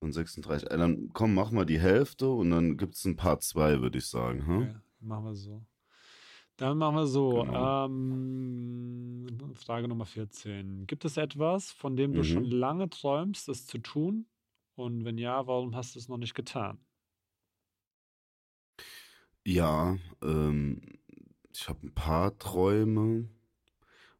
[0.00, 0.70] Von 36.
[0.70, 3.98] Äh, dann komm, mach mal die Hälfte und dann gibt es ein Part 2, würde
[3.98, 4.46] ich sagen.
[4.46, 4.62] Hm?
[4.62, 5.62] Okay, machen wir so.
[6.56, 7.42] Dann machen wir so.
[7.44, 7.86] Genau.
[7.86, 10.86] Ähm, Frage Nummer 14.
[10.86, 12.24] Gibt es etwas, von dem du Mhm.
[12.24, 14.26] schon lange träumst, es zu tun?
[14.74, 16.78] Und wenn ja, warum hast du es noch nicht getan?
[19.44, 20.80] Ja, ähm,
[21.52, 23.28] ich habe ein paar Träume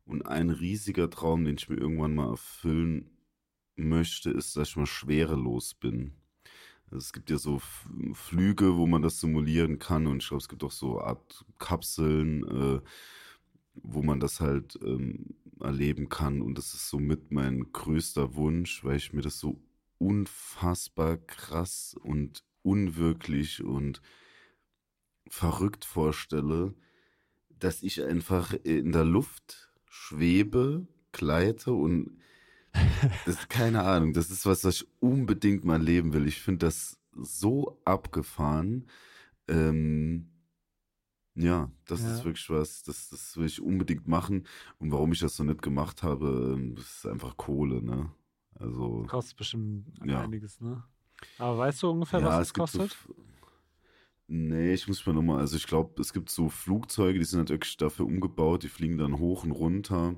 [0.08, 3.10] und ein riesiger Traum, den ich mir irgendwann mal erfüllen
[3.76, 6.14] möchte, ist, dass ich mal schwerelos bin.
[6.86, 7.60] Also es gibt ja so
[8.14, 12.44] Flüge, wo man das simulieren kann und ich glaube, es gibt auch so Art Kapseln,
[12.44, 12.80] äh,
[13.74, 18.96] wo man das halt ähm, erleben kann und das ist somit mein größter Wunsch, weil
[18.96, 19.60] ich mir das so
[19.98, 24.00] unfassbar krass und unwirklich und
[25.28, 26.74] verrückt vorstelle,
[27.50, 29.67] dass ich einfach in der Luft
[29.98, 32.18] schwebe, gleite und
[33.26, 36.26] das ist keine Ahnung, das ist was, was ich unbedingt mal leben will.
[36.26, 38.86] Ich finde das so abgefahren.
[39.48, 40.30] Ähm,
[41.34, 42.12] ja, das Ja.
[42.14, 44.46] ist wirklich was, das, das will ich unbedingt machen.
[44.78, 48.10] Und warum ich das noch nicht gemacht habe, ähm, das ist einfach Kohle, ne?
[48.54, 50.22] Also, Kostet bestimmt Ja.
[50.22, 50.82] einiges, ne?
[51.38, 52.92] Aber weißt du ungefähr, ja, was es so kostet?
[52.92, 53.08] f-
[54.30, 57.48] Nee, ich muss mir nochmal, also ich glaube, es gibt so Flugzeuge, die sind halt
[57.48, 60.16] wirklich dafür umgebaut, die fliegen dann hoch und runter.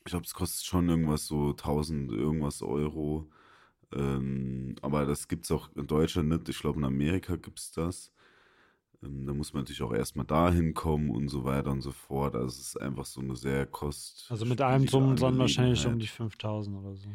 [0.00, 3.30] Ich glaube, es kostet schon irgendwas so 1000 irgendwas Euro.
[3.94, 6.48] Ähm, aber das gibt es auch in Deutschland nicht.
[6.50, 8.12] Ich glaube, in Amerika gibt es das.
[9.02, 12.34] Ähm, da muss man natürlich auch erstmal dahin kommen und so weiter und so fort.
[12.34, 14.26] Also es ist einfach so eine sehr kost.
[14.30, 17.08] Also mit drum und dran wahrscheinlich um die 5000 oder so.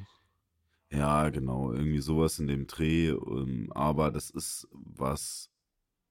[0.92, 3.10] Ja, genau, irgendwie sowas in dem Dreh.
[3.10, 5.52] ähm, Aber das ist was,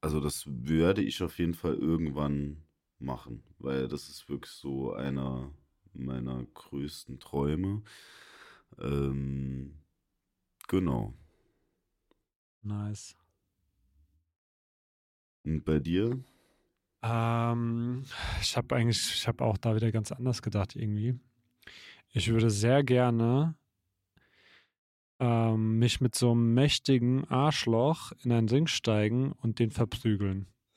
[0.07, 2.63] also das würde ich auf jeden Fall irgendwann
[3.01, 5.51] machen, weil das ist wirklich so einer
[5.95, 7.83] meiner größten Träume.
[8.79, 9.81] Ähm,
[10.69, 11.13] genau.
[12.63, 13.17] Nice.
[15.43, 16.23] Und bei dir?
[17.03, 18.05] Ähm,
[18.41, 21.19] ich habe eigentlich, ich habe auch da wieder ganz anders gedacht irgendwie.
[22.13, 23.57] Ich würde sehr gerne
[25.19, 30.47] ähm, mich mit so einem mächtigen Arschloch in einen Ring steigen und den verprügeln.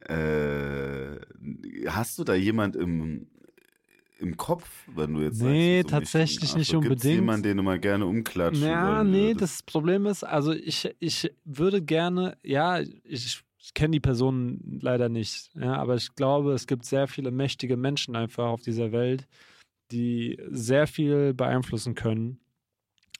[0.00, 1.16] äh,
[1.88, 3.28] hast du da jemand im,
[4.18, 6.82] im Kopf, wenn du jetzt Nee, sagst, mich tatsächlich nicht Arschloch?
[6.82, 7.14] Gibt's unbedingt.
[7.14, 11.82] jemanden, den du mal gerne umklatschen Ja, nee, das Problem ist, also ich, ich würde
[11.82, 16.84] gerne, ja, ich, ich kenne die Person leider nicht, ja, aber ich glaube, es gibt
[16.84, 19.28] sehr viele mächtige Menschen einfach auf dieser Welt,
[19.90, 22.40] die sehr viel beeinflussen können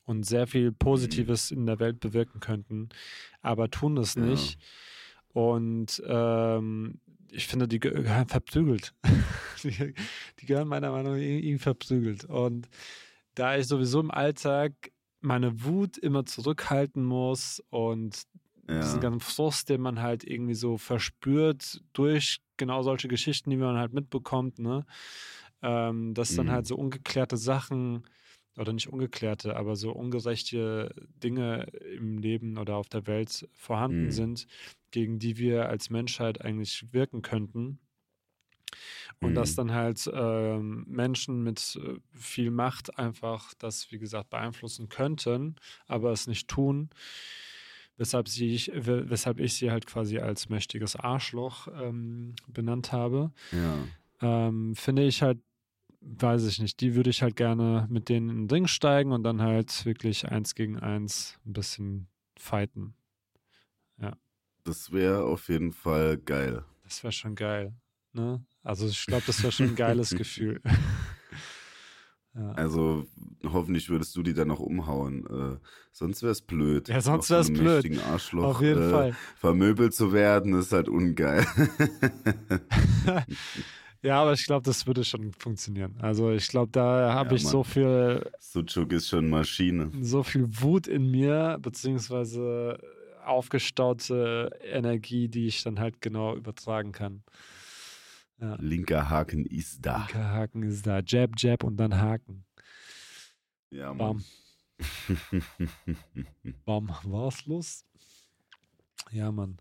[0.04, 2.88] und sehr viel Positives in der Welt bewirken könnten,
[3.42, 4.22] aber tun das Ja.
[4.22, 4.58] nicht.
[5.28, 8.94] Und ähm, ich finde, die geh- gehören verprügelt.
[9.64, 9.94] die,
[10.40, 12.24] die gehören meiner Meinung nach irgendwie verprügelt.
[12.24, 12.68] Und
[13.34, 14.72] da ich sowieso im Alltag
[15.20, 18.22] meine Wut immer zurückhalten muss und
[18.68, 18.98] diesen Ja.
[18.98, 23.92] ganzen Frust, den man halt irgendwie so verspürt durch genau solche Geschichten, die man halt
[23.92, 24.86] mitbekommt, ne?
[25.62, 26.50] Ähm, dass dann Mhm.
[26.50, 28.04] halt so ungeklärte Sachen
[28.58, 31.64] oder nicht ungeklärte, aber so ungerechte Dinge
[31.96, 34.10] im Leben oder auf der Welt vorhanden Mhm.
[34.10, 34.46] sind,
[34.90, 37.80] gegen die wir als Menschheit eigentlich wirken könnten.
[39.20, 39.56] Und dass Mhm.
[39.56, 45.56] dann halt ähm, Menschen mit äh, viel Macht einfach das, wie gesagt, beeinflussen könnten,
[45.86, 46.90] aber es nicht tun.
[47.96, 53.32] Weshalb, sie ich, we- weshalb ich sie halt quasi als mächtiges Arschloch ähm, benannt habe.
[53.50, 53.88] Ja.
[54.20, 55.38] Ähm, finde ich halt,
[56.00, 59.22] weiß ich nicht, die würde ich halt gerne mit denen in den Ring steigen und
[59.22, 62.94] dann halt wirklich eins gegen eins ein bisschen fighten.
[64.66, 66.64] Das wäre auf jeden Fall geil.
[66.82, 67.72] Das wäre schon geil.
[68.12, 68.44] Ne?
[68.64, 70.60] Also ich glaube, das wäre schon ein geiles Gefühl.
[72.34, 72.50] ja.
[72.52, 73.06] Also
[73.44, 75.24] hoffentlich würdest du die dann noch umhauen.
[75.26, 75.58] Äh,
[75.92, 76.88] sonst wäre es blöd.
[76.88, 77.98] Ja, sonst von einem blöd.
[78.10, 79.16] Arschloch Auf jeden äh, Fall.
[79.36, 81.46] vermöbelt zu werden, ist halt ungeil.
[84.06, 85.96] Ja, aber ich glaube, das würde schon funktionieren.
[86.00, 87.50] Also ich glaube, da habe Ja, ich Mann.
[87.52, 89.90] so viel, Sucuk ist schon Maschine.
[90.00, 92.78] so viel Wut in mir, beziehungsweise
[93.24, 97.24] aufgestaute Energie, die ich dann halt genau übertragen kann.
[98.40, 98.54] Ja.
[98.60, 100.02] Linker Haken ist da.
[100.06, 101.00] Linker Haken ist da.
[101.04, 102.44] Jab, Jab und dann Haken.
[103.70, 104.22] Ja, Bam,
[104.78, 105.16] Mann.
[106.64, 106.90] bam.
[107.02, 107.84] War's los?
[109.10, 109.56] Ja, Mann.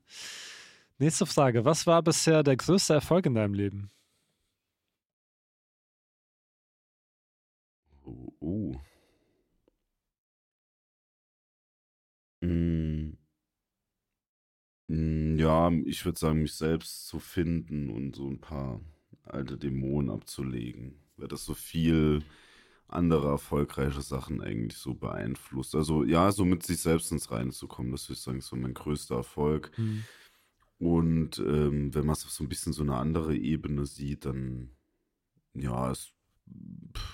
[0.99, 1.65] Nächste Frage.
[1.65, 3.89] Was war bisher der größte Erfolg in deinem Leben?
[8.45, 8.71] Oh.
[12.41, 12.45] oh.
[12.45, 13.17] Mm.
[14.87, 18.81] Mm, Ja, ich würde sagen, mich selbst zu finden und so ein paar
[19.23, 20.99] alte Dämonen abzulegen.
[21.17, 22.23] Weil das so viel
[22.87, 25.75] andere erfolgreiche Sachen eigentlich so beeinflusst.
[25.75, 28.47] Also ja, so mit sich selbst ins Reine zu kommen, das würde ich sagen, ist
[28.47, 29.71] so mein größter Erfolg.
[29.75, 30.03] Hm.
[30.79, 34.71] Und ähm, wenn man es auf so ein bisschen so eine andere Ebene sieht, dann
[35.55, 36.14] ja, ist,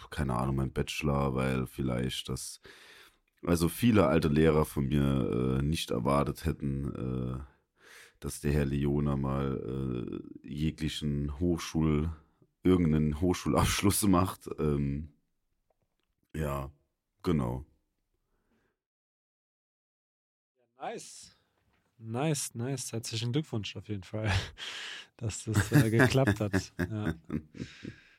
[0.09, 2.61] keine Ahnung, mein Bachelor, weil vielleicht das,
[3.45, 7.39] also viele alte Lehrer von mir äh, nicht erwartet hätten, äh,
[8.19, 12.11] dass der Herr Leona mal äh, jeglichen Hochschul,
[12.63, 14.49] irgendeinen Hochschulabschluss macht.
[14.59, 15.09] Ähm,
[16.35, 16.71] ja,
[17.23, 17.65] genau.
[20.77, 21.35] Nice.
[21.97, 22.91] Nice, nice.
[22.91, 24.31] Herzlichen Glückwunsch auf jeden Fall,
[25.17, 26.73] dass das äh, geklappt hat.
[26.77, 27.15] Ja.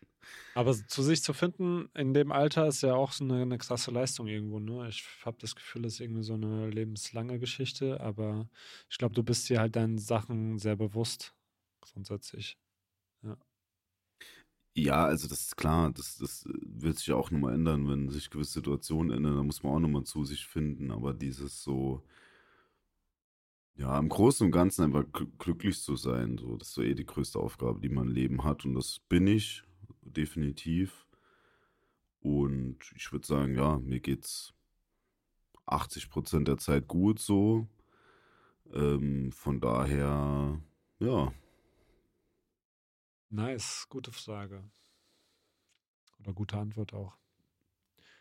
[0.54, 3.90] Aber zu sich zu finden in dem Alter ist ja auch so eine, eine krasse
[3.90, 4.58] Leistung irgendwo.
[4.60, 4.88] Ne?
[4.88, 8.48] Ich habe das Gefühl, das ist irgendwie so eine lebenslange Geschichte, aber
[8.90, 11.34] ich glaube, du bist dir halt deinen Sachen sehr bewusst,
[11.80, 12.58] grundsätzlich.
[14.74, 18.30] Ja, also das ist klar, das, das wird sich ja auch nochmal ändern, wenn sich
[18.30, 22.02] gewisse Situationen ändern, da muss man auch nochmal zu sich finden, aber dieses so,
[23.76, 26.94] ja, im Großen und Ganzen einfach gl- glücklich zu sein, so, das ist so eh
[26.94, 29.64] die größte Aufgabe, die man im Leben hat und das bin ich,
[30.12, 31.06] definitiv.
[32.20, 34.54] Und ich würde sagen, ja, mir geht's
[35.66, 37.66] 80 Prozent der Zeit gut so.
[38.72, 40.60] Ähm, von daher,
[40.98, 41.32] ja.
[43.30, 44.62] Nice, gute Frage.
[46.20, 47.16] Oder gute Antwort auch.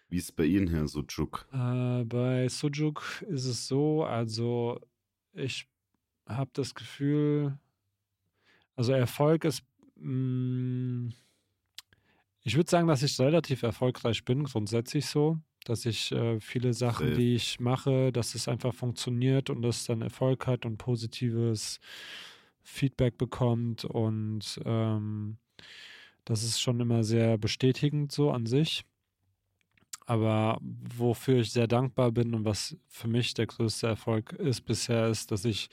[0.09, 1.47] Wie ist bei Ihnen, Herr Sucuk?
[1.53, 4.79] Äh, bei Sujuk ist es so, also
[5.33, 5.69] ich
[6.27, 7.57] habe das Gefühl,
[8.75, 9.63] also Erfolg ist,
[9.95, 11.13] mh,
[12.43, 17.09] ich würde sagen, dass ich relativ erfolgreich bin, grundsätzlich so, dass ich äh, viele Sachen,
[17.09, 17.19] Safe.
[17.19, 21.79] die ich mache, dass es einfach funktioniert und das dann Erfolg hat und positives
[22.63, 25.37] Feedback bekommt und ähm,
[26.25, 28.85] das ist schon immer sehr bestätigend so an sich.
[30.05, 35.07] Aber wofür ich sehr dankbar bin und was für mich der größte Erfolg ist bisher,
[35.07, 35.69] ist, dass ich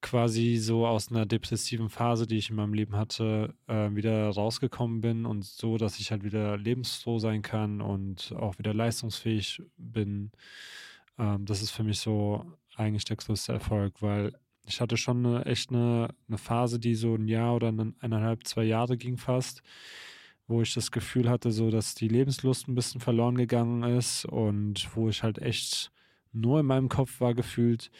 [0.00, 5.00] quasi so aus einer depressiven Phase, die ich in meinem Leben hatte, äh, wieder rausgekommen
[5.00, 10.30] bin und so, dass ich halt wieder lebensfroh sein kann und auch wieder leistungsfähig bin.
[11.18, 12.44] Ähm, das ist für mich so
[12.76, 14.32] eigentlich der größte Erfolg, weil
[14.66, 18.46] ich hatte schon eine, echt eine, eine Phase, die so ein Jahr oder eine, eineinhalb,
[18.46, 19.62] zwei Jahre ging fast,
[20.46, 24.88] wo ich das Gefühl hatte, so dass die Lebenslust ein bisschen verloren gegangen ist und
[24.94, 25.90] wo ich halt echt
[26.32, 27.90] nur in meinem Kopf war gefühlt.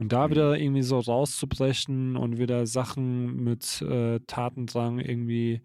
[0.00, 0.30] Und da Mhm.
[0.30, 5.60] wieder irgendwie so rauszubrechen und wieder Sachen mit äh, Tatendrang irgendwie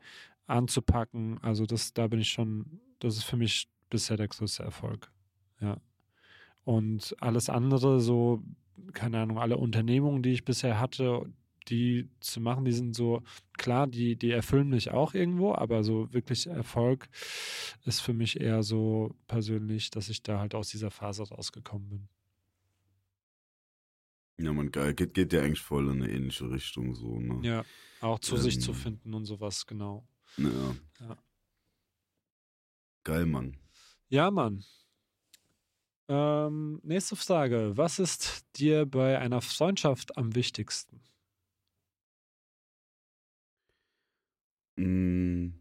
[0.45, 5.09] anzupacken, also das, da bin ich schon, das ist für mich bisher der größte Erfolg.
[5.61, 5.77] Ja.
[6.65, 8.43] Und alles andere, so,
[8.93, 11.25] keine Ahnung, alle Unternehmungen, die ich bisher hatte,
[11.69, 13.23] die zu machen, die sind so,
[13.57, 17.07] klar, die, die erfüllen mich auch irgendwo, aber so wirklich Erfolg
[17.85, 22.07] ist für mich eher so persönlich, dass ich da halt aus dieser Phase rausgekommen bin.
[24.37, 24.93] Ja, man, geil.
[24.93, 27.39] Geht, geht ja eigentlich voll in eine ähnliche Richtung so, ne?
[27.47, 27.65] Ja,
[28.01, 28.77] auch zu sich zu Ähm.
[28.77, 30.05] finden und sowas, genau.
[30.37, 30.75] Ja.
[30.99, 31.17] Ja.
[33.03, 33.57] Geil, Mann.
[34.09, 34.63] Ja, Mann.
[36.07, 37.71] Ähm, nächste Frage.
[37.75, 41.01] Was ist dir bei einer Freundschaft am wichtigsten?
[44.77, 45.53] Mm,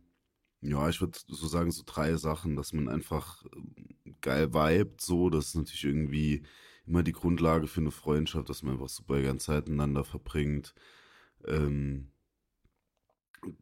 [0.63, 3.75] Ja, ich würde so sagen, so drei Sachen, dass man einfach ähm,
[4.23, 6.45] geil vibet, so, das ist natürlich irgendwie
[6.86, 10.74] immer die Grundlage für eine Freundschaft, dass man einfach super gern Zeit miteinander verbringt.
[11.47, 12.11] Ähm,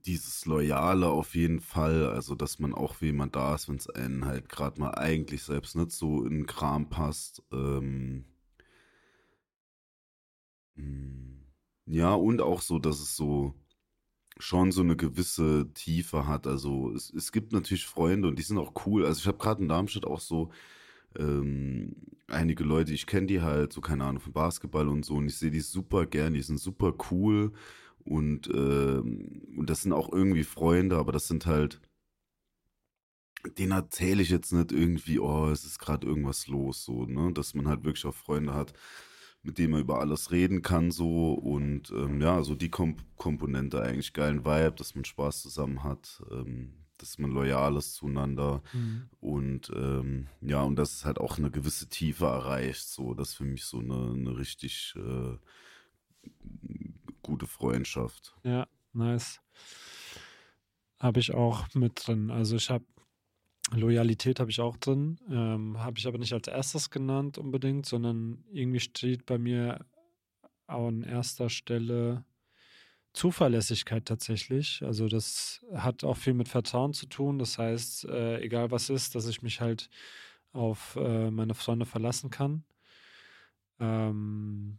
[0.06, 3.90] dieses Loyale auf jeden Fall, also dass man auch für jemand da ist, wenn es
[3.90, 7.42] einen halt gerade mal eigentlich selbst nicht so in den Kram passt.
[7.52, 8.24] Ähm,
[10.76, 11.42] mm,
[11.86, 13.54] ja, und auch so, dass es so
[14.38, 16.46] schon so eine gewisse Tiefe hat.
[16.46, 19.04] Also es, es gibt natürlich Freunde und die sind auch cool.
[19.04, 20.50] Also ich habe gerade in Darmstadt auch so
[21.18, 21.94] ähm,
[22.28, 25.36] einige Leute, ich kenne die halt, so keine Ahnung, von Basketball und so und ich
[25.36, 27.52] sehe die super gern, die sind super cool.
[28.04, 31.80] Und, ähm, und das sind auch irgendwie Freunde, aber das sind halt,
[33.58, 37.54] denen erzähle ich jetzt nicht irgendwie, oh, es ist gerade irgendwas los, so, ne, dass
[37.54, 38.72] man halt wirklich auch Freunde hat,
[39.42, 41.34] mit denen man über alles reden kann, so.
[41.34, 46.22] Und ähm, ja, so die Komp Komponente eigentlich geilen Vibe, dass man Spaß zusammen hat,
[46.30, 48.62] ähm, dass man loyal ist zueinander
[49.20, 53.34] und ähm, ja, und dass es halt auch eine gewisse Tiefe erreicht, so, das ist
[53.34, 55.36] für mich so eine, eine richtig äh,
[57.22, 58.34] gute Freundschaft.
[58.44, 59.40] Ja, nice.
[60.98, 62.30] Habe ich auch mit drin.
[62.30, 62.84] Also ich habe
[63.70, 68.44] Loyalität habe ich auch drin, ähm, habe ich aber nicht als erstes genannt unbedingt, sondern
[68.52, 69.84] irgendwie steht bei mir
[70.66, 72.24] an erster Stelle
[73.12, 74.82] Zuverlässigkeit tatsächlich.
[74.82, 77.38] Also das hat auch viel mit Vertrauen zu tun.
[77.38, 79.88] Das heißt, äh, egal was ist, dass ich mich halt
[80.52, 82.64] auf äh, meine Freunde verlassen kann.
[83.80, 84.78] Ähm,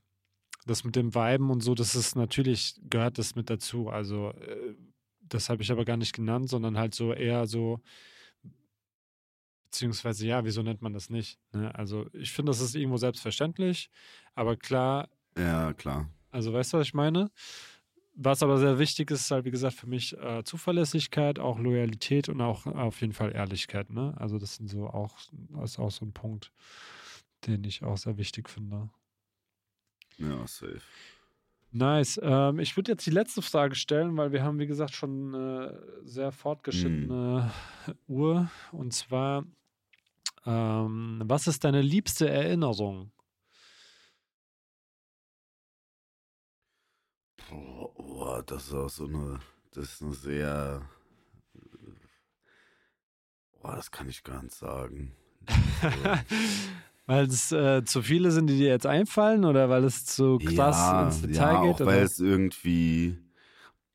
[0.66, 3.90] das mit dem Weiben und so, das ist natürlich, gehört das mit dazu.
[3.90, 4.76] Also, äh,
[5.22, 7.82] das habe ich aber gar nicht genannt, sondern halt so eher so,
[9.66, 11.40] beziehungsweise ja, wieso nennt man das nicht?
[11.52, 11.74] Ne?
[11.76, 13.90] Also, ich finde, das ist irgendwo selbstverständlich,
[14.36, 16.10] aber klar, Ja, klar.
[16.32, 17.32] also weißt du, was ich meine?
[18.15, 22.30] Was aber sehr wichtig ist, ist halt, wie gesagt, für mich äh, Zuverlässigkeit, auch Loyalität
[22.30, 23.90] und auch auf jeden Fall Ehrlichkeit.
[23.90, 24.14] Ne?
[24.18, 25.18] Also, das sind so auch,
[25.64, 26.52] ist auch so ein Punkt,
[27.48, 28.90] den ich auch sehr wichtig finde.
[30.18, 30.81] Ja, safe.
[31.72, 32.19] Nice.
[32.22, 35.81] Ähm, ich würde jetzt die letzte Frage stellen, weil wir haben, wie gesagt, schon eine
[36.03, 37.52] sehr fortgeschrittene
[38.07, 38.52] Uhr.
[38.72, 39.44] Und zwar,
[40.45, 43.11] ähm, was ist deine liebste Erinnerung?
[47.49, 47.91] Boah,
[48.24, 49.40] boah, das ist auch so eine,
[49.74, 50.90] das ist eine sehr,
[53.62, 55.12] boah, das kann ich gar nicht sagen.
[57.06, 60.78] weil es äh, zu viele sind, die dir jetzt einfallen oder weil es zu krass
[60.78, 61.72] ja, ins Detail ja, geht?
[61.72, 61.86] auch oder?
[61.86, 63.18] weil es irgendwie,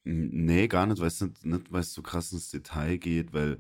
[0.05, 3.59] nee, gar nicht, weil es nicht, nicht weil es so krass ins Detail geht, weil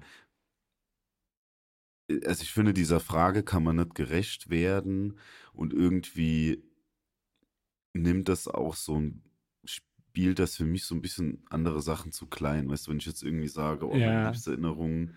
[2.26, 5.18] also ich finde, dieser Frage kann man nicht gerecht werden
[5.54, 6.62] und irgendwie
[7.94, 9.22] nimmt das auch so ein,
[10.18, 12.68] spielt das für mich so ein bisschen andere Sachen zu klein.
[12.68, 14.26] Weißt du, wenn ich jetzt irgendwie sage, oh, meine Ja.
[14.26, 15.12] liebste Erinnerung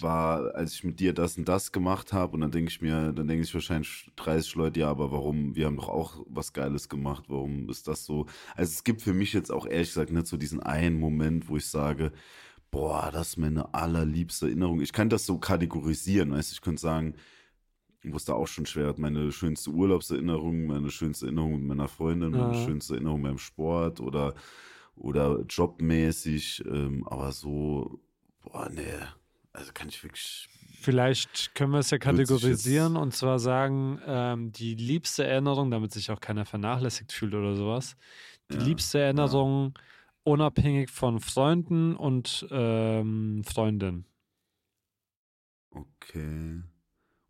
[0.00, 3.12] war, als ich mit dir das und das gemacht habe und dann denke ich mir,
[3.12, 6.88] dann denke ich wahrscheinlich 30 Leute, ja, aber warum, wir haben doch auch was Geiles
[6.88, 8.24] gemacht, warum ist das so?
[8.56, 11.58] Also es gibt für mich jetzt auch ehrlich gesagt nicht so diesen einen Moment, wo
[11.58, 12.10] ich sage,
[12.70, 14.80] boah, das ist meine allerliebste Erinnerung.
[14.80, 17.14] Ich kann das so kategorisieren, weißt du, ich könnte sagen,
[18.04, 21.88] wo es da auch schon schwer hat, meine schönste Urlaubserinnerung, meine schönste Erinnerung mit meiner
[21.88, 22.54] Freundin, meine Ja.
[22.54, 24.34] schönste Erinnerung beim Sport oder,
[24.96, 28.00] oder jobmäßig, ähm, aber so,
[28.42, 28.84] boah, nee,
[29.52, 30.48] also kann ich wirklich,
[30.82, 36.10] Vielleicht können wir es ja kategorisieren und zwar sagen, ähm, die liebste Erinnerung, damit sich
[36.10, 37.96] auch keiner vernachlässigt fühlt oder sowas.
[38.52, 39.74] Die Ja, liebste Erinnerung
[40.24, 44.06] unabhängig von Freunden und ähm, Freundinnen.
[45.74, 46.62] okay.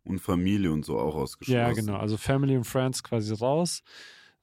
[0.03, 1.59] Und Familie und so auch ausgeschlossen.
[1.59, 1.97] Ja, genau.
[1.97, 3.83] Also Family und Friends quasi raus.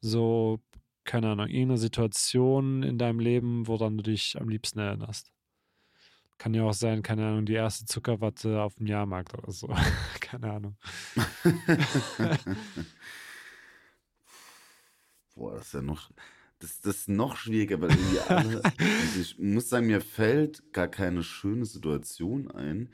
[0.00, 0.60] So,
[1.04, 5.32] keine Ahnung, irgendeine Situation in deinem Leben, woran du dich am liebsten erinnerst.
[6.36, 9.74] Kann ja auch sein, keine Ahnung, die erste Zuckerwatte auf dem Jahrmarkt oder so.
[10.20, 10.76] keine Ahnung.
[15.34, 16.10] Boah, das ist ja noch,
[16.58, 20.88] das, das ist noch schwieriger, weil irgendwie alle, also ich muss sagen, mir fällt gar
[20.88, 22.92] keine schöne Situation ein,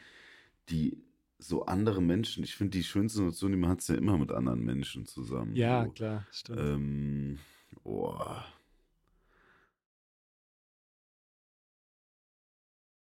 [0.69, 1.03] die
[1.45, 4.33] so andere Menschen, ich finde die schönste Situation, die man hat, ist ja immer mit
[4.33, 5.55] anderen Menschen zusammen.
[5.55, 5.91] Ja, so.
[5.93, 6.61] klar, stimmt.
[6.61, 7.39] Ähm,
[7.83, 8.45] boah.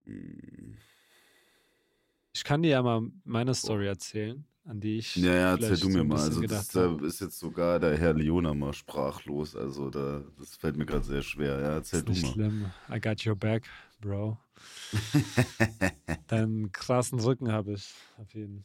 [0.04, 0.76] Hm.
[2.32, 5.16] Ich kann dir ja mal meine Story erzählen, an die ich.
[5.16, 6.20] Ja, ja, erzähl du mir so mal.
[6.20, 9.56] Also das, da ist jetzt sogar der Herr Leona mal sprachlos.
[9.56, 11.60] Also da, das fällt mir gerade sehr schwer.
[11.60, 12.32] Ja, erzähl Ist du nicht mal.
[12.32, 12.66] schlimm.
[12.90, 13.68] I got your back,
[14.00, 14.38] Bro.
[16.28, 18.64] Deinen krassen Rücken habe ich auf jeden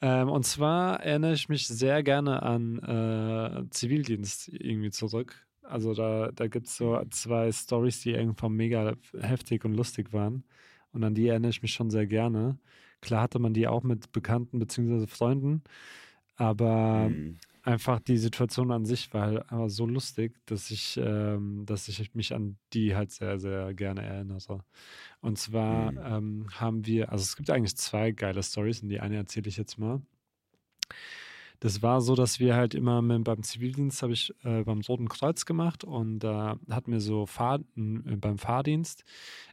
[0.00, 5.46] ähm, Und zwar erinnere ich mich sehr gerne an äh, Zivildienst irgendwie zurück.
[5.62, 10.44] Also da, da gibt es so zwei Stories, die irgendwann mega heftig und lustig waren.
[10.92, 12.58] Und an die erinnere ich mich schon sehr gerne.
[13.04, 15.06] Klar hatte man die auch mit Bekannten bzw.
[15.08, 15.64] Freunden,
[16.36, 17.36] aber Hm.
[17.62, 22.14] einfach die Situation an sich war halt einfach so lustig, dass ich, ähm, dass ich
[22.14, 24.64] mich an die halt sehr, sehr gerne erinnere.
[25.22, 26.00] Und zwar Mhm.
[26.04, 29.56] ähm, haben wir, also es gibt eigentlich zwei geile Stories und die eine erzähle ich
[29.58, 30.02] jetzt mal.
[31.60, 35.08] Das war so, dass wir halt immer mit, beim Zivildienst habe ich äh, beim Roten
[35.08, 39.04] Kreuz gemacht und da hatten wir so Fahr äh, beim Fahrdienst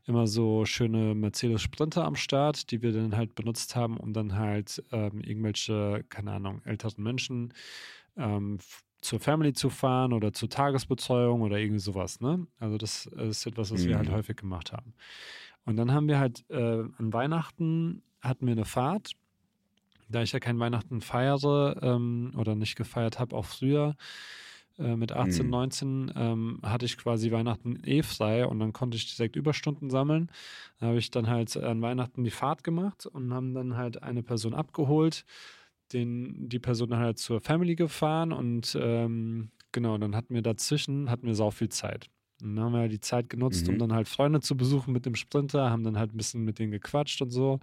[0.05, 4.35] immer so schöne Mercedes Sprinter am Start, die wir dann halt benutzt haben, um dann
[4.35, 7.53] halt ähm, irgendwelche, keine Ahnung, älteren Menschen
[8.17, 8.59] ähm,
[9.01, 12.45] zur Family zu fahren oder zur Tagesbetreuung oder irgendwie sowas, ne?
[12.59, 14.13] Also das ist etwas, was wir halt Mhm.
[14.13, 14.93] häufig gemacht haben.
[15.65, 16.55] Und dann haben wir halt äh,
[16.97, 19.13] an Weihnachten hatten wir eine Fahrt.
[20.11, 23.95] Da ich ja kein Weihnachten feiere ähm, oder nicht gefeiert habe, auch früher
[24.79, 25.51] äh, mit 18, Mhm.
[25.51, 30.29] 19, ähm, hatte ich quasi Weihnachten eh frei und dann konnte ich direkt Überstunden sammeln.
[30.79, 34.23] Da habe ich dann halt an Weihnachten die Fahrt gemacht und haben dann halt eine
[34.23, 35.25] Person abgeholt,
[35.93, 41.09] den, die Person dann halt zur Family gefahren und ähm, genau, dann hatten wir dazwischen,
[41.09, 42.09] hatten wir sau viel Zeit.
[42.41, 43.79] Und dann haben wir die Zeit genutzt, um Mhm.
[43.79, 46.71] dann halt Freunde zu besuchen mit dem Sprinter, haben dann halt ein bisschen mit denen
[46.71, 47.53] gequatscht und so.
[47.53, 47.61] Und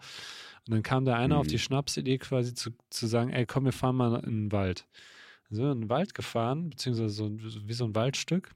[0.74, 1.50] dann kam der eine auf Mhm.
[1.50, 4.86] die Schnapsidee quasi zu, zu sagen, ey, komm, wir fahren mal in den Wald.
[5.48, 7.30] Dann sind wir in den Wald gefahren, beziehungsweise so,
[7.66, 8.50] wie so ein Waldstück.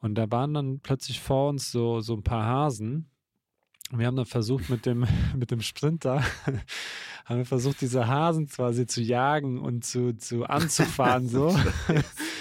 [0.00, 3.06] Und da waren dann plötzlich vor uns so, so ein paar Hasen.
[3.92, 5.06] Und wir haben dann versucht, mit dem,
[5.36, 6.22] mit dem Sprinter,
[7.26, 11.54] haben wir versucht, diese Hasen quasi zu jagen und zu, zu anzufahren, so.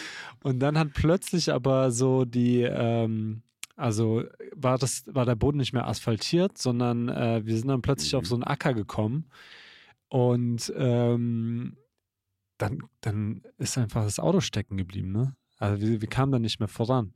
[0.44, 3.42] Und dann hat plötzlich aber so die, ähm,
[3.76, 4.24] also
[4.56, 8.24] war das, war der Boden nicht mehr asphaltiert, sondern äh, wir sind dann plötzlich auf
[8.24, 8.28] Mhm.
[8.28, 9.26] so einen Acker gekommen.
[10.10, 11.78] Und ähm,
[12.60, 15.36] dann, dann ist einfach das Auto stecken geblieben, ne?
[15.58, 17.14] Also wir, wir kamen dann nicht mehr voran.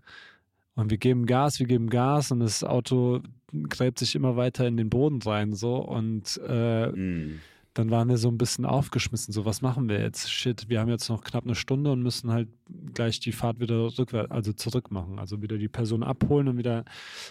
[0.76, 3.22] Und wir geben Gas, wir geben Gas und das Auto
[3.70, 5.76] gräbt sich immer weiter in den Boden rein, so.
[5.78, 7.40] Und äh, Hm.
[7.78, 9.32] Dann waren wir so ein bisschen aufgeschmissen.
[9.32, 10.32] So, was machen wir jetzt?
[10.32, 12.50] Shit, wir haben jetzt noch knapp eine Stunde und müssen halt
[12.96, 15.20] gleich die Fahrt wieder rückwärts, also zurück machen.
[15.20, 16.86] Also wieder die Person abholen und wieder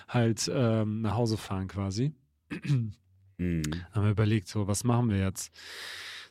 [0.06, 2.12] halt ähm, nach Hause fahren quasi.
[3.38, 3.64] Hm.
[3.92, 5.54] Haben wir überlegt, so, was machen wir jetzt?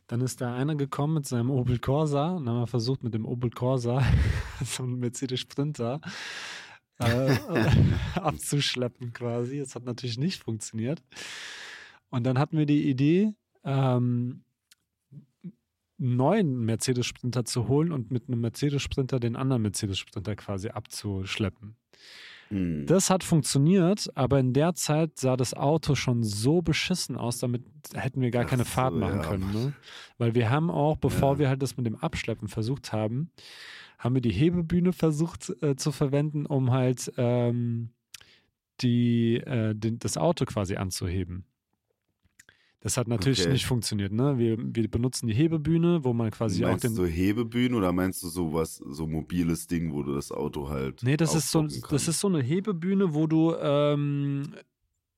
[0.08, 3.28] Dann ist da einer gekommen mit seinem Opel Corsa und haben wir versucht, mit dem
[3.28, 4.02] Opel Corsa,
[4.66, 6.02] so einem Mercedes Sprinter,
[6.98, 7.36] äh,
[8.16, 9.60] abzuschleppen quasi.
[9.60, 11.04] Das hat natürlich nicht funktioniert.
[12.10, 13.36] Und dann hatten wir die Idee,
[13.66, 14.44] ähm,
[15.98, 20.36] einen neuen Mercedes Sprinter zu holen und mit einem Mercedes Sprinter den anderen Mercedes Sprinter
[20.36, 21.76] quasi abzuschleppen.
[22.50, 22.86] Hm.
[22.86, 27.64] Das hat funktioniert, aber in der Zeit sah das Auto schon so beschissen aus, damit
[27.94, 29.28] hätten wir gar Ach keine Fahrt machen ja.
[29.28, 29.52] können.
[29.52, 29.74] Ne?
[30.18, 31.40] Weil wir haben auch, bevor Ja.
[31.40, 33.32] wir halt das mit dem Abschleppen versucht haben,
[33.98, 37.90] haben wir die Hebebühne versucht äh, zu verwenden, um halt ähm,
[38.82, 41.46] die, äh, den, das Auto quasi anzuheben.
[42.86, 43.52] Das hat natürlich Okay.
[43.54, 44.12] nicht funktioniert.
[44.12, 44.38] Ne?
[44.38, 46.92] Wir, wir benutzen die Hebebühne, wo man quasi auch meinst den.
[46.92, 50.70] du so Hebebühnen oder meinst du so was, so mobiles Ding, wo du das Auto
[50.70, 51.02] halt.
[51.02, 54.54] Nee, das ist so, das ist so eine Hebebühne, wo du ähm,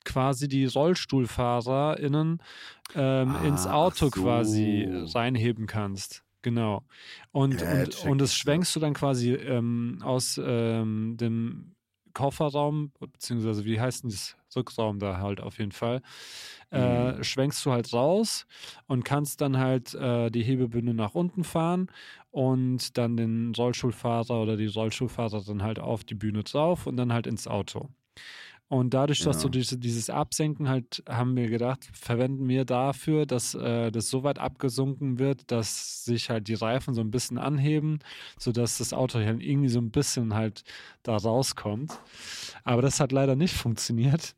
[0.05, 2.41] quasi die RollstuhlfahrerInnen
[2.95, 4.21] ähm, ins Ah, Auto ach so.
[4.23, 6.23] quasi reinheben kannst.
[6.43, 6.83] Genau.
[7.33, 11.73] Und, Ja, und, und das schwenkst du dann quasi ähm, aus ähm, dem
[12.13, 16.01] Kofferraum, beziehungsweise wie heißt denn das Rückraum da halt auf jeden Fall,
[16.71, 17.23] äh, Mhm.
[17.23, 18.45] schwenkst du halt raus
[18.87, 21.87] und kannst dann halt äh, die Hebebühne nach unten fahren
[22.31, 27.27] und dann den Rollstuhlfahrer oder die Rollstuhlfahrerin halt auf die Bühne drauf und dann halt
[27.27, 27.89] ins Auto.
[28.69, 29.51] Und dadurch, dass du Ja.
[29.51, 34.39] diese, dieses Absenken halt, haben wir gedacht, verwenden wir dafür, dass äh, das so weit
[34.39, 37.99] abgesunken wird, dass sich halt die Reifen so ein bisschen anheben,
[38.37, 40.63] sodass das Auto halt irgendwie so ein bisschen halt
[41.03, 41.97] da rauskommt.
[42.65, 44.35] Aber das hat leider nicht funktioniert.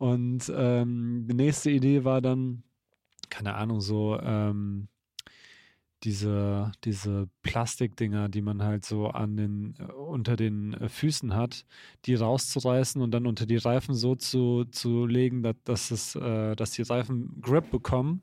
[0.00, 2.62] Und ähm, die nächste Idee war dann,
[3.28, 4.88] keine Ahnung, so ähm,
[6.04, 11.66] diese, diese Plastikdinger, die man halt so an den, äh, unter den äh, Füßen hat,
[12.06, 16.56] die rauszureißen und dann unter die Reifen so zu, zu legen, dass, dass, es, äh,
[16.56, 18.22] dass die Reifen Grip bekommen.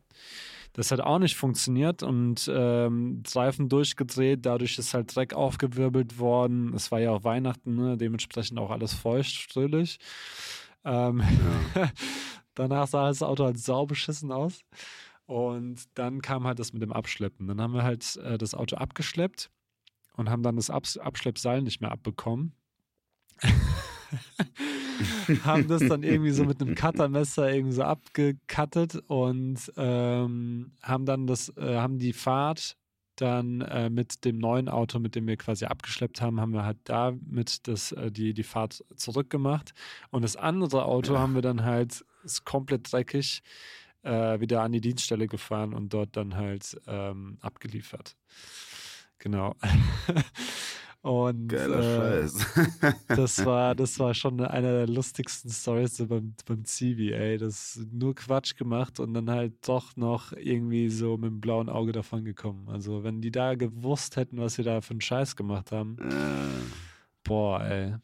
[0.74, 6.74] Das hat auch nicht funktioniert und ähm, Reifen durchgedreht, dadurch ist halt Dreck aufgewirbelt worden.
[6.74, 7.98] Es war ja auch Weihnachten, ne?
[7.98, 10.00] dementsprechend auch alles feucht, fröhlich.
[10.88, 11.22] Ähm,
[12.56, 14.62] Danach sah das Auto halt saubeschissen aus.
[15.28, 17.48] Und dann kam halt das mit dem Abschleppen.
[17.48, 19.52] Dann haben wir halt äh, das Auto abgeschleppt
[20.16, 22.54] und haben dann das Abs Abschleppseil nicht mehr abbekommen.
[25.44, 31.28] haben das dann irgendwie so mit einem Cuttermesser irgendwie so abgekattet und ähm, haben dann
[31.28, 32.78] das, äh, haben die Fahrt
[33.22, 36.78] dann äh, mit dem neuen Auto, mit dem wir quasi abgeschleppt haben, haben wir halt
[36.86, 39.74] damit das, äh, die, die Fahrt zurückgemacht.
[40.12, 41.20] Und das andere Auto Ja.
[41.20, 43.42] haben wir dann halt, ist komplett dreckig,
[44.04, 48.16] äh, wieder an die Dienststelle gefahren und dort dann halt ähm, abgeliefert.
[49.20, 49.56] Genau.
[51.08, 52.46] und Geiler äh, Scheiß.
[53.14, 57.38] das war, das war schon eine der lustigsten Stories beim, beim Zivi, ey.
[57.38, 61.70] Das ist nur Quatsch gemacht und dann halt doch noch irgendwie so mit dem blauen
[61.70, 62.68] Auge davon gekommen.
[62.70, 66.76] Also, wenn die da gewusst hätten, was wir da für einen Scheiß gemacht haben, äh,
[67.24, 67.96] boah, ey.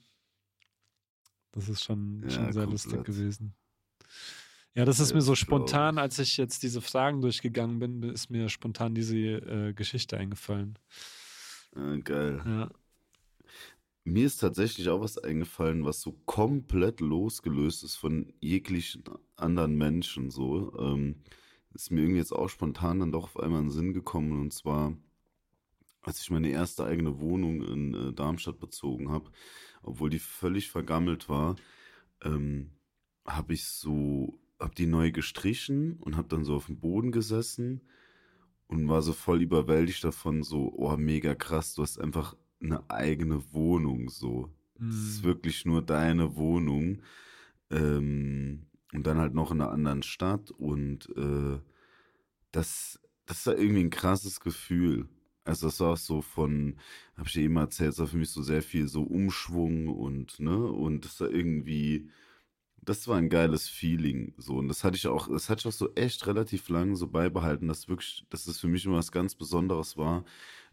[1.51, 3.03] Das ist schon, Ja, schon sehr lustig komplett.
[3.03, 3.55] gewesen.
[4.75, 8.29] Ja, das ist Ja, mir so spontan, als ich jetzt diese Fragen durchgegangen bin, ist
[8.31, 10.79] mir spontan diese äh, Geschichte eingefallen.
[11.75, 12.41] äh, geil.
[12.45, 12.69] Ja.
[14.05, 19.03] Mir ist tatsächlich auch was eingefallen, was so komplett losgelöst ist von jeglichen
[19.37, 20.29] anderen Menschen.
[20.29, 21.15] So ähm,
[21.73, 24.41] ist mir irgendwie jetzt auch spontan dann doch auf einmal in den Sinn gekommen.
[24.41, 24.97] Und zwar,
[26.01, 29.31] als ich meine erste eigene Wohnung in äh, Darmstadt bezogen habe,
[29.83, 31.55] obwohl die völlig vergammelt war,
[32.23, 32.71] ähm,
[33.25, 37.81] habe ich so, habe die neu gestrichen und habe dann so auf dem Boden gesessen
[38.67, 43.43] und war so voll überwältigt davon, so, oh, mega krass, du hast einfach eine eigene
[43.53, 44.49] Wohnung, so.
[44.79, 47.01] Es ist wirklich nur deine Wohnung.
[47.69, 50.51] Ähm, und dann halt noch in einer anderen Stadt.
[50.51, 51.59] Und äh,
[52.51, 55.07] das, das war irgendwie ein krasses Gefühl.
[55.45, 56.77] Also das war auch so von,
[57.17, 60.39] habe ich dir eben erzählt, es war für mich so sehr viel so Umschwung und,
[60.39, 62.09] ne, und das war irgendwie,
[62.81, 64.55] das war ein geiles Feeling, so.
[64.57, 67.67] Und das hatte ich auch, das hatte ich auch so echt relativ lange so beibehalten,
[67.67, 70.23] dass wirklich, dass es für mich immer was ganz Besonderes war,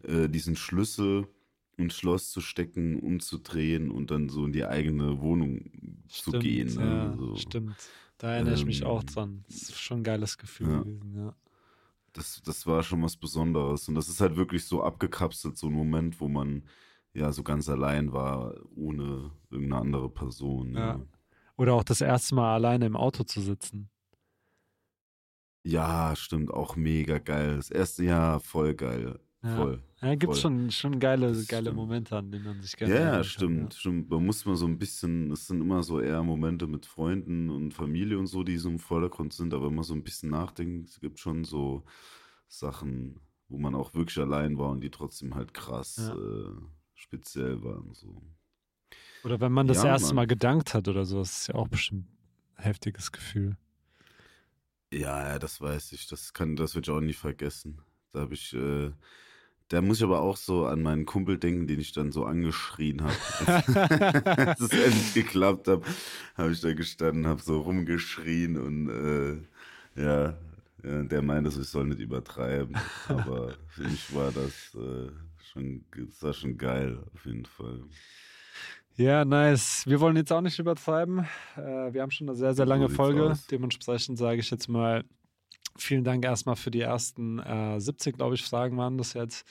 [0.05, 1.27] äh, diesen Schlüssel
[1.81, 5.71] ins Schloss zu stecken, umzudrehen und dann so in die eigene Wohnung
[6.09, 6.75] zu Stimmt, gehen.
[6.75, 6.85] Ne?
[6.85, 7.37] Ja, so.
[7.37, 7.77] stimmt.
[8.19, 9.45] Da erinnere ich mich auch Ähm, dran.
[9.49, 10.83] Das ist schon ein geiles Gefühl ja.
[10.83, 11.35] gewesen, ja.
[12.13, 13.89] Das, das war schon was Besonderes.
[13.89, 16.65] Und das ist halt wirklich so abgekapselt, so ein Moment, wo man
[17.15, 20.75] ja so ganz allein war, ohne irgendeine andere Person.
[20.75, 20.97] Ja.
[20.99, 21.07] Ne?
[21.57, 23.91] Oder auch das erste Mal alleine im Auto zu sitzen.
[25.63, 27.57] Ja, stimmt, auch mega geil.
[27.57, 29.21] Das erste Jahr voll geil.
[29.43, 29.57] Ja.
[29.57, 29.83] Voll.
[30.03, 31.77] Ja, gibt schon, schon geile, Das geile stimmt.
[31.77, 34.11] Momente, an denen man sich Ja, gerne ja, erinnern kann, stimmt, stimmt.
[34.11, 37.73] Man muss mal so ein bisschen, es sind immer so eher Momente mit Freunden und
[37.75, 40.89] Familie und so, die so im Vordergrund sind, aber wenn man so ein bisschen nachdenkt,
[40.91, 41.85] es gibt schon so
[42.49, 46.15] Sachen, wo man auch wirklich allein war und die trotzdem halt krass Ja.
[46.15, 46.53] äh,
[46.95, 47.93] speziell waren.
[47.95, 48.23] So.
[49.23, 50.15] Oder wenn man das Ja, erste Mann.
[50.15, 52.07] Mal gedankt hat oder so, das ist ja auch bestimmt
[52.57, 53.57] ein heftiges Gefühl.
[54.93, 56.09] Ja, ja, das weiß ich.
[56.09, 57.81] Das kann, das wird ich auch nie vergessen.
[58.13, 58.91] Da habe ich, äh,
[59.71, 63.03] der muss ich aber auch so an meinen Kumpel denken, den ich dann so angeschrien
[63.03, 63.17] habe.
[64.49, 65.83] Als es endlich geklappt hat,
[66.37, 70.35] habe ich da gestanden, habe so rumgeschrien und äh, ja,
[70.83, 72.77] ja, der meinte, ich soll nicht übertreiben.
[73.09, 75.11] Aber für mich war das äh,
[75.53, 77.81] schon, das war schon geil, auf jeden Fall.
[78.97, 79.85] Ja, nice.
[79.87, 81.27] Wir wollen jetzt auch nicht übertreiben.
[81.57, 83.31] Äh, wir haben schon eine sehr, sehr So lange sieht's Folge.
[83.31, 83.47] aus.
[83.47, 85.05] Dementsprechend sage ich jetzt mal
[85.77, 89.47] vielen Dank erstmal für die ersten äh, 70, glaube ich, Fragen waren das jetzt.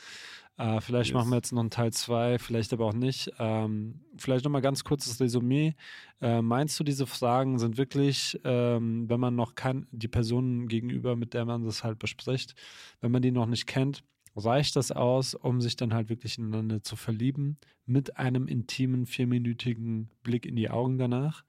[0.57, 1.13] Äh, vielleicht Yes.
[1.13, 3.31] machen wir jetzt noch einen Teil 2, vielleicht aber auch nicht.
[3.39, 5.73] Ähm, vielleicht nochmal ganz kurzes Resümee.
[6.21, 11.15] Äh, meinst du, diese Fragen sind wirklich, ähm, wenn man noch kein, die Person gegenüber,
[11.15, 12.55] mit der man das halt bespricht,
[12.99, 14.03] wenn man die noch nicht kennt,
[14.35, 20.09] reicht das aus, um sich dann halt wirklich ineinander zu verlieben, mit einem intimen, vierminütigen
[20.23, 21.43] Blick in die Augen danach?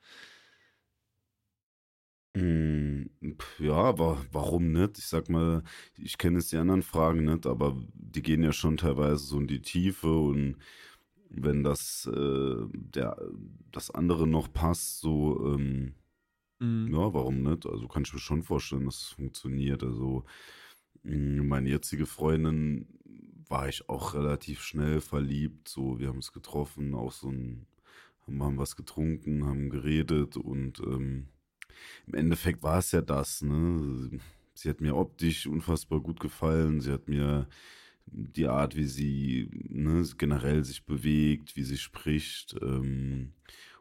[2.37, 4.99] Pf, Ja, aber warum nicht?
[4.99, 5.63] Ich sag mal,
[5.99, 9.49] ich kenne jetzt die anderen Fragen nicht, aber die gehen ja schon teilweise so in
[9.49, 10.57] die Tiefe und
[11.31, 13.17] wenn das, äh, der,
[13.73, 15.95] das andere noch passt, so, ähm,
[16.61, 16.93] Mhm.
[16.95, 17.67] ja, warum nicht?
[17.67, 19.83] Also kann ich mir schon vorstellen, dass es funktioniert.
[19.85, 20.25] Also
[21.05, 22.87] mh, meine jetzige Freundin
[23.49, 25.69] war ich auch relativ schnell verliebt.
[25.69, 27.67] So, wir haben uns getroffen, auch so ein,
[28.27, 31.29] haben, haben was getrunken, haben geredet und ähm,
[32.07, 34.11] im Endeffekt war es ja das, ne?
[34.55, 36.81] Sie hat mir optisch unfassbar gut gefallen.
[36.81, 37.49] Sie hat mir
[38.07, 43.33] die Art, wie sie ne, generell sich bewegt, wie sie spricht ähm,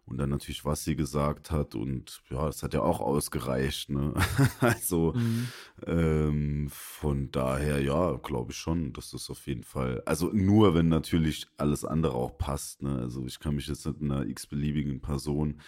[0.05, 1.75] und dann natürlich, was sie gesagt hat.
[1.75, 3.89] Und ja, das hat ja auch ausgereicht.
[3.89, 4.13] Ne?
[4.59, 5.47] also Mhm.
[5.85, 10.87] ähm, von daher, ja, glaube ich schon, dass das auf jeden Fall, also nur wenn
[10.89, 12.81] natürlich alles andere auch passt.
[12.83, 12.97] Ne?
[12.99, 15.61] Also ich kann mich jetzt in einer x-beliebigen Person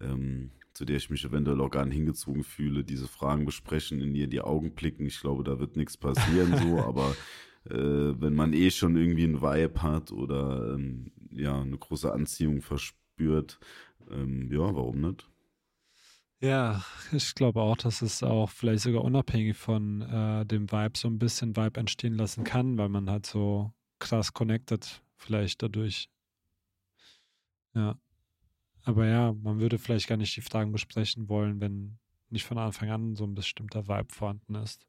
[0.00, 0.50] ähm,
[0.80, 4.28] zu der ich mich eventuell auch gar nicht hingezogen fühle, diese Fragen besprechen, in ihr
[4.28, 5.04] die Augen blicken.
[5.04, 7.14] Ich glaube, da wird nichts passieren so, aber
[7.66, 12.62] äh, wenn man eh schon irgendwie einen Vibe hat oder ähm, ja, eine große Anziehung
[12.62, 13.60] verspürt,
[14.10, 15.28] ähm, ja, warum nicht?
[16.40, 16.82] Ja,
[17.12, 21.18] ich glaube auch, dass es auch vielleicht sogar unabhängig von äh, dem Vibe so ein
[21.18, 26.08] bisschen Vibe entstehen lassen kann, weil man halt so krass connected vielleicht dadurch.
[27.74, 27.98] Ja.
[28.84, 31.98] Aber ja, man würde vielleicht gar nicht die Fragen besprechen wollen, wenn
[32.30, 34.86] nicht von Anfang an so ein bestimmter Vibe vorhanden ist.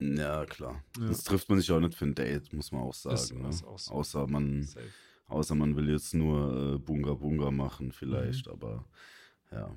[0.00, 0.82] Ja, klar.
[0.98, 1.08] Ja.
[1.08, 3.16] Das trifft man sich auch nicht für ein Date, muss man auch sagen.
[3.48, 3.68] ist ne?
[3.68, 3.92] auch so.
[3.92, 4.88] Außer man, Safe.
[5.28, 8.52] außer man will jetzt nur äh, Bunga Bunga machen, vielleicht, Mhm.
[8.52, 8.84] aber
[9.52, 9.76] ja.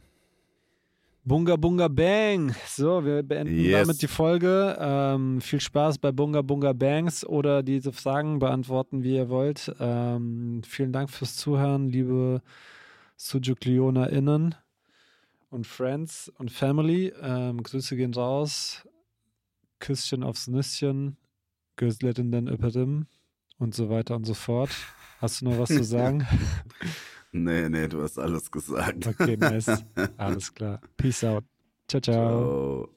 [1.25, 2.53] Bunga Bunga Bang.
[2.67, 3.81] So, wir beenden Yes.
[3.87, 4.75] damit die Folge.
[4.79, 9.73] Ähm, viel Spaß bei Bunga Bunga Bangs oder diese Fragen beantworten, wie ihr wollt.
[9.79, 12.41] Ähm, vielen Dank fürs Zuhören, liebe
[13.15, 14.55] SujuklionerInnen
[15.49, 17.13] und Friends und Family.
[17.21, 18.85] Ähm, Grüße gehen raus.
[19.79, 21.15] Küsschen aufs Nüsschen.
[21.77, 23.07] Gözlerin den Öperim
[23.59, 24.69] und so weiter und so fort.
[25.19, 26.27] Hast du noch was zu sagen?
[27.33, 29.07] Nee, nee, du hast alles gesagt.
[29.07, 29.83] Okay, nice.
[30.17, 30.79] Alles klar.
[30.97, 31.43] Peace out.
[31.87, 32.13] Ciao, ciao.
[32.13, 32.89] Ciao.